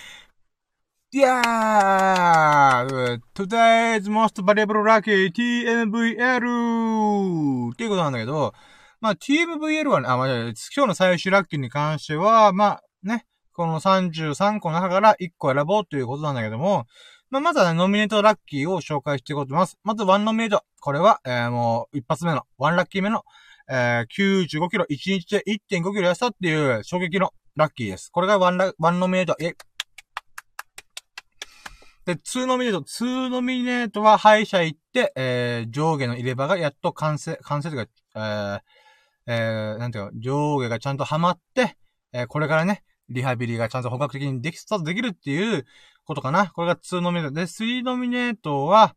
[1.15, 2.89] Yeah!
[3.33, 7.73] Today's most valuable lucky TMVL!
[7.73, 8.53] っていうことなんだけど、
[9.01, 16.87] まあ TMVL はね、あ、まあ、今日の最終ラッキーに関しては、まあね、この33個の中から1個選ぼうということなんだけども、
[17.31, 19.79] まあ、まずはね、ノミネートラッキーを紹介していこうと思います。
[19.85, 20.65] まず、ワンノミネート。
[20.81, 23.23] これは、えー、もう、一発目の、ワンラッキー目の、
[23.71, 28.11] えー、95キロ、1日で1.5キロ痩せたっていう衝撃のラッキーです。
[28.11, 29.37] これがワンラ、ワンノミネート。
[29.41, 29.55] え
[32.05, 38.63] で、2ノミネート、2ノミネートは歯医者行って、えー、上下の入れ歯がやっと完成、完成というか、
[39.27, 41.77] えー、えー、なんていうか、上下がちゃんとはまって、
[42.13, 45.65] えー、これからね、リハビリがちゃんと本格的にでき、スタートできるっていう
[46.05, 46.51] ことかな？
[46.51, 47.35] これが2ノミネート。
[47.35, 48.95] で、3ノミネートは、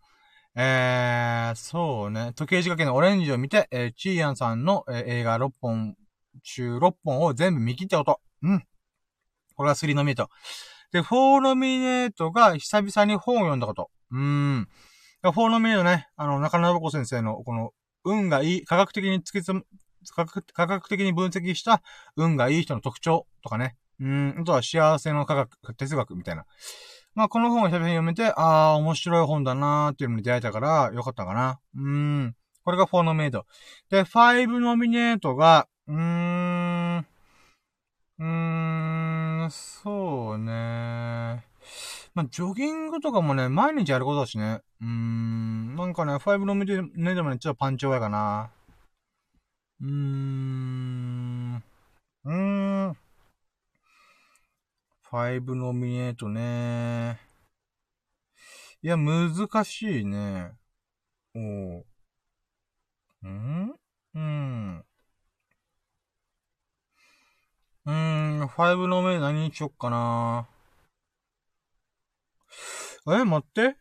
[0.55, 5.95] えー、そうね、時計仕掛けのオレンジを見て、えー、チーヤンさんの、えー、映画6本
[6.43, 8.19] 中6本を全部見切ったこと。
[8.43, 8.63] うん。
[9.55, 10.29] これが3ノミネート。
[10.91, 13.89] で、4ノミネートが久々に本を読んだこと。
[14.11, 14.67] うーん。
[15.23, 17.71] 4ノミネートね、あの、中野信子先生の、この、
[18.03, 19.65] 運がいい、科学的に突き詰め、
[20.53, 21.81] 科学的に分析した
[22.17, 23.75] 運がいい人の特徴とかね。
[24.03, 26.45] うん、あとは幸せの科学、哲学みたいな。
[27.15, 31.59] まあ、この本を久々に読めて、ああ、面白い本だなーっていうのに出会えたから、よかったかな。
[31.75, 32.35] うん。
[32.65, 33.45] これが4ノミネート。
[33.89, 37.05] で、5ノミネートが、うーん、
[38.19, 41.45] うーん、そうね。
[42.13, 44.59] まあ、ジョギングとかもね、毎日やることだしね。
[44.81, 48.51] うーん、なんかね、5ノミネートもね、ちょっとパンチ弱いかな。
[49.81, 51.63] うーん、
[52.25, 53.02] うーん。
[55.13, 57.19] 5ノミネートね。
[58.81, 60.53] いや、難しいね。
[61.35, 61.39] お
[61.81, 61.85] う。
[63.27, 63.75] ん？
[64.15, 64.83] うん。
[67.85, 70.47] うーん、5ノミネ何にしよっかな。
[73.07, 73.75] え、待って。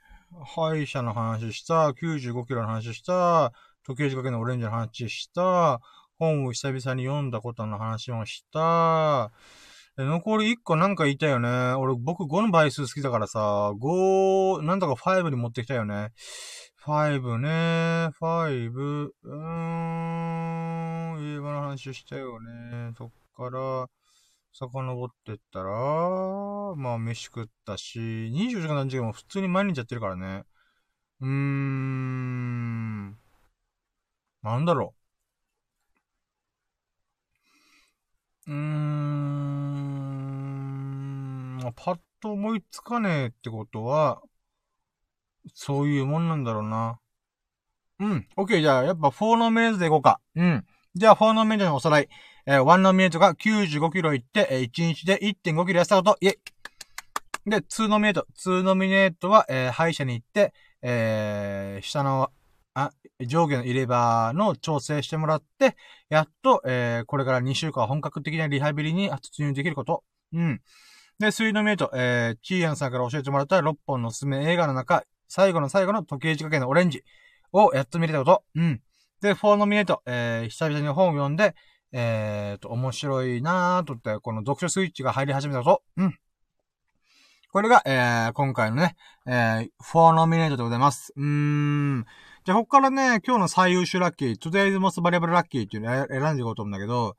[0.45, 3.55] 歯医者の話した、95キロの話した、
[3.87, 5.81] 時計仕掛けのオレンジの話した、
[6.19, 9.33] 本を久々に読んだことの話もした、
[9.98, 11.48] 残り1個なんかいたよね。
[11.74, 16.12] 俺、僕5の倍数好きだからさ、5、なんとか5に持ってきたよね。
[16.86, 19.36] 5ね、5、うー
[21.16, 22.93] ん、映画の話したよね。
[22.97, 23.86] そっから、
[24.52, 25.70] 遡ってったら、
[26.77, 30.44] まあ、飯食ったし、24時間何時間も普通に毎日やってるからね。
[31.20, 33.19] うーん、
[34.43, 34.94] なんだろ
[38.47, 38.51] う。
[38.52, 39.61] うーん、
[41.70, 44.22] パッと思いつかねえってことは、
[45.55, 46.98] そういうもんなんだろうな。
[48.01, 48.28] うん。
[48.36, 50.20] オッケー、じゃあ、やっぱ4ノミネートでいこうか。
[50.34, 50.64] うん。
[50.94, 52.09] じゃあ、4ノミネートのおさらい。
[52.47, 56.39] えー、1ノミネートが95キロいって、えー、1日で1.5キロ痩せたこと、イェイ
[57.47, 58.26] で、2ノミネート。
[58.36, 60.52] 2ノミネートは、えー、歯医者に行って、
[60.82, 62.30] えー、下の、
[62.74, 65.76] あ、上下の入れ歯の調整してもらって、
[66.09, 70.02] やっと、えー、これから2週間本格的なリハビリに突入できること。
[70.32, 70.60] うん。
[71.18, 77.05] で、スイートメイト、えー、キーヤンさんから教えてもらった6本のおすすめ映画の中、最後の最後の時計仕掛けのオレンジ
[77.52, 78.43] をやっと見れたこと。
[78.55, 78.80] うん。
[79.20, 81.55] で、4ノミネート、えー、久々に本を読んで、
[81.93, 85.82] えーと、面白いなーとって、この読書スイッチが入り始めたこと。
[85.97, 86.18] うん。
[87.52, 91.12] これが、えー、今回のね、えー、4ノミネートでございます。
[91.16, 92.06] うーん。
[92.44, 97.16] じゃあ、ここからね、今日の最優秀ラッキー、Today's Most Valuable Lucky っていうのを選んでいこうと思うんだけど、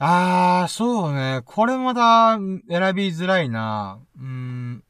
[0.00, 1.42] あー、そうね。
[1.44, 2.38] これまた
[2.70, 4.00] 選びづらいな。
[4.16, 4.84] うーん。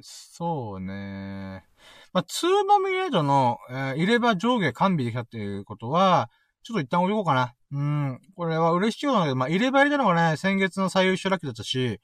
[0.00, 1.64] そうね。
[2.12, 6.28] まあ、2ノミネートの、えー、入れ歯上下完備できたっていうことは、
[6.64, 7.54] ちょっと一旦置いとこうかな。
[7.70, 8.20] うん。
[8.34, 12.00] これは嬉しいようなんだけど、まあ、入れ歯入れたのがね、先月の最優秀ラッキーだったし、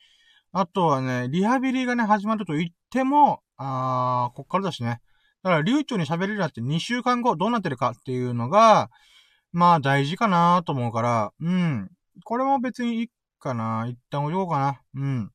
[0.52, 5.00] あとはね、リハビリがね、始まると言っても、あー、こっからだしね。
[5.42, 8.90] だから流暢に喋れるようになって2週間後どうなってるかっていうのが、
[9.52, 11.90] まあ大事かなと思うから、うん。
[12.24, 13.86] これも別にいいかな。
[13.88, 14.82] 一旦置いとこうかな。
[14.94, 15.30] うん。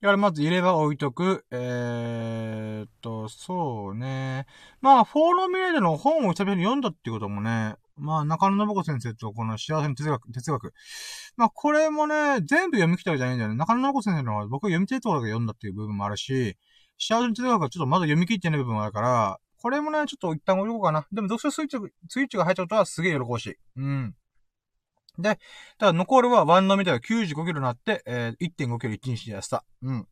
[0.00, 1.44] だからまず入れ歯置いとく。
[1.52, 4.46] えー、っと、そうね。
[4.80, 10.74] まあ、フォーロミレーでの本を久々に読んだっていうこともね、まあ、中野信子先生とこの幸せの哲学、哲学。
[11.36, 13.56] まあ、これもね、全部読み切ったわけじゃないんだよね。
[13.56, 16.56] 中野信子先生のは僕が読みたいところだけ読んだっていう部分もあるし、
[16.98, 21.06] 幸せの哲学はちょっとまだ読み切ってない部分もあるから、これもね、ちょっと一旦置いとこうかな。
[21.12, 21.76] でも、読書スイッチ、
[22.08, 23.56] スイッチが入っちゃうとはすげえ喜ばしい。
[23.76, 24.14] うん。
[25.18, 25.38] で、
[25.78, 29.64] ただ残るはワンのみでは95キロになって、えー、1.5キロ1日でやした。
[29.82, 30.00] うん。
[30.00, 30.04] っ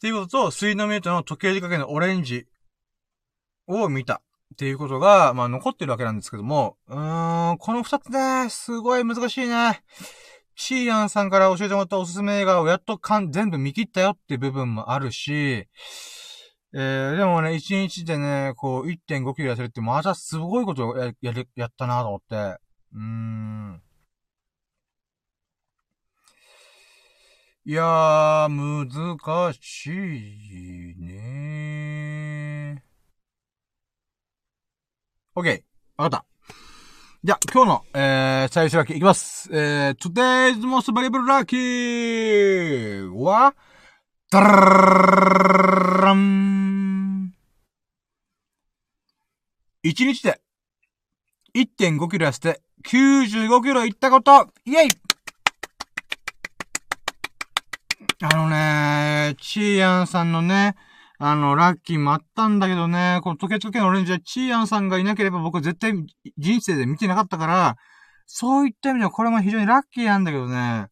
[0.00, 2.46] ていうことと、水のミートの時計仕掛けのオレンジ
[3.66, 4.22] を見た。
[4.52, 9.82] っていうことが、まあ残ってるわけなんですけども、うーん、この二つね、すごい難しいね。
[10.56, 15.32] シーアンさんから教えてもらったおすすめ映画をやっとかん、全部見切ったよっていう部分もあるし、
[16.72, 22.58] えー、でもね、1日でね、こう、1.5キロ痩せるって、またすごいことをや、ややったなと思って。
[22.92, 23.82] うーん。
[27.64, 35.40] いやー、難しいねー。
[35.40, 35.62] OK。
[35.96, 36.24] わかった。
[37.22, 39.48] じゃあ、今日の、えー、最初ラッキーいきます。
[39.52, 43.54] えー、today's most valuable lucky は、
[44.30, 47.34] ダラン。
[49.84, 50.40] 1日で
[51.54, 54.48] 1.5キロ痩せて95キロいったこと。
[54.64, 54.88] イェイ。
[58.22, 60.76] あのね、チーアンさんのね、
[61.18, 65.92] あの、ラッキーもあったんだけどね、この時計時計のオレンジはチーアンさんがいなければ僕絶対
[66.38, 67.76] 人生で見てなかったから、
[68.26, 70.86] そういった意味ではこれも非常にラッキーなんだけどね、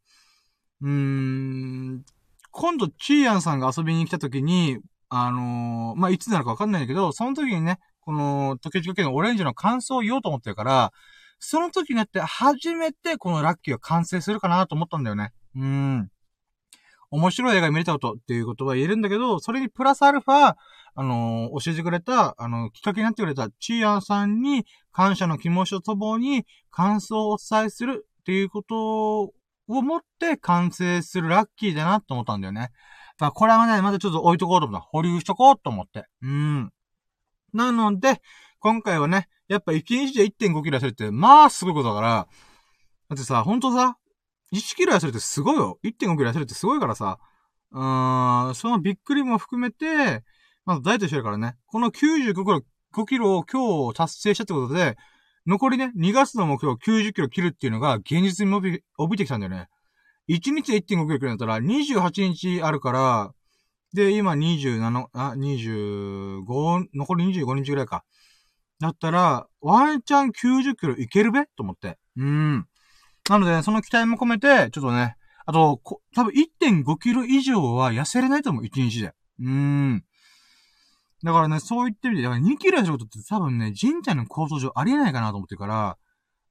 [0.82, 2.05] うーん、
[2.51, 4.78] 今度チーアンさんが遊びに来た時に、
[5.09, 10.93] あのー、まあ、いつなのかわかんないんだけど、その時にね、この時計時計のオレンジの感想を言おうと思ってるから、
[11.39, 15.32] その時になって初めてこのラッキーが完成するかなと思ったんだよね。
[15.56, 16.10] うん。
[17.10, 20.55] 面白い映画見れたことっていうことは言えるんだけど、それにプラスアルファ、
[20.94, 29.32] あのー、教えてくれた、あの、きっかけになってくれたチーアンさんに感謝の気持ちとともに感想をお伝えするっていうことを
[29.69, 32.60] 持って完成するラッキーだなと思ったんだよね。
[32.60, 32.73] だか
[33.27, 34.86] らこれはね、まだちょっと置いとこうと思った。
[34.86, 36.06] 保留しとこうと思って。
[36.23, 36.70] うん。
[37.55, 38.20] なので、
[38.60, 42.09] 今回はね、やっぱ1日で1.5キロ痩せるって、まあすごいことだから、
[43.09, 43.97] だってさ、ほんとさ、
[44.52, 45.78] 1キロ痩せるってすごいよ。
[45.85, 47.18] 1.5キロ痩せるってすごいからさ、
[47.72, 50.24] うーん、そのびっくりも含めて、
[50.64, 51.56] まずダイエットしてるからね。
[51.66, 52.62] この95キロ、
[52.94, 54.97] 5キロを今日達成したってことで、
[55.47, 59.68] 残りね、2月の目標90キロ切るっていうのが現実に帯び帯びてきたんだよね。
[60.28, 63.32] 1日で1.5キロ切るんだったら28日あるから、
[63.94, 68.05] で、今27、あ、25、残り25日ぐらいか。
[68.80, 71.46] だったら、ワンチャン90キロいけるべ？
[71.56, 71.98] と思って。
[72.16, 72.66] うん。
[73.28, 79.14] なので、その期待も込めて、ちょっとね、あと、こ多分1.5キロ以上は痩せれないと思う、1日で。
[79.40, 80.05] うーん。
[81.24, 85.98] だからね、そう言ってみて、だから2キロ痩せることって多分ね、人体の構造上ありえないかなと思ってるから、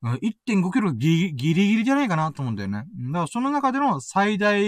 [0.03, 2.83] 1.5キロギリギリじゃないかなと思うんだよね。
[3.11, 4.61] だからその中での最大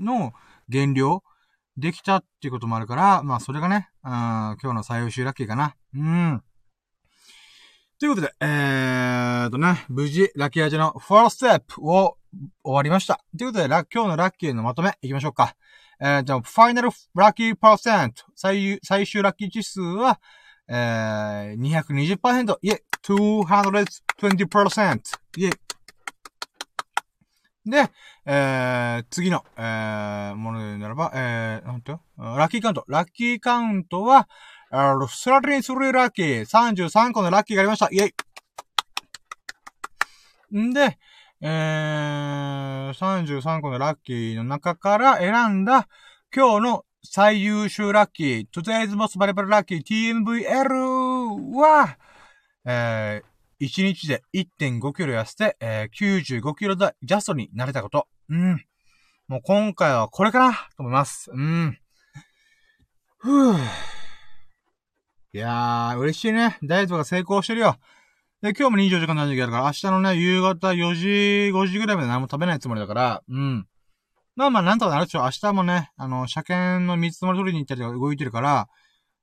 [0.00, 0.32] の
[0.68, 1.22] 減量
[1.76, 5.74] できたっていうこともあるから、まあそれがね、今日の最優秀ラッキーかな。
[5.94, 6.42] うん。
[7.98, 12.16] ということで、えーとね、無事、ラッキー味のフォーステップを
[12.62, 13.20] 終わりました。
[13.38, 15.54] ということで、今日のラッキーのまとめ、いきましょうか。
[16.00, 20.20] えー、じゃあ、ファイナルラッキーパーセント、最最終ラッキー指数は、
[20.68, 22.82] えー、220%、イェイ、
[24.18, 24.96] 220%、
[25.36, 25.52] イェイ。
[27.66, 27.90] で、
[28.26, 32.84] えー、次の、えー、ものでならば、えー、なんと、ラッキーカウント。
[32.88, 34.28] ラッキーカウントは、
[34.70, 37.88] あの、スラリンスリーラッキー、33個のラッキーがありました。
[37.90, 38.12] イェ
[40.52, 40.98] イんで、
[41.40, 45.88] えー、33個のラッキーの中から選んだ、
[46.34, 51.96] 今日の最優秀ラッキー、Today's Most Valuable Lucky TMVL は、
[52.64, 58.06] えー、1日で1.5キロ痩せて、えー、95キロジャストになれたこと。
[58.28, 58.64] うん。
[59.28, 61.30] もう今回はこれかなと思います。
[61.32, 61.78] うん。
[63.18, 63.58] ふぅ。
[65.32, 66.58] いやー、嬉しいね。
[66.62, 67.76] ダイエットが成功してるよ。
[68.42, 71.06] で、今日も24時間何時あるから、明日のね、夕方4時、
[71.52, 73.66] 5時ぐらいまで何も食べないつもりだから、うん。
[74.36, 75.22] まあまあ、なんとかなるでしょ。
[75.22, 78.68] 明日もね、あの、車検の見積もり取りに行ったりとか動いてるから、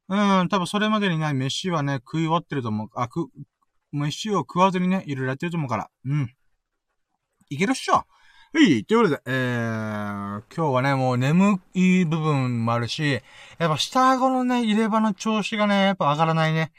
[0.10, 2.90] うん、多分それまでにない飯はね、食い終わってると思う。
[2.95, 3.08] あ、
[3.92, 5.90] く、飯を食わずにね、いろいろやってると思うから。
[6.06, 6.34] うん。
[7.50, 7.94] いけるっしょ。
[8.54, 13.22] はい、ということで、えー、今日はね、もう眠い部分もあるし、
[13.60, 16.74] やっぱ下顎のね、入れ歯の調子がね、やっぱ上がらないね。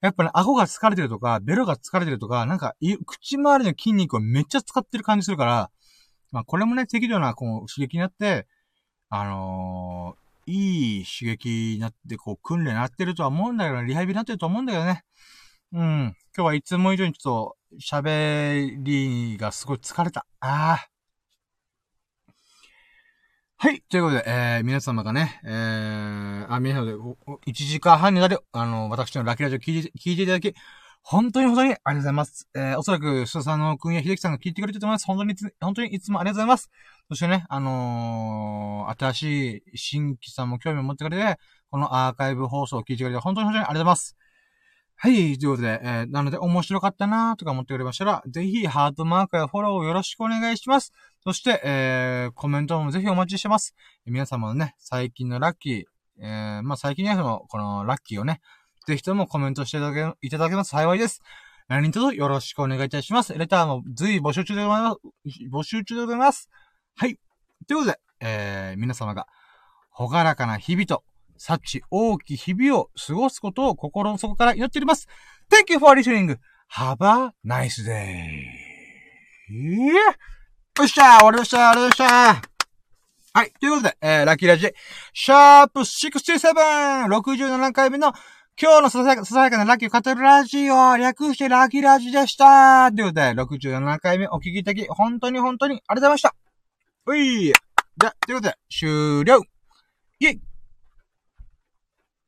[0.00, 5.70] やっぱね、顎が疲れてるとか、ベロが疲れてるとか、なんか、口周りの筋肉をめっちゃ使ってる感じするから、
[6.30, 8.46] まあこれもね、適度なこう刺激になって、
[9.10, 15.04] あのー、いい刺激になって、こう、訓練になってるとは思うんだけど、リハビリになってると思うんだけどね。
[15.72, 16.16] うん。
[16.36, 20.24] 今日はいつも以上にちょっと、喋りがすごい疲れた。
[20.40, 20.88] ああ。
[23.58, 23.82] はい。
[23.90, 30.54] ということで、えー、皆様がね、えー、あ、皆様で、1時間半になる、あの、私のラキラジオ聞いて、聞いていただき、
[31.02, 32.48] 本当に本当にありがとうございます。
[32.54, 35.06] えー、おそらく、須田のくんや秀樹さんが聞いてくれてると思います。
[35.06, 36.70] 本当に、本当にいつもありがとうございます。
[37.08, 41.38] そしてね、あのー、新しい新規さんも興味を持ってくれて、
[41.70, 44.16] このアーカイブ放送を聞いてくれて、本当に本当にありがとうございます。
[45.00, 50.92] はい、ということで、えー、なので面白かったなとか思ってくれましたら、ぜひハートマークやフォローをよろしくお願いします。
[51.22, 53.76] そして、えー、コメントもぜひお待ちしてます。
[54.06, 55.84] 皆様のね、最近のラッキー、
[56.20, 58.40] えー、まあ、最近にはその、このラッキーをね、
[58.88, 61.22] ぜひともコメントしていただけ、いただけます幸いです。
[61.68, 63.38] 何卒よろしくお願いいたします。
[63.38, 64.98] レターも随意募集中でございます。
[65.52, 66.50] 募集中でございます。
[66.96, 67.20] はい。
[67.68, 69.28] ということで、えー、皆様が、
[69.90, 71.04] ほがらかな日々と、
[71.38, 75.08] 幸大き日々を過ごすことを心の底から祈っております。
[75.50, 76.36] Thank you for listening.
[76.72, 78.68] Have a nice day.
[80.78, 82.48] よっしゃ終わりましたありがとうございました
[83.38, 83.52] はい。
[83.60, 84.72] ということで、えー、ラッキーラジ、
[85.12, 88.12] シャープ 67!67 回目の
[88.60, 96.34] 今日のささやかささやかなラッキーを語るラジオ、略してラッキーラジでしたということで、67回目お聞きいただき、本当に本当にありがとうございました。
[97.06, 97.52] うい
[97.98, 99.40] じゃ、ということで、終了
[100.20, 100.40] イェイ